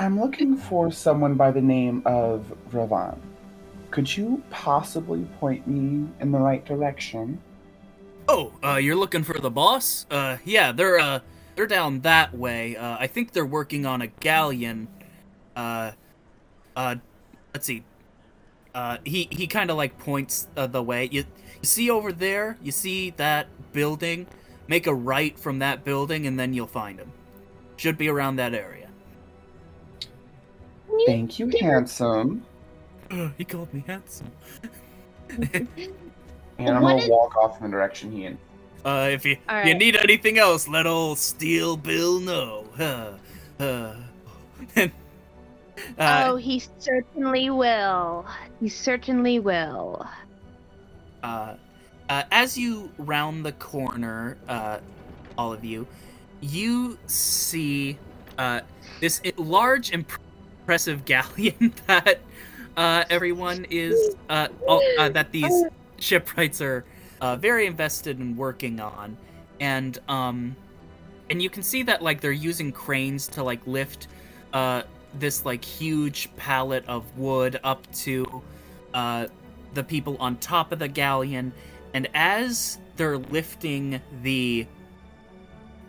[0.00, 3.18] I'm looking for someone by the name of Ravan.
[3.90, 7.38] Could you possibly point me in the right direction?
[8.26, 10.06] Oh, uh, you're looking for the boss?
[10.10, 11.20] Uh, yeah, they're, uh,
[11.54, 12.78] they're down that way.
[12.78, 14.88] Uh, I think they're working on a galleon.
[15.54, 15.92] Uh,
[16.74, 16.94] uh,
[17.52, 17.84] let's see.
[18.74, 21.10] Uh, he, he kind of like points uh, the way.
[21.12, 21.24] You,
[21.60, 22.56] you see over there?
[22.62, 24.28] You see that building?
[24.66, 27.12] Make a right from that building and then you'll find him.
[27.76, 28.79] Should be around that area.
[31.06, 32.44] Thank you, handsome.
[33.38, 34.30] he called me handsome.
[35.38, 35.68] And
[36.58, 38.38] I'm What gonna is- walk off in the direction he in.
[38.84, 42.64] Uh, if you, All you need anything else, let old Steel Bill know.
[42.78, 43.12] Uh,
[43.62, 43.94] uh,
[44.76, 44.90] and,
[45.98, 48.24] uh, oh, he certainly will.
[48.60, 50.06] He certainly will.
[51.22, 51.54] uh,
[52.08, 54.78] uh, as you round the corner, uh,
[55.38, 55.86] all of you,
[56.40, 57.98] you see
[58.38, 58.60] uh,
[59.00, 60.24] this large, impressive
[61.04, 62.20] galleon that
[62.76, 65.64] uh, everyone is uh, all, uh, that these
[65.98, 66.84] shipwrights are
[67.20, 69.16] uh, very invested in working on,
[69.60, 70.56] and um,
[71.28, 74.08] and you can see that like they're using cranes to like lift
[74.52, 74.82] uh,
[75.18, 78.42] this like huge pallet of wood up to
[78.94, 79.26] uh,
[79.74, 81.52] the people on top of the galleon,
[81.94, 84.66] and as they're lifting the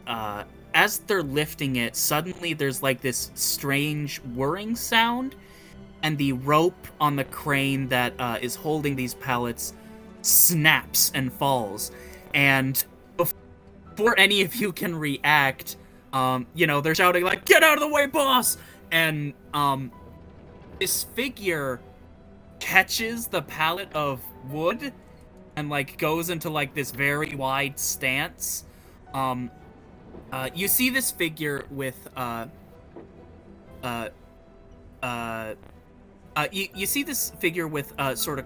[0.08, 5.35] uh, as they're lifting it, suddenly there's like this strange whirring sound,
[6.03, 9.73] and the rope on the crane that uh, is holding these pallets
[10.22, 11.91] snaps and falls.
[12.34, 12.84] And
[13.18, 15.77] before any of you can react,
[16.14, 18.57] um, you know, they're shouting like, "Get out of the way, boss!"
[18.91, 19.91] And um,
[20.80, 21.80] this figure
[22.60, 24.93] catches the pallet of wood
[25.56, 28.65] and like goes into like this very wide stance.
[29.14, 29.52] Um,
[30.32, 32.48] uh, you see this figure with uh,
[33.84, 34.10] uh,
[35.02, 35.56] uh,
[36.36, 38.45] uh, you, you see this figure with uh, sort of,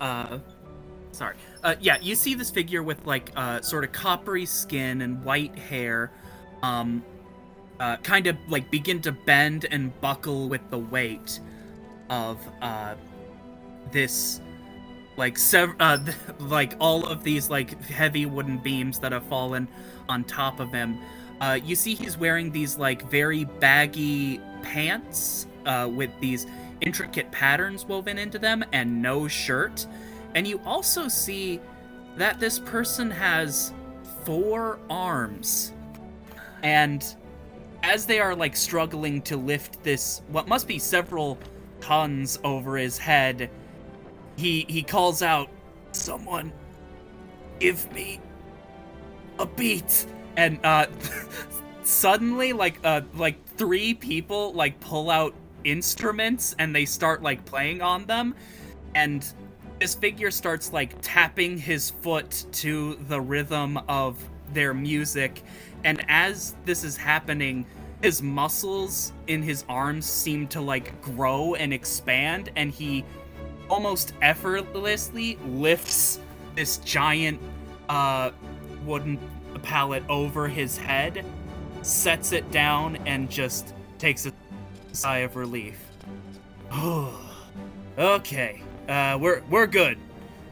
[0.00, 0.38] uh,
[1.12, 5.24] sorry, uh, yeah, you see this figure with like uh, sort of coppery skin and
[5.24, 6.10] white hair,
[6.62, 7.02] um,
[7.80, 11.40] uh, kind of like begin to bend and buckle with the weight
[12.10, 12.94] of uh,
[13.92, 14.40] this
[15.16, 15.98] like sev- uh,
[16.38, 19.68] like all of these like heavy wooden beams that have fallen
[20.08, 20.98] on top of him.
[21.40, 26.46] Uh, you see he's wearing these like very baggy pants uh, with these
[26.80, 29.86] intricate patterns woven into them and no shirt.
[30.34, 31.60] And you also see
[32.16, 33.72] that this person has
[34.24, 35.72] four arms.
[36.62, 37.04] And
[37.82, 41.38] as they are like struggling to lift this what must be several
[41.80, 43.50] tons over his head,
[44.36, 45.48] he he calls out,
[45.92, 46.52] "Someone
[47.58, 48.20] give me
[49.38, 50.06] a beat."
[50.36, 50.86] And uh
[51.82, 55.34] suddenly like uh like three people like pull out
[55.64, 58.34] instruments and they start like playing on them.
[58.94, 59.26] And
[59.80, 64.22] this figure starts like tapping his foot to the rhythm of
[64.52, 65.42] their music.
[65.84, 67.66] And as this is happening
[68.02, 72.50] his muscles in his arms seem to like grow and expand.
[72.56, 73.04] And he
[73.68, 76.20] almost effortlessly lifts
[76.54, 77.40] this giant
[77.88, 78.30] uh
[78.84, 79.18] wooden
[79.58, 81.24] pallet over his head,
[81.82, 84.32] sets it down, and just takes a
[84.92, 85.78] sigh of relief.
[87.98, 89.98] okay, uh, we're we're good.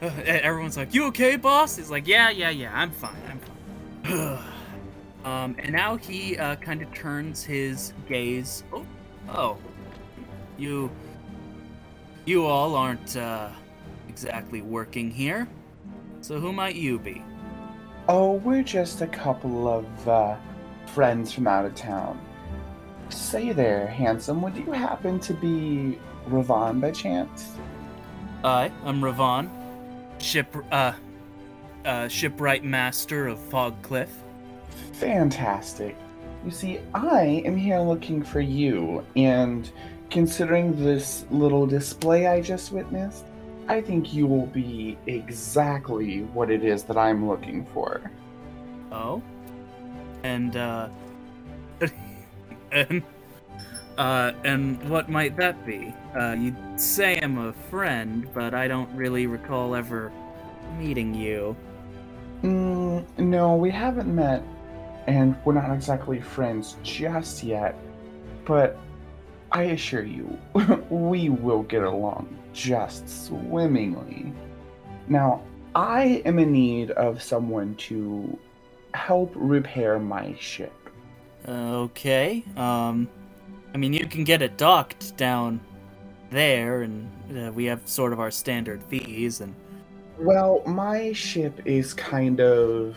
[0.03, 2.73] Uh, everyone's like, "You okay, boss?" He's like, "Yeah, yeah, yeah.
[2.75, 3.17] I'm fine.
[3.29, 4.39] I'm fine."
[5.25, 8.65] um, and now he uh, kind of turns his gaze.
[8.73, 8.87] Oh,
[9.31, 9.59] oh,
[10.57, 10.91] you,
[12.25, 13.49] you all aren't uh,
[14.09, 15.49] exactly working here.
[16.21, 17.23] So who might you be?
[18.09, 20.37] Oh, we're just a couple of uh,
[20.87, 22.21] friends from out of town.
[23.09, 25.99] Say there, handsome, would you happen to be
[26.29, 27.53] Ravon by chance?
[28.43, 29.51] I, I'm Ravon,
[30.19, 30.93] ship, uh,
[31.85, 34.09] uh, shipwright master of Fogcliff.
[34.93, 35.97] Fantastic.
[36.45, 39.71] You see, I am here looking for you, and
[40.15, 43.25] considering this little display I just witnessed,
[43.67, 48.13] I think you will be exactly what it is that I'm looking for.
[48.93, 49.21] Oh,
[50.23, 50.89] and uh,
[52.73, 53.03] and
[53.99, 55.93] uh, and what might that be?
[56.17, 60.13] Uh, you say I'm a friend, but I don't really recall ever
[60.79, 61.57] meeting you.
[62.45, 64.45] Mm, no, we haven't met,
[65.09, 67.75] and we're not exactly friends just yet.
[68.45, 68.79] But
[69.55, 70.37] I assure you,
[70.91, 74.33] we will get along just swimmingly.
[75.07, 75.43] Now,
[75.77, 78.37] I am in need of someone to
[78.95, 80.73] help repair my ship.
[81.49, 82.43] Okay.
[82.57, 83.09] Um,
[83.73, 85.61] I mean, you can get it docked down
[86.31, 87.09] there, and
[87.39, 89.41] uh, we have sort of our standard fees.
[89.41, 89.55] And
[90.19, 92.97] Well, my ship is kind of.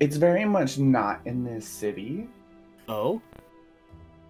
[0.00, 2.28] It's very much not in this city,
[2.88, 3.22] oh,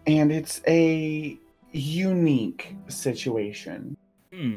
[0.06, 1.38] and it's a
[1.72, 3.96] unique situation.
[4.32, 4.56] hmm.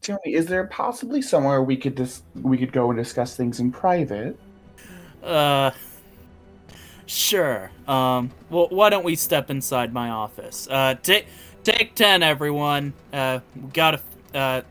[0.00, 3.60] Tell me, is there possibly somewhere we could dis- we could go and discuss things
[3.60, 4.36] in private?
[5.22, 5.70] Uh,
[7.06, 7.70] sure.
[7.86, 10.66] Um, well, why don't we step inside my office?
[10.68, 11.26] Uh, take
[11.62, 12.94] take ten, everyone.
[13.12, 14.00] Uh, we gotta.
[14.34, 14.62] Uh,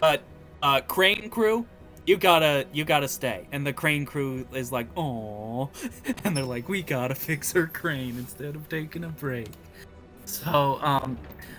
[0.00, 0.22] but
[0.62, 1.66] uh, crane crew,
[2.08, 3.46] you gotta you gotta stay.
[3.52, 5.68] And the crane crew is like, oh,
[6.24, 9.50] and they're like, we gotta fix her crane instead of taking a break.
[10.24, 11.18] So, um,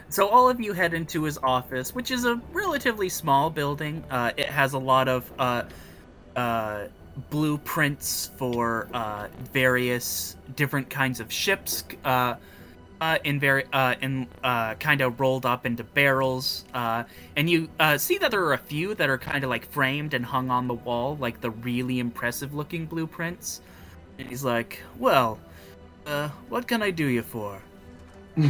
[0.09, 4.03] so all of you head into his office, which is a relatively small building.
[4.09, 5.63] Uh, it has a lot of uh,
[6.35, 6.87] uh,
[7.29, 11.83] blueprints for uh, various different kinds of ships.
[13.01, 17.01] Uh, in very uh, in uh, kind of rolled up into barrels, uh,
[17.37, 20.13] and you uh, see that there are a few that are kind of like framed
[20.13, 23.61] and hung on the wall, like the really impressive looking blueprints.
[24.17, 25.39] And he's like, "Well,
[26.05, 27.61] uh, what can I do you for?"
[28.37, 28.43] uh,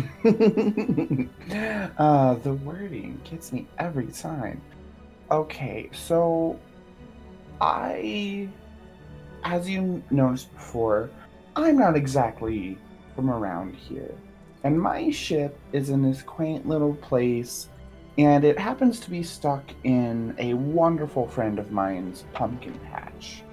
[2.36, 4.60] the wording gets me every time.
[5.30, 6.60] Okay, so
[7.62, 8.50] I,
[9.44, 11.12] as you noticed before,
[11.56, 12.80] I'm not exactly
[13.16, 14.16] from around here.
[14.64, 17.70] And my ship is in this quaint little place,
[18.18, 23.44] and it happens to be stuck in a wonderful friend of mine's pumpkin patch.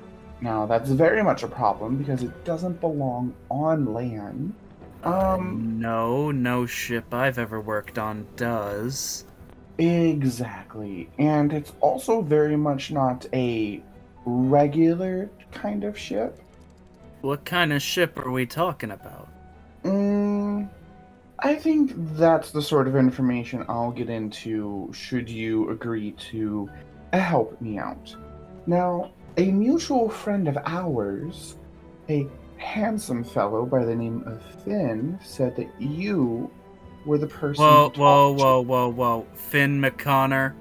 [0.41, 4.53] Now, that's very much a problem because it doesn't belong on land.
[5.05, 9.25] Um, no, no ship I've ever worked on does.
[9.79, 11.09] Exactly.
[11.19, 13.83] And it's also very much not a
[14.25, 16.41] regular kind of ship.
[17.21, 19.29] What kind of ship are we talking about?
[19.85, 20.69] Mm,
[21.41, 26.71] I think that's the sort of information I'll get into should you agree to
[27.13, 28.15] help me out.
[28.67, 31.57] Now, a mutual friend of ours,
[32.09, 32.27] a
[32.57, 36.51] handsome fellow by the name of Finn, said that you
[37.05, 37.63] were the person.
[37.63, 39.27] Whoa, whoa, whoa, whoa, whoa.
[39.35, 40.55] Finn McConnor.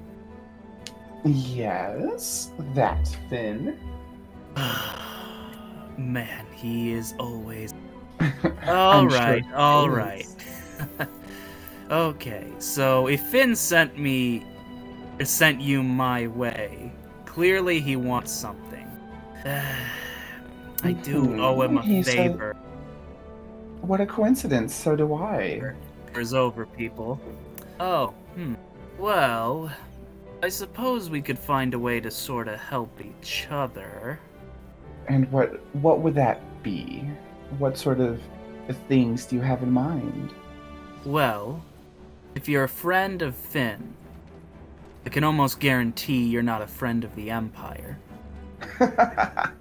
[1.24, 3.80] Yes, that Finn.
[5.98, 7.74] Man, he is always.
[8.68, 10.28] All right, all right.
[11.92, 14.44] okay, so if Finn sent me,
[15.24, 16.92] sent you my way,
[17.26, 18.88] clearly he wants something.
[20.84, 22.56] I do Hmm, owe him a said- favor.
[23.82, 25.62] What a coincidence, so do I.
[26.08, 27.20] Favor's over, people.
[27.80, 28.56] Oh, hmm.
[28.98, 29.72] Well,
[30.42, 34.20] I suppose we could find a way to sort of help each other.
[35.08, 37.04] And what what would that be?
[37.60, 38.20] What sort of
[38.88, 40.32] things do you have in mind?
[41.06, 41.64] Well,
[42.34, 43.94] if you're a friend of Finn,
[45.06, 48.00] I can almost guarantee you're not a friend of the Empire.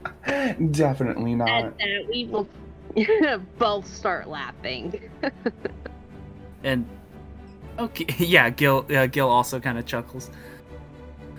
[0.71, 1.49] Definitely not.
[1.49, 2.49] At that, we will
[3.59, 5.11] both start laughing.
[6.65, 6.89] And
[7.79, 8.87] okay, yeah, Gil.
[8.89, 10.31] Uh, Gil also kind of chuckles.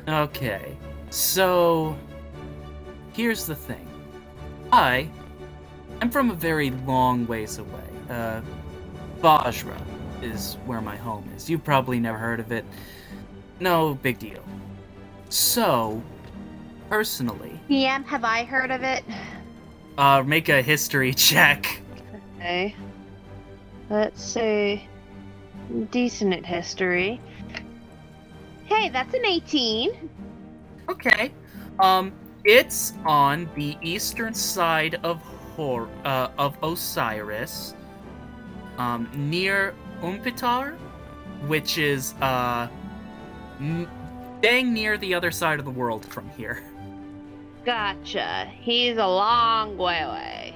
[0.07, 0.77] Okay,
[1.09, 1.97] so
[3.11, 3.87] here's the thing.
[4.71, 5.09] I
[6.01, 7.89] am from a very long ways away.
[8.07, 8.41] Uh,
[9.19, 9.75] Bajra
[10.21, 11.49] is where my home is.
[11.49, 12.65] You've probably never heard of it.
[13.59, 14.43] No big deal.
[15.29, 16.01] So,
[16.89, 19.03] personally, PM, have I heard of it?
[19.97, 21.81] uh, make a history check.
[22.37, 22.75] Okay.
[23.89, 24.87] Let's see.
[25.91, 27.19] Decent at history.
[28.65, 30.09] Hey, that's an 18.
[30.89, 31.31] Okay.
[31.79, 32.11] Um,
[32.43, 35.21] it's on the eastern side of
[35.55, 37.73] Hor- uh, of Osiris,
[38.77, 39.73] um, near
[40.05, 40.77] Umpitar,
[41.47, 42.67] which is uh,
[43.59, 43.89] n-
[44.41, 46.63] dang near the other side of the world from here.
[47.65, 48.51] Gotcha.
[48.61, 50.53] He's a long way away.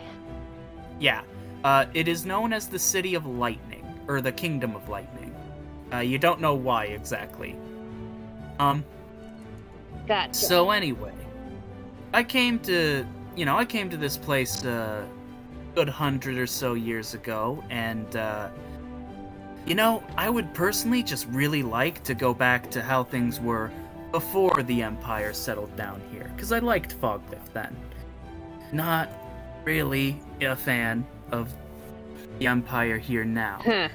[0.99, 1.23] Yeah.
[1.63, 5.35] Uh, it is known as the City of Lightning, or the Kingdom of Lightning.
[5.91, 7.55] Uh, you don't know why exactly.
[8.59, 8.85] Um,
[10.07, 10.35] Gotcha.
[10.35, 11.13] So anyway,
[12.13, 13.05] I came to,
[13.35, 17.63] you know, I came to this place uh, a good hundred or so years ago,
[17.71, 18.49] and uh,
[19.65, 23.71] you know, I would personally just really like to go back to how things were
[24.11, 27.75] before the Empire settled down here, because I liked Fogcliff then.
[28.71, 29.09] Not
[29.63, 31.53] really a fan of
[32.39, 33.61] the Empire here now.
[33.63, 33.89] Huh.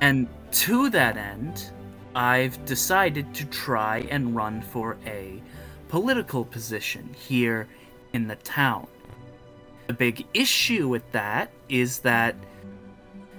[0.00, 1.70] And to that end,
[2.14, 5.40] I've decided to try and run for a
[5.88, 7.68] political position here
[8.12, 8.88] in the town.
[9.86, 12.34] The big issue with that is that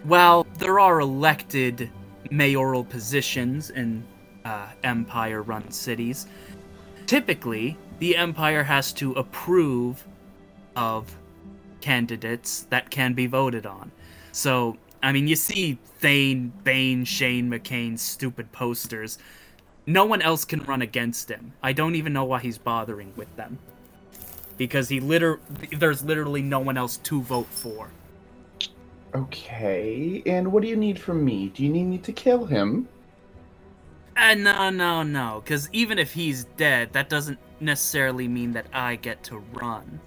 [0.04, 1.90] while there are elected
[2.30, 4.04] mayoral positions in
[4.46, 6.28] uh, empire run cities,
[7.06, 10.08] typically the empire has to approve
[10.76, 11.16] of
[11.82, 13.92] candidates that can be voted on.
[14.32, 19.18] So, I mean, you see Thane, Bane, Shane McCain's stupid posters.
[19.86, 21.54] No one else can run against him.
[21.62, 23.60] I don't even know why he's bothering with them.
[24.58, 25.40] Because he liter-
[25.78, 27.90] there's literally no one else to vote for.
[29.14, 31.50] Okay, and what do you need from me?
[31.50, 32.88] Do you need me to kill him?
[34.16, 35.42] Uh, no, no, no.
[35.44, 40.00] Because even if he's dead, that doesn't necessarily mean that I get to run.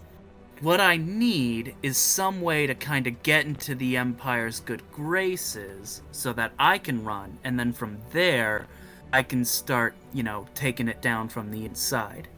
[0.60, 6.00] What I need is some way to kind of get into the Empire's good graces
[6.12, 8.66] so that I can run, and then from there,
[9.12, 12.28] I can start, you know, taking it down from the inside.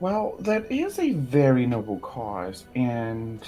[0.00, 3.40] Well, that is a very noble cause, and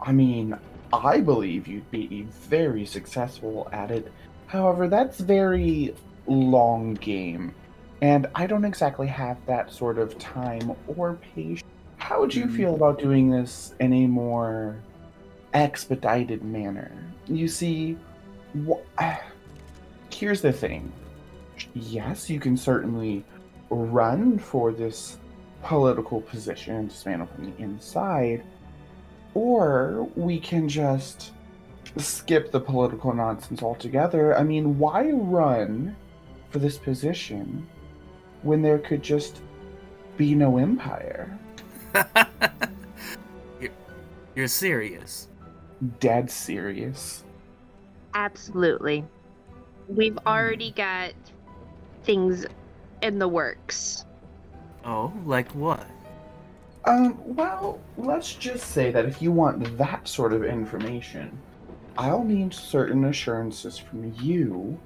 [0.00, 0.58] I mean,
[0.92, 4.12] I believe you'd be very successful at it.
[4.46, 5.94] However, that's very
[6.26, 7.54] long game,
[8.02, 11.62] and I don't exactly have that sort of time or patience.
[11.96, 12.56] How would you Mm.
[12.56, 14.76] feel about doing this in a more
[15.54, 16.90] expedited manner?
[17.26, 17.96] You see,
[18.68, 18.82] wh-
[20.12, 20.92] here's the thing.
[21.74, 23.24] Yes, you can certainly
[23.70, 25.16] run for this
[25.62, 28.42] political position and dismantle from the inside,
[29.34, 31.32] or we can just
[31.96, 34.36] skip the political nonsense altogether.
[34.36, 35.96] I mean, why run
[36.50, 37.66] for this position
[38.42, 39.40] when there could just
[40.16, 41.38] be no empire?
[43.60, 43.72] you're,
[44.34, 45.28] you're serious.
[46.00, 47.24] Dead serious.
[48.14, 49.04] Absolutely.
[49.88, 50.28] We've hmm.
[50.28, 51.12] already got
[52.04, 52.46] things
[53.02, 54.04] in the works.
[54.84, 55.86] Oh, like what?
[56.84, 61.38] Um, well, let's just say that if you want that sort of information,
[61.96, 64.78] I'll need certain assurances from you,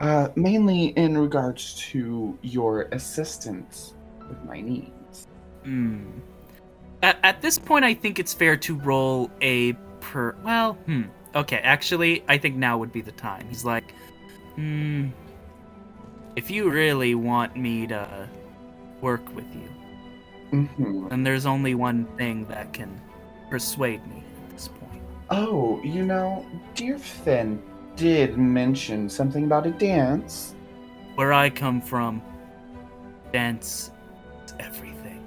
[0.00, 3.94] uh, mainly in regards to your assistance
[4.26, 5.26] with my needs.
[5.64, 6.06] Hmm.
[7.02, 10.34] At, at this point, I think it's fair to roll a per.
[10.42, 11.02] Well, hmm.
[11.34, 13.46] Okay, actually, I think now would be the time.
[13.48, 13.92] He's like,
[14.54, 15.08] hmm.
[16.36, 18.28] If you really want me to
[19.00, 19.68] work with you,
[20.50, 23.00] hmm then there's only one thing that can
[23.50, 25.02] persuade me at this point.
[25.30, 27.62] Oh, you know, dear Finn
[27.96, 30.54] did mention something about a dance.
[31.16, 32.22] Where I come from,
[33.32, 33.90] dance
[34.46, 35.24] is everything.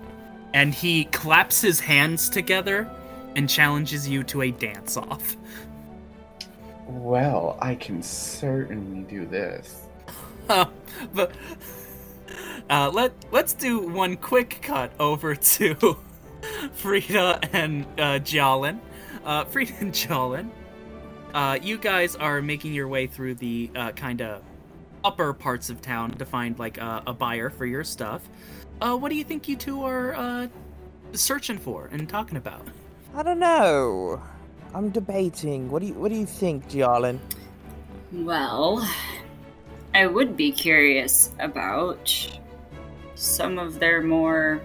[0.54, 2.90] And he claps his hands together
[3.36, 5.36] and challenges you to a dance off.
[6.88, 9.88] Well, I can certainly do this.
[11.14, 11.32] But
[12.72, 15.98] uh, let let's do one quick cut over to
[16.74, 18.80] Frida and uh, Jialin.
[19.24, 20.50] Uh, Frida and Jialin,
[21.34, 24.42] uh, you guys are making your way through the uh, kind of
[25.04, 28.22] upper parts of town to find like a, a buyer for your stuff.
[28.82, 30.48] Uh, what do you think you two are uh,
[31.14, 32.68] searching for and talking about?
[33.14, 34.22] I don't know.
[34.74, 35.70] I'm debating.
[35.70, 37.20] What do you What do you think, Jialin?
[38.14, 38.88] Well,
[39.94, 42.40] I would be curious about
[43.22, 44.62] some of their more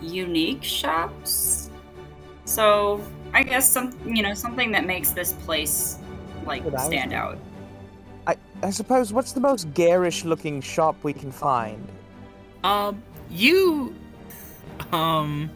[0.00, 1.70] unique shops.
[2.46, 3.02] So
[3.34, 5.98] I guess some you know something that makes this place
[6.46, 7.38] like What I was stand out.
[8.26, 11.86] I, I suppose what's the most garish looking shop we can find?
[12.64, 13.94] Um, you,
[14.92, 15.50] um,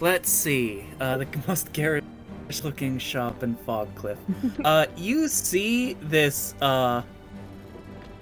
[0.00, 0.84] let's see.
[1.00, 4.18] Uh, the most garish-looking shop in Fogcliff.
[4.64, 6.54] uh, you see this.
[6.60, 7.02] Uh,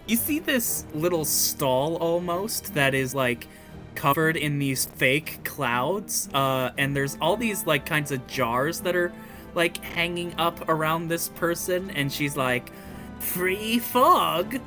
[0.09, 3.47] you see this little stall almost that is like
[3.95, 6.29] covered in these fake clouds.
[6.33, 9.13] Uh, and there's all these like kinds of jars that are
[9.55, 12.73] like hanging up around this person, and she's like,
[13.19, 14.61] "Free fog."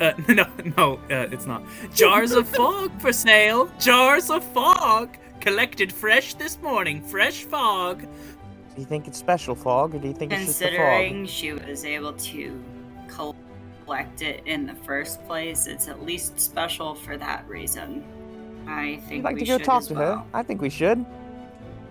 [0.00, 0.46] Uh, no,
[0.76, 1.62] no, uh, it's not.
[1.94, 3.70] Jars of fog for sale.
[3.80, 7.02] Jars of fog collected fresh this morning.
[7.02, 8.02] Fresh fog.
[8.74, 10.74] Do you think it's special fog, or do you think it's just the fog?
[10.76, 12.62] Considering she was able to
[13.84, 18.04] collect it in the first place, it's at least special for that reason.
[18.66, 20.16] I think You'd like we to go should talk to well.
[20.18, 20.24] her?
[20.34, 21.04] I think we should.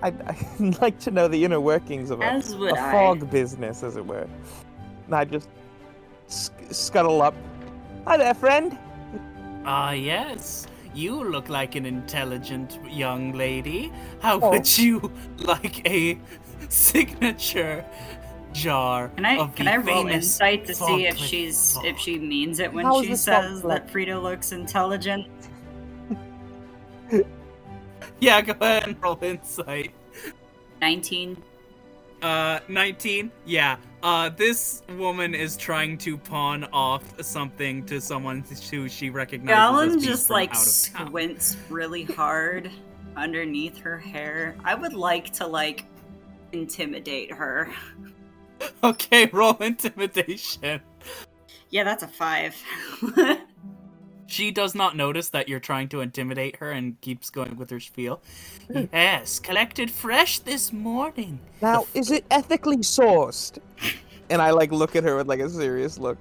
[0.01, 0.19] I'd,
[0.59, 2.91] I'd like to know the inner workings of a, As would a I.
[2.91, 4.27] fog business, as it were.
[5.05, 5.49] And I just
[6.27, 7.35] sc- scuttle up.
[8.07, 8.77] Hi there, friend.
[9.65, 10.65] Ah, yes.
[10.93, 13.91] You look like an intelligent young lady.
[14.21, 14.49] How Oh.
[14.51, 16.17] would you like a
[16.69, 17.85] signature
[18.53, 21.85] jar Can I of can I roll famous insight to see if she's fog?
[21.85, 23.67] if she means it when How is she says Fogcliff?
[23.69, 25.27] that Frida looks intelligent?
[28.19, 29.93] Yeah, go ahead and roll insight.
[30.79, 31.41] Nineteen.
[32.21, 33.31] Uh, 19?
[33.47, 33.77] Yeah.
[34.03, 39.87] Uh, this woman is trying to pawn off something to someone who she recognizes Jialin
[39.87, 41.07] as being just from like out of town.
[41.07, 42.69] squints really hard
[43.15, 44.55] underneath her hair.
[44.63, 45.85] I would like to like
[46.51, 47.73] intimidate her.
[48.83, 50.81] Okay, roll intimidation.
[51.69, 52.55] Yeah, that's a five.
[54.27, 57.81] She does not notice that you're trying to intimidate her and keeps going with her
[57.81, 58.21] spiel.
[58.93, 61.37] Yes, collected fresh this morning.
[61.61, 63.57] Now, is it ethically sourced?
[64.29, 66.17] And I like look at her with like a serious look.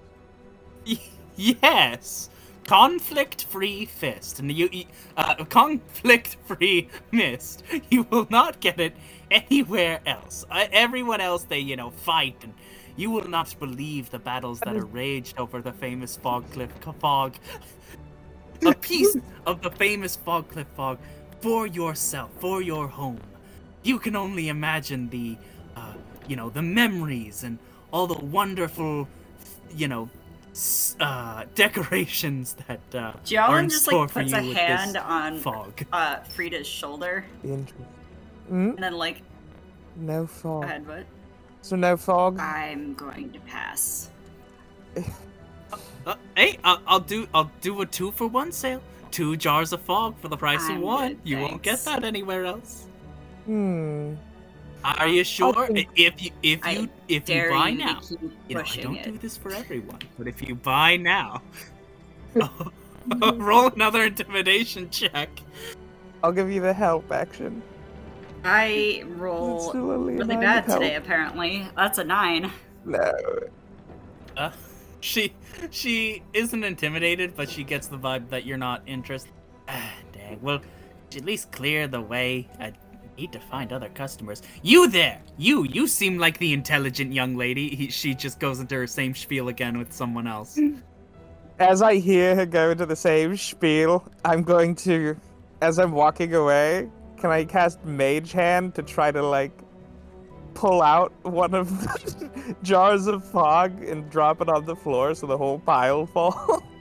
[0.85, 0.99] Y-
[1.37, 2.31] yes,
[2.67, 4.87] conflict-free fist, and you, you-
[5.17, 7.63] uh, conflict-free mist.
[7.91, 8.97] You will not get it
[9.51, 10.45] anywhere else.
[10.51, 12.55] Uh, everyone else, they you know fight, and
[12.97, 16.71] you will not believe the battles that are raged over the famous Fogcliff
[17.01, 17.37] fog.
[18.67, 19.17] A piece
[19.47, 20.99] of the famous Fogcliff fog
[21.41, 23.21] for yourself, for your home.
[23.83, 25.39] You can only imagine the,
[25.77, 25.95] uh,
[26.29, 27.59] you know, the memories and
[27.91, 29.09] all the wonderful,
[29.75, 30.11] you know,
[31.01, 35.39] uh, decorations that uh, are in Jialin just store like for puts a hand on
[35.39, 35.83] fog.
[35.93, 37.87] uh Frida's shoulder Interesting.
[38.51, 39.23] Mm, and then like
[39.97, 40.65] no fog.
[40.65, 41.05] ahead, what?
[41.63, 42.39] So no fog.
[42.41, 44.11] I'm going to pass.
[46.07, 48.81] Uh, hey, I'll, I'll do I'll do a two for one sale.
[49.11, 51.09] Two jars of fog for the price I'm of one.
[51.09, 52.87] good, you won't get that anywhere else.
[53.45, 54.15] Hmm.
[54.83, 55.67] Are you sure?
[55.67, 58.01] think- If you if I you if you buy you now,
[58.49, 59.05] you know I don't it.
[59.05, 61.43] do this for everyone, but if you buy now,
[63.35, 65.29] roll another intimidation check.
[66.25, 67.63] I'll give you the help action.
[68.45, 70.81] I It's roll still only a really bad help.
[70.81, 71.67] today, apparently.
[71.77, 72.51] That's a nine.
[72.85, 73.13] No.
[74.37, 74.51] Uh,
[75.01, 75.33] she
[75.71, 79.33] she isn't intimidated, but she gets the vibe that you're not interested.
[79.69, 80.41] Ah, dang.
[80.41, 80.61] Well,
[81.15, 82.49] at least clear the way.
[82.59, 82.73] I
[83.19, 84.43] need to find other customers.
[84.63, 85.21] You there?
[85.37, 87.75] You you seem like the intelligent young lady.
[87.75, 90.59] He, she just goes into her same spiel again with someone else.
[91.59, 95.15] As I hear her go into the same spiel, I'm going to,
[95.61, 96.89] as I'm walking away,
[97.21, 99.53] can I cast Mage Hand to try to like
[100.55, 105.27] pull out one of the jars of fog and drop it on the floor so
[105.27, 106.63] the whole pile falls?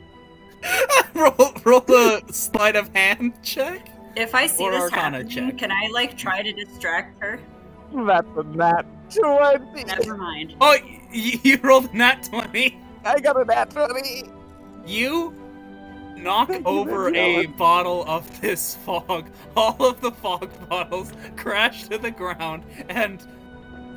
[1.14, 3.88] roll roll a sleight of hand check.
[4.18, 5.58] If I see Or this Arcana happen, check.
[5.58, 7.40] can I like try to distract her?
[7.94, 9.84] That's a nat 20.
[9.86, 10.56] Never mind.
[10.60, 12.78] Oh, y- you rolled a nat twenty.
[13.06, 14.30] I got a nat 20.
[14.86, 15.34] You
[16.24, 19.30] knock over a bottle of this fog.
[19.56, 23.26] All of the fog bottles crash to the ground, and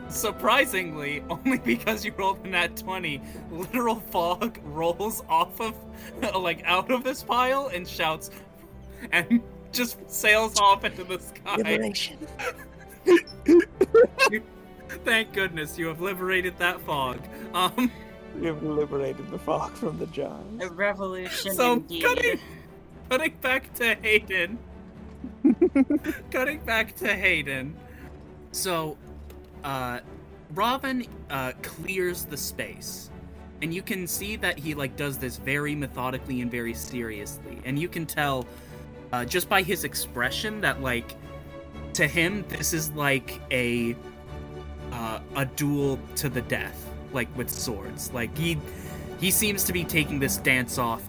[0.09, 3.21] surprisingly, only because you rolled a nat 20,
[3.51, 5.75] literal fog rolls off of,
[6.35, 8.31] like, out of this pile and shouts,
[9.11, 9.43] and
[9.73, 11.57] just sails off into the sky.
[11.57, 12.19] Liberation.
[15.05, 17.19] Thank goodness you have liberated that fog.
[17.55, 17.91] Um,
[18.41, 20.45] You've liberated the fog from the jars.
[20.61, 22.03] A revolution So, indeed.
[22.03, 22.41] cutting,
[23.11, 24.59] cutting back to Hayden.
[26.31, 27.77] cutting back to Hayden.
[28.53, 28.97] So,
[29.65, 30.01] uh,
[30.55, 33.11] Robin uh, clears the space,
[33.63, 37.79] and you can see that he like does this very methodically and very seriously, and
[37.79, 38.47] you can tell
[39.13, 41.17] uh, just by his expression that like
[41.95, 43.95] to him, this is like a
[44.93, 48.13] uh, a duel to the death, like with swords.
[48.13, 48.59] Like he
[49.21, 51.03] he seems to be taking this dance off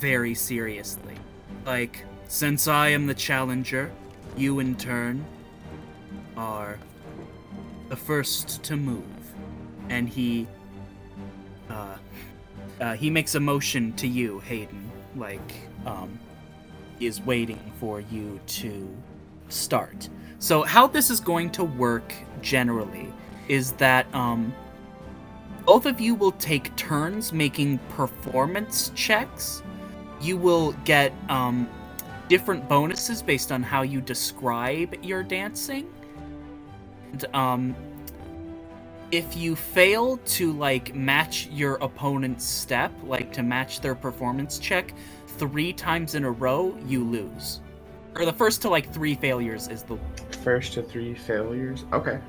[0.00, 1.14] very seriously.
[1.64, 3.92] Like, since I am the challenger,
[4.36, 5.24] you in turn
[6.36, 6.78] are
[7.88, 9.04] the first to move.
[9.88, 10.48] And he
[11.68, 11.96] uh,
[12.80, 15.52] uh he makes a motion to you, Hayden, like
[15.86, 16.18] um
[16.98, 18.88] is waiting for you to
[19.48, 20.08] start.
[20.38, 22.12] So how this is going to work
[22.42, 23.12] generally
[23.48, 24.54] is that um
[25.64, 29.62] both of you will take turns making performance checks.
[30.20, 31.68] You will get um
[32.28, 35.92] different bonuses based on how you describe your dancing.
[37.12, 37.76] And, um
[39.10, 44.94] if you fail to like match your opponent's step, like to match their performance check,
[45.26, 47.60] three times in a row, you lose.
[48.14, 49.98] Or the first to like three failures is the.
[50.42, 51.84] First to three failures.
[51.92, 52.20] Okay.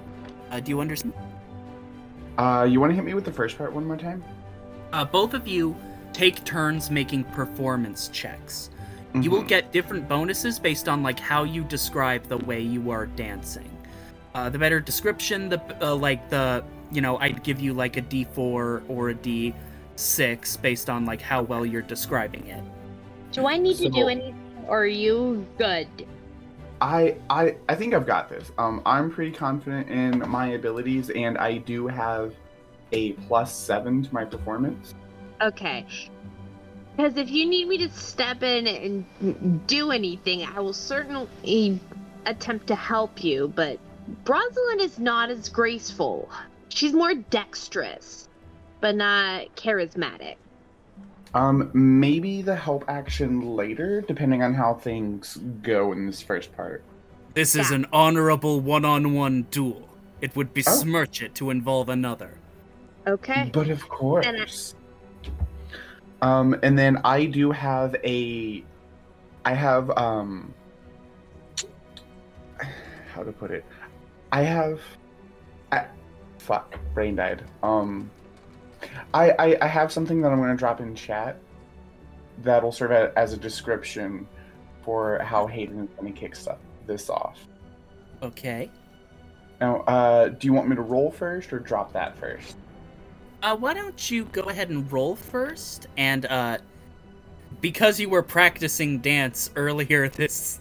[0.49, 1.13] Uh, do you understand?
[2.37, 4.23] Uh, you want to hit me with the first part one more time?
[4.93, 5.75] Uh, both of you
[6.13, 8.69] take turns making performance checks.
[9.13, 9.47] You will Mhm.
[9.47, 13.69] get different bonuses based on like how you describe the way you are dancing.
[14.33, 18.01] Uh, the better description, the uh, like the you know I'd give you like a
[18.01, 22.63] D4 or a D6 based on like how well you're describing it.
[23.33, 24.35] Do I need to do anything,
[24.67, 25.87] or are you good?
[26.81, 28.51] I, I I think I've got this.
[28.57, 32.33] Um, I'm pretty confident in my abilities, and I do have
[32.91, 34.95] a plus seven to my performance.
[35.41, 35.85] Okay.
[36.97, 41.79] Because if you need me to step in and do anything, I will certainly
[42.25, 43.47] attempt to help you.
[43.55, 43.79] But
[44.25, 46.29] Rosalind is not as graceful.
[46.69, 48.27] She's more dexterous,
[48.81, 50.35] but not charismatic.
[51.33, 56.83] Um, maybe the help action later, depending on how things go in this first part.
[57.33, 57.77] This is Yeah.
[57.77, 59.87] an honorable one-on-one duel.
[60.19, 60.51] It would Oh.
[60.55, 62.31] besmirch it to involve another.
[63.07, 63.49] Okay.
[63.53, 64.75] But of course.
[66.21, 68.63] Um, and then I do have a,
[69.45, 70.53] I have um,
[73.13, 73.65] how to put it,
[74.31, 74.79] I have,
[75.71, 75.85] I,
[76.37, 77.43] fuck, brain died.
[77.63, 78.11] Um,
[79.13, 81.37] I, I I have something that I'm gonna drop in chat.
[82.43, 84.27] That'll serve as a description
[84.83, 87.37] for how Hayden is gonna kick stuff this off.
[88.23, 88.69] Okay.
[89.59, 92.55] Now, uh, do you want me to roll first or drop that first?
[93.43, 95.87] Uh, why don't you go ahead and roll first?
[95.97, 96.57] And uh,
[97.59, 100.59] because you were practicing dance earlier this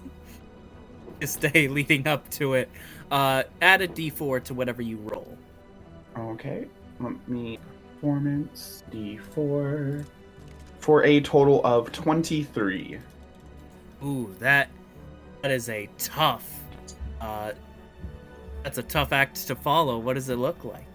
[1.19, 2.71] this day leading up to it,
[3.11, 5.37] uh, add a d4 to whatever you roll.
[6.17, 6.67] Okay,
[6.99, 7.59] let me
[8.01, 10.05] performance d4
[10.79, 12.99] for a total of 23.
[14.03, 14.71] Ooh, that
[15.43, 16.61] that is a tough.
[17.21, 17.53] Uh,
[18.63, 19.99] that's a tough act to follow.
[19.99, 20.87] What does it look like?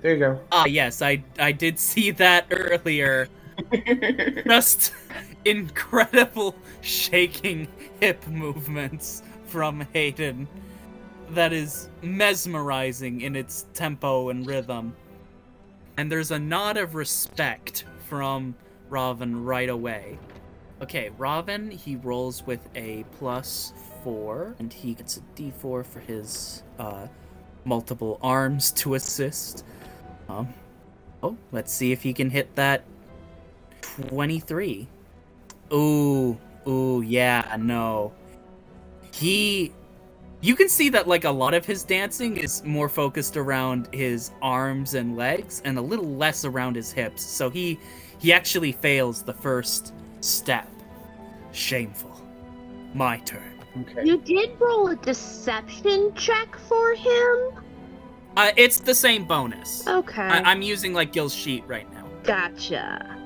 [0.00, 0.40] There you go.
[0.52, 3.28] Ah, yes, I I did see that earlier.
[4.46, 4.92] Just
[5.44, 7.66] incredible shaking
[7.98, 10.46] hip movements from Hayden.
[11.30, 14.94] That is mesmerizing in its tempo and rhythm.
[15.96, 18.54] And there's a nod of respect from
[18.88, 20.18] Robin right away.
[20.82, 23.72] Okay, Robin, he rolls with a plus
[24.02, 27.06] four, and he gets a d4 for his uh,
[27.64, 29.64] multiple arms to assist.
[30.28, 30.52] Um,
[31.22, 32.84] oh, let's see if he can hit that
[33.80, 34.88] 23.
[35.72, 38.12] Ooh, ooh, yeah, no.
[39.12, 39.72] He.
[40.44, 44.30] You can see that, like, a lot of his dancing is more focused around his
[44.42, 47.22] arms and legs and a little less around his hips.
[47.22, 47.78] So he.
[48.18, 50.68] He actually fails the first step.
[51.52, 52.20] Shameful.
[52.94, 53.58] My turn.
[53.80, 54.04] Okay.
[54.04, 57.64] You did roll a deception check for him?
[58.36, 59.86] Uh, it's the same bonus.
[59.86, 60.22] Okay.
[60.22, 62.06] I- I'm using, like, Gil's sheet right now.
[62.22, 63.16] Gotcha.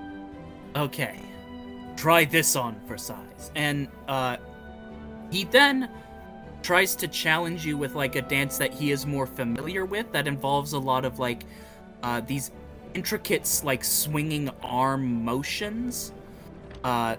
[0.77, 1.21] Okay.
[1.97, 3.51] Try this on for size.
[3.57, 4.37] And uh
[5.31, 5.91] he then
[6.63, 10.27] tries to challenge you with like a dance that he is more familiar with that
[10.27, 11.45] involves a lot of like
[12.03, 12.51] uh these
[12.95, 16.13] intricate like swinging arm motions.
[16.85, 17.17] Uh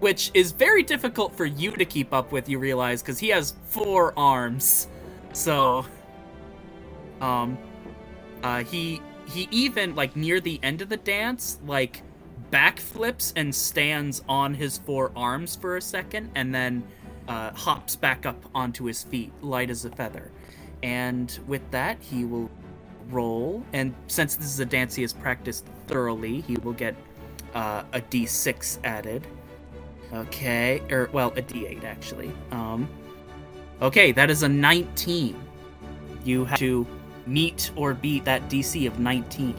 [0.00, 3.54] which is very difficult for you to keep up with, you realize, because he has
[3.66, 4.88] four arms.
[5.32, 5.86] So
[7.20, 7.58] um
[8.42, 12.02] uh he he even like near the end of the dance like
[12.50, 16.82] backflips and stands on his four arms for a second and then
[17.28, 20.30] uh, hops back up onto his feet light as a feather
[20.82, 22.50] and with that he will
[23.10, 26.96] roll and since this is a dance he has practiced thoroughly he will get
[27.54, 29.26] uh, a d6 added
[30.12, 32.88] okay or well a d8 actually um
[33.80, 35.40] Okay, that is a 19.
[36.24, 36.84] You have to
[37.26, 39.54] meet or beat that DC of 19.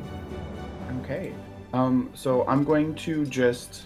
[1.02, 1.34] Okay.
[1.72, 3.84] Um, so I'm going to just,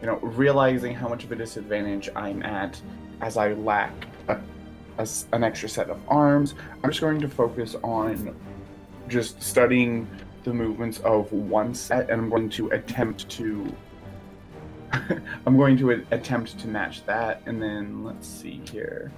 [0.00, 2.80] you know, realizing how much of a disadvantage I'm at
[3.20, 3.92] as I lack
[4.28, 4.38] a,
[4.98, 8.34] a an extra set of arms, I'm just going to focus on
[9.08, 10.08] just studying
[10.44, 13.74] the movements of one set, and I'm going to attempt to.
[15.46, 19.12] I'm going to attempt to match that, and then let's see here.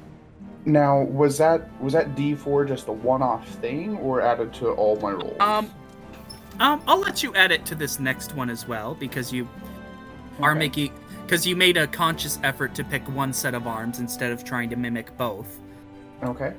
[0.64, 5.12] Now, was that was that D4 just a one-off thing, or added to all my
[5.12, 5.36] rolls?
[5.40, 5.70] Um,
[6.60, 9.48] um, I'll let you add it to this next one as well because you
[10.40, 10.58] are Okay.
[10.58, 10.92] making
[11.32, 14.68] because you made a conscious effort to pick one set of arms instead of trying
[14.68, 15.60] to mimic both.
[16.22, 16.52] Okay.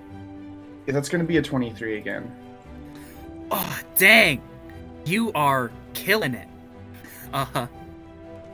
[0.87, 2.35] Yeah, that's gonna be a 23 again.
[3.51, 4.41] Oh, dang!
[5.05, 6.47] You are killing it.
[7.31, 7.67] Uh-huh.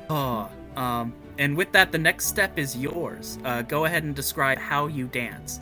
[0.09, 3.39] Oh, um, and with that, the next step is yours.
[3.45, 5.61] Uh, go ahead and describe how you dance.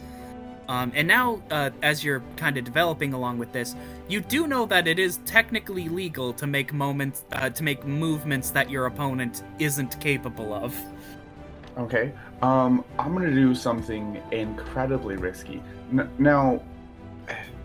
[0.68, 3.76] Um, and now, uh, as you're kind of developing along with this,
[4.10, 8.52] you do know that it is technically legal to make moments, uh, to make movements
[8.52, 10.76] that your opponent isn't capable of.
[11.78, 12.12] Okay.
[12.42, 15.62] Um, I'm gonna do something incredibly risky.
[15.92, 16.62] N- now,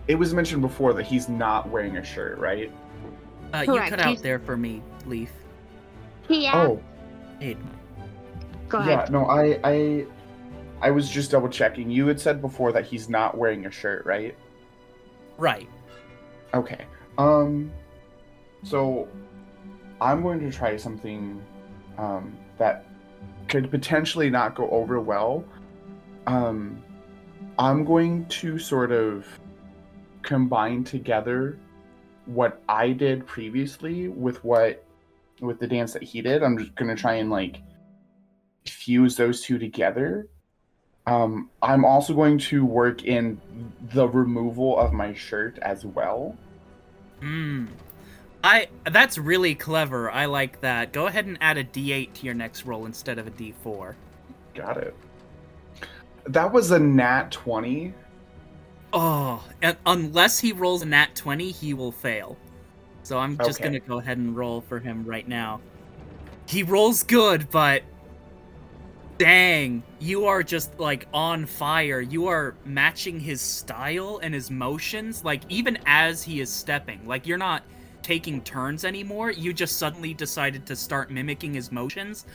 [0.07, 2.71] it was mentioned before that he's not wearing a shirt, right?
[3.53, 5.31] Uh, you Correct, cut out there for me, Leaf.
[6.27, 6.55] Yeah.
[6.55, 6.81] Oh,
[7.39, 7.65] Aiden.
[8.67, 9.07] Go yeah.
[9.11, 10.05] No, I, I,
[10.81, 11.89] I was just double checking.
[11.89, 14.35] You had said before that he's not wearing a shirt, right?
[15.37, 15.69] Right.
[16.53, 16.85] Okay.
[17.17, 17.71] Um
[18.63, 19.07] so
[19.99, 21.41] I'm going to try something
[21.97, 22.85] um that
[23.47, 25.43] could potentially not go over well.
[26.27, 26.81] Um
[27.59, 29.27] I'm going to sort of
[30.23, 31.59] combine together
[32.25, 34.83] what I did previously with what
[35.41, 36.41] with the dance that he did.
[36.41, 37.61] I'm just going to try and like
[38.65, 40.27] fuse those two together.
[41.05, 43.41] Um, I'm also going to work in
[43.81, 46.39] the removal of my shirt as well.
[47.21, 47.67] Hmm.
[48.43, 50.11] I that's really clever.
[50.11, 50.93] I like that.
[50.93, 53.97] Go ahead and add a D8 to your next roll instead of a D4.
[54.55, 54.99] Got it.
[56.25, 57.95] That was a nat 20.
[58.93, 62.39] Oh, and unless he rolls a nat 20, he will fail.
[63.03, 63.63] So I'm just Okay.
[63.63, 65.63] gonna go ahead and roll for him right now.
[66.47, 67.83] He rolls good, but
[69.17, 72.01] dang, you are just like on fire.
[72.01, 77.05] You are matching his style and his motions, like even as he is stepping.
[77.07, 77.63] Like you're not
[78.01, 79.31] taking turns anymore.
[79.31, 82.25] You just suddenly decided to start mimicking his motions,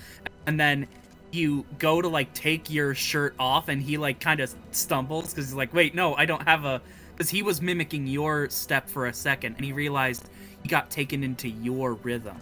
[0.46, 0.86] and then
[1.30, 5.46] you go to like take your shirt off, and he like kind of stumbles because
[5.46, 6.80] he's like, "Wait, no, I don't have a."
[7.12, 10.28] Because he was mimicking your step for a second, and he realized
[10.62, 12.36] he got taken into your rhythm,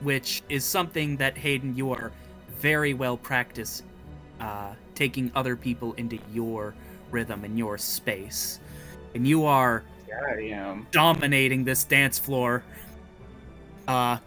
[0.00, 2.10] which is something that Hayden you are
[2.62, 3.82] very well practiced
[4.40, 6.74] uh, taking other people into your
[7.10, 8.60] rhythm and your space,
[9.14, 10.86] and you are Yeah, I am.
[10.92, 12.62] dominating this dance floor.
[13.86, 14.18] Uh,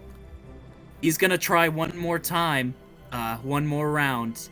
[1.02, 2.76] he's gonna try one more time,
[3.12, 4.50] uh, one more round.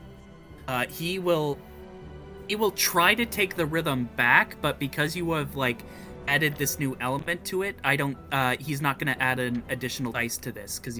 [0.68, 1.57] Uh, he will,
[2.47, 5.84] he will try to take the rhythm back, but because you have like
[6.27, 8.18] added this new element to it, I don't.
[8.31, 10.99] Uh, he's not gonna add an additional dice to this because.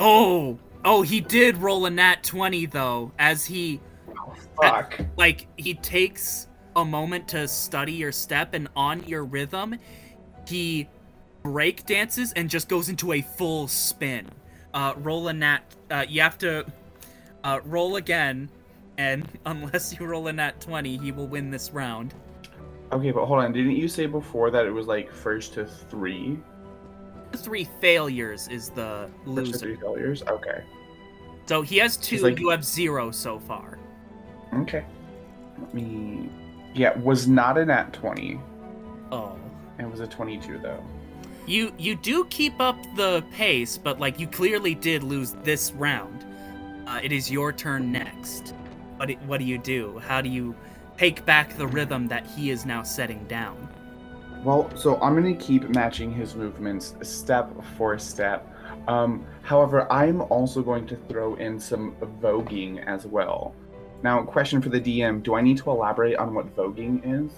[0.00, 3.80] Oh, oh, he did roll a nat twenty though, as he
[4.16, 4.98] Oh, fuck.
[5.16, 9.76] like he takes a moment to study your step and on your rhythm
[10.46, 10.88] he
[11.42, 14.28] break dances and just goes into a full spin
[14.74, 16.64] uh roll a nat uh you have to
[17.44, 18.48] uh roll again
[18.98, 22.14] and unless you roll a nat 20 he will win this round
[22.92, 23.52] Okay, but hold on.
[23.52, 26.38] Didn't you say before that it was like first to three?
[27.36, 30.22] Three failures is the loser three failures?
[30.28, 30.62] Okay.
[31.46, 33.78] so he has two like- you have zero so far
[34.62, 34.84] Okay.
[35.58, 36.30] Let me.
[36.74, 38.38] Yeah, was not an at 20.
[39.12, 39.36] oh
[39.78, 40.82] It was a 22, though.
[41.46, 46.24] You you do keep up the pace, but like you clearly did lose this round.
[46.86, 48.54] Uh, it is your turn next.
[48.96, 49.98] What do, what do you do?
[50.06, 50.54] How do you
[50.96, 53.68] take back the rhythm that he is now setting down?
[54.44, 58.46] Well, so I'm going to keep matching his movements step for step.
[58.86, 63.54] Um, however, I'm also going to throw in some voguing as well.
[64.02, 67.32] Now, question for the DM Do I need to elaborate on what voguing is?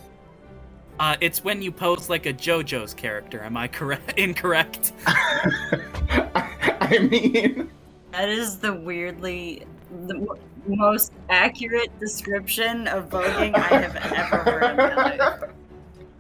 [0.99, 3.43] Uh, it's when you pose like a JoJo's character.
[3.43, 4.15] Am I correct?
[4.19, 4.93] Incorrect.
[5.07, 7.70] I mean,
[8.11, 9.65] That is the weirdly
[10.07, 15.43] the mo- most accurate description of voguing I have ever heard in my life.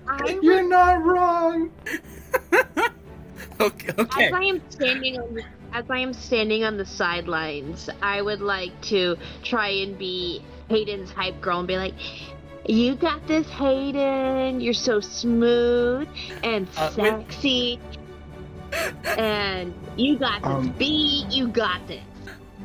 [0.08, 1.70] I you're not wrong.
[3.60, 3.92] okay.
[3.98, 4.26] Okay.
[4.26, 5.42] As I am standing on the,
[5.72, 11.10] as I am standing on the sidelines, I would like to try and be Hayden's
[11.10, 11.94] hype girl and be like,
[12.66, 14.60] You got this, Hayden.
[14.60, 16.08] You're so smooth
[16.42, 17.80] and Uh, wait- sexy.
[19.18, 21.26] and you got this Um, beat.
[21.30, 22.02] You got this.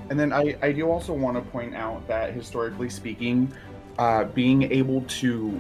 [0.10, 3.54] And then I, I do also want to point out that historically speaking,
[3.98, 5.58] uh, being able to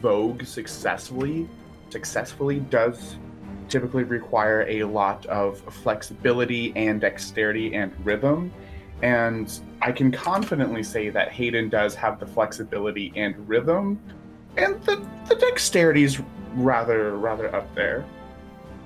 [0.00, 1.48] vogue successfully
[1.90, 3.16] successfully does
[3.68, 8.52] typically require a lot of flexibility and dexterity and rhythm.
[9.02, 13.98] And I can confidently say that Hayden does have the flexibility and rhythm,
[14.56, 16.20] and the, the dexterity is
[16.54, 18.04] rather rather up there.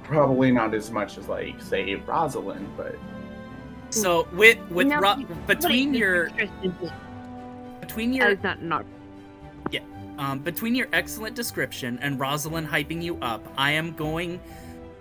[0.04, 2.94] Probably not as much as like say Rosalind, but
[3.90, 6.30] So with with No, Ro- what between your
[7.80, 8.84] between your was not not.
[10.18, 14.40] Um, between your excellent description and Rosalind hyping you up, I am going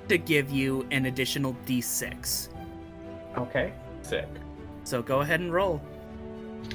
[0.09, 2.49] to give you an additional d6.
[3.37, 4.27] okay, sick.
[4.83, 5.81] So go ahead and roll.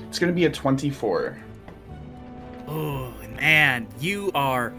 [0.09, 1.39] It's gonna be a 24.
[2.67, 4.73] Oh man, you are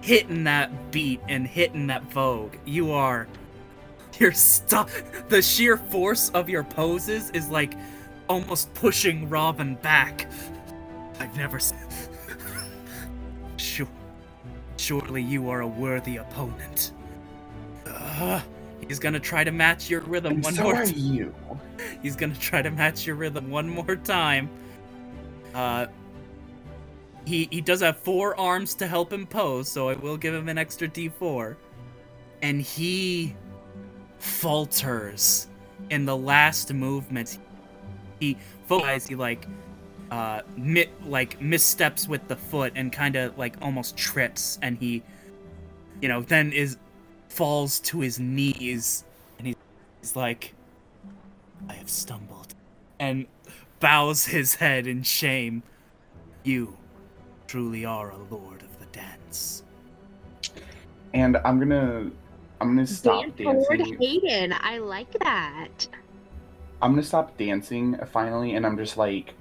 [0.00, 2.54] hitting that beat and hitting that vogue.
[2.64, 3.26] You are
[4.18, 4.90] you're stuck.
[5.28, 7.74] The sheer force of your poses is like
[8.28, 10.30] almost pushing Robin back.
[11.18, 11.78] I've never seen.
[14.84, 16.92] Sure, surely you are a worthy opponent.
[17.86, 18.40] Uh,
[18.86, 20.94] he's gonna try to match your rhythm And one so more are time.
[20.96, 21.34] you.
[22.02, 24.50] He's gonna try to match your rhythm one more time.
[25.54, 25.86] Uh,
[27.24, 30.48] he he does have four arms to help him pose, so I will give him
[30.50, 31.56] an extra D4.
[32.42, 33.34] And he
[34.18, 35.48] falters
[35.88, 37.38] in the last movement.
[38.20, 38.36] He
[38.66, 39.46] focuses, he like
[40.10, 45.02] uh mi- like missteps with the foot and kind of like almost trips and he
[46.00, 46.76] you know then is
[47.28, 49.04] falls to his knees
[49.38, 50.54] and he's like
[51.68, 52.54] I have stumbled.
[52.98, 53.26] And
[53.80, 55.62] bows his head in shame.
[56.42, 56.76] You
[57.46, 59.62] truly are a lord of the dance.
[61.12, 62.10] And I'm gonna
[62.60, 63.98] I'm gonna stop Dance toward dancing.
[64.00, 64.54] Hayden.
[64.60, 65.86] I like that.
[66.82, 69.34] I'm gonna stop dancing finally, and I'm just like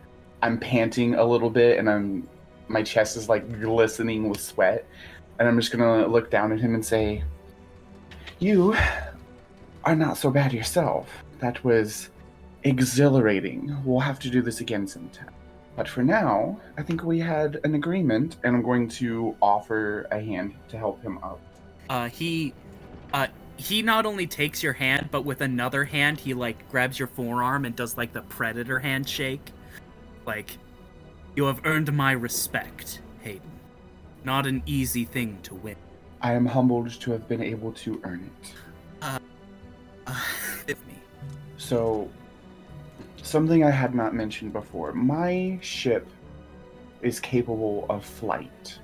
[0.43, 2.27] I'm panting a little bit, and I'm
[2.67, 4.85] my chest is like glistening with sweat,
[5.39, 7.23] and I'm just gonna look down at him and say,
[8.39, 8.75] "You
[9.85, 11.23] are not so bad yourself.
[11.39, 12.09] That was
[12.63, 13.73] exhilarating.
[13.85, 15.29] We'll have to do this again sometime."
[15.77, 20.19] But for now, I think we had an agreement, and I'm going to offer a
[20.19, 21.39] hand to help him up.
[21.89, 22.53] Uh he
[23.13, 27.07] uh he not only takes your hand, but with another hand he like grabs your
[27.07, 29.53] forearm and does like the predator handshake.
[30.25, 30.57] Like
[31.35, 33.51] you have earned my respect, Hayden.
[34.23, 35.75] Not an easy thing to win.
[36.21, 38.53] I am humbled to have been able to earn it.
[39.01, 39.19] Uh,
[40.67, 40.95] with me.
[41.57, 42.09] So,
[43.21, 44.93] something I had not mentioned before.
[44.93, 46.07] My ship
[47.01, 48.79] is capable of flight.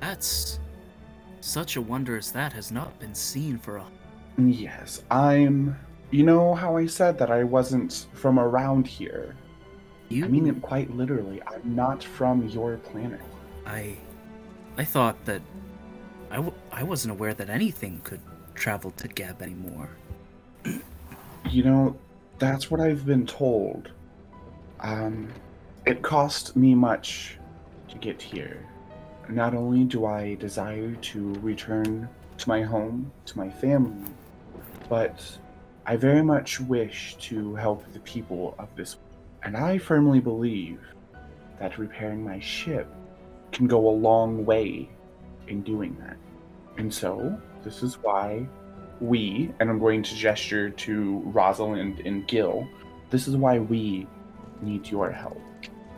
[0.00, 0.58] That's
[1.40, 3.84] such a wonder as that has not been seen for a
[4.38, 5.76] Yes, I'm.
[6.10, 9.36] You know how I said that I wasn't from around here?
[10.10, 11.40] You I mean it quite literally.
[11.46, 13.20] I'm not from your planet.
[13.66, 13.96] I
[14.76, 15.40] I thought that
[16.30, 18.20] I, w- I wasn't aware that anything could
[18.54, 19.88] travel to Geb anymore.
[21.48, 21.96] You know,
[22.38, 23.90] that's what I've been told.
[24.78, 25.28] Um,
[25.86, 27.38] it cost me much
[27.88, 28.64] to get here.
[29.28, 32.08] Not only do I desire to return
[32.38, 34.10] to my home, to my family,
[34.88, 35.38] but
[35.86, 38.96] I very much wish to help the people of this.
[39.42, 40.80] And I firmly believe
[41.58, 42.88] that repairing my ship
[43.52, 44.88] can go a long way
[45.48, 46.16] in doing that.
[46.78, 48.46] And so, this is why
[49.00, 52.66] we, and I'm going to gesture to Rosalind and Gil,
[53.10, 54.06] this is why we
[54.62, 55.40] need your help.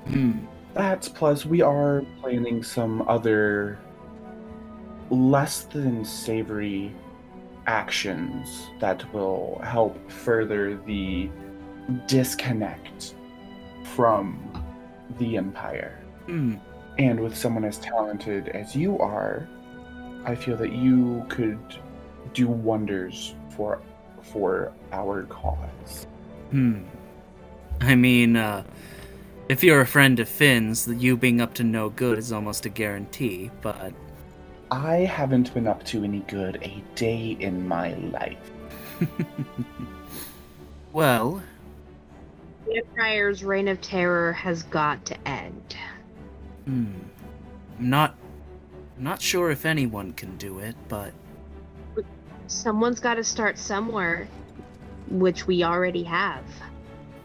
[0.07, 0.47] Hmm.
[0.75, 3.79] That plus we are planning some other
[5.11, 6.95] less than savory
[7.67, 11.29] actions that will help further the
[12.07, 13.15] disconnect
[13.95, 14.39] from
[15.19, 15.99] the Empire.
[16.27, 16.57] Hmm.
[16.99, 19.49] And with someone as talented as you are,
[20.25, 21.59] I feel that you could
[22.33, 23.81] do wonders for
[24.23, 26.07] for our cause.
[26.51, 26.83] Hmm.
[27.81, 28.63] I mean, uh,
[29.49, 32.69] if you're a friend of Finn's, you being up to no good is almost a
[32.69, 33.93] guarantee, but.
[34.71, 38.51] I haven't been up to any good a day in my life.
[40.93, 41.43] well,
[42.71, 45.77] Empire's reign of terror has got to end.
[46.65, 46.93] hmm.
[47.79, 48.17] I'm not.
[48.99, 51.13] I'm not sure if anyone can do it, but.
[52.47, 54.29] Someone's got to start somewhere,
[55.09, 56.45] which we already have.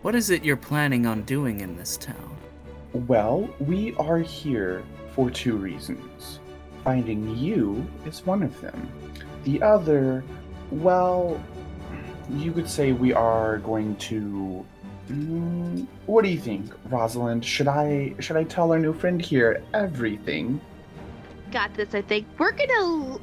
[0.01, 2.37] What is it you're planning on doing in this town?
[2.93, 4.83] Well, we are here
[5.13, 6.39] for two reasons.
[6.83, 8.89] Finding you is one of them.
[9.43, 10.23] The other,
[10.71, 11.43] well,
[12.29, 14.65] you could say we are going to.
[15.07, 17.45] Mm, what do you think, Rosalind?
[17.45, 20.59] Should I should I tell our new friend here everything?
[21.51, 22.27] Got this, I think.
[22.37, 23.17] We're gonna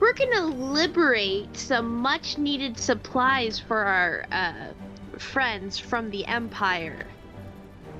[0.00, 4.72] we're gonna liberate some much needed supplies for our uh,
[5.18, 7.06] friends from the Empire.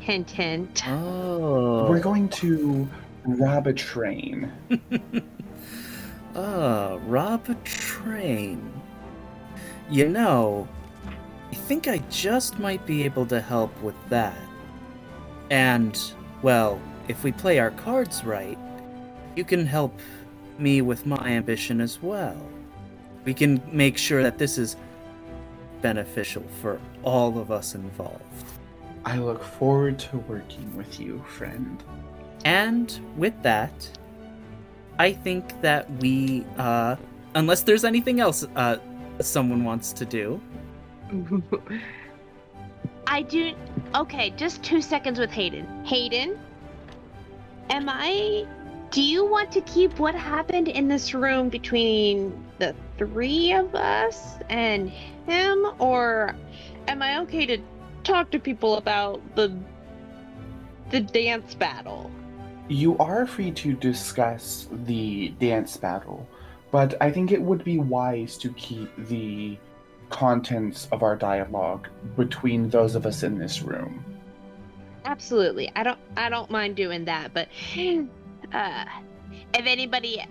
[0.00, 0.88] Hint hint.
[0.88, 1.88] Oh.
[1.88, 2.88] We're going to
[3.26, 4.52] rob a train.
[6.36, 8.72] Ah, rob a train.
[9.90, 10.68] You know,
[11.50, 14.38] I think I just might be able to help with that.
[15.50, 15.98] And,
[16.42, 18.58] well, if we play our cards right,
[19.34, 19.98] you can help
[20.58, 22.36] me with my ambition as well.
[23.24, 24.76] We can make sure that this is
[25.80, 28.22] beneficial for all of us involved.
[29.04, 31.82] I look forward to working with you, friend.
[32.44, 33.72] And with that,
[34.98, 36.96] I think that we, uh,
[37.34, 38.78] unless there's anything else uh,
[39.20, 40.40] someone wants to do,
[43.06, 43.54] I do.
[43.94, 45.84] Okay, just two seconds with Hayden.
[45.84, 46.38] Hayden,
[47.70, 48.46] am I?
[48.90, 54.38] Do you want to keep what happened in this room between the three of us
[54.48, 54.90] and
[55.26, 56.34] him, or
[56.86, 57.58] am I okay to
[58.02, 59.56] talk to people about the
[60.90, 62.10] the dance battle?
[62.68, 66.28] You are free to discuss the dance battle,
[66.70, 69.58] but I think it would be wise to keep the
[70.10, 74.04] contents of our dialogue between those of us in this room.
[75.04, 75.70] Absolutely.
[75.74, 77.48] I don't I don't mind doing that, but
[78.52, 78.84] uh
[79.54, 80.22] if anybody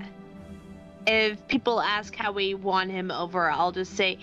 [1.07, 4.19] if people ask how we won him over, I'll just say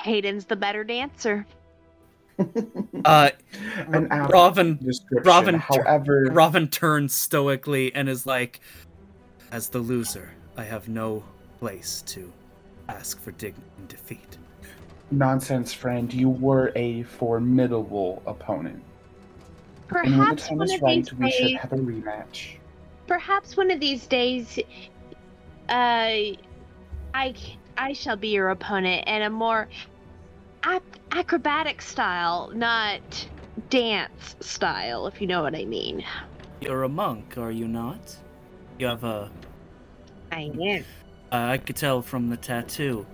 [0.00, 1.46] Hayden's the better dancer.
[3.04, 3.30] uh,
[3.88, 4.78] An Robin.
[5.24, 8.60] Robin, However, Robin turns stoically and is like,
[9.52, 11.24] "As the loser, I have no
[11.58, 12.32] place to
[12.90, 14.38] ask for dignity and defeat."
[15.12, 18.80] nonsense, friend, you were a formidable opponent.
[20.04, 21.76] and when the Perhaps time one is of right, these we should days, have a
[21.76, 22.58] rematch.
[23.08, 24.58] perhaps one of these days,
[25.68, 27.34] uh, I
[27.76, 29.68] I shall be your opponent in a more
[30.64, 30.80] ac-
[31.12, 33.00] acrobatic style, not
[33.68, 36.04] dance style, if you know what I mean.
[36.60, 38.16] You're a monk, are you not?
[38.78, 39.30] You have a.
[40.30, 40.84] I am.
[41.32, 43.06] Uh, I could tell from the tattoo.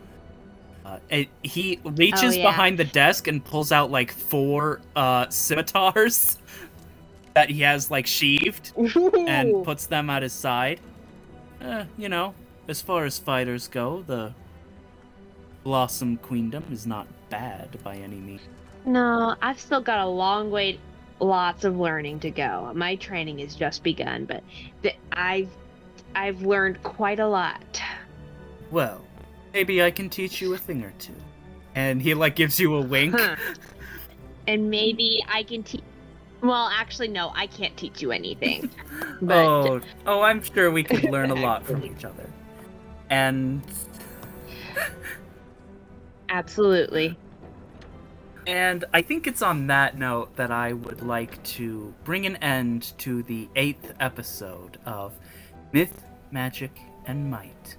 [0.84, 2.42] Uh, it, he reaches Oh, yeah.
[2.46, 6.38] behind the desk and pulls out like four uh, scimitars
[7.34, 10.80] that he has like sheathed and puts them at his side.
[11.60, 12.34] Uh, you know,
[12.68, 14.32] as far as fighters go, the
[15.64, 18.42] Blossom Queendom is not bad by any means.
[18.84, 20.78] No, I've still got a long way,
[21.18, 22.70] lots of learning to go.
[22.74, 24.44] My training has just begun, but
[24.82, 25.48] th- I've
[26.14, 27.80] I've learned quite a lot.
[28.70, 29.04] Well,
[29.52, 31.14] maybe I can teach you a thing or two.
[31.74, 33.18] And he like gives you a wink.
[33.18, 33.36] Huh.
[34.46, 35.82] And maybe I can teach.
[36.40, 38.70] Well, actually, no, I can't teach you anything.
[39.22, 42.28] But oh, oh, I'm sure we could learn a lot from each other.
[43.08, 43.62] And
[46.28, 47.18] absolutely.
[48.46, 52.92] and I think it's on that note that I would like to bring an end
[52.98, 55.14] to the eighth episode of
[55.72, 57.78] Myth, Magic, and Might.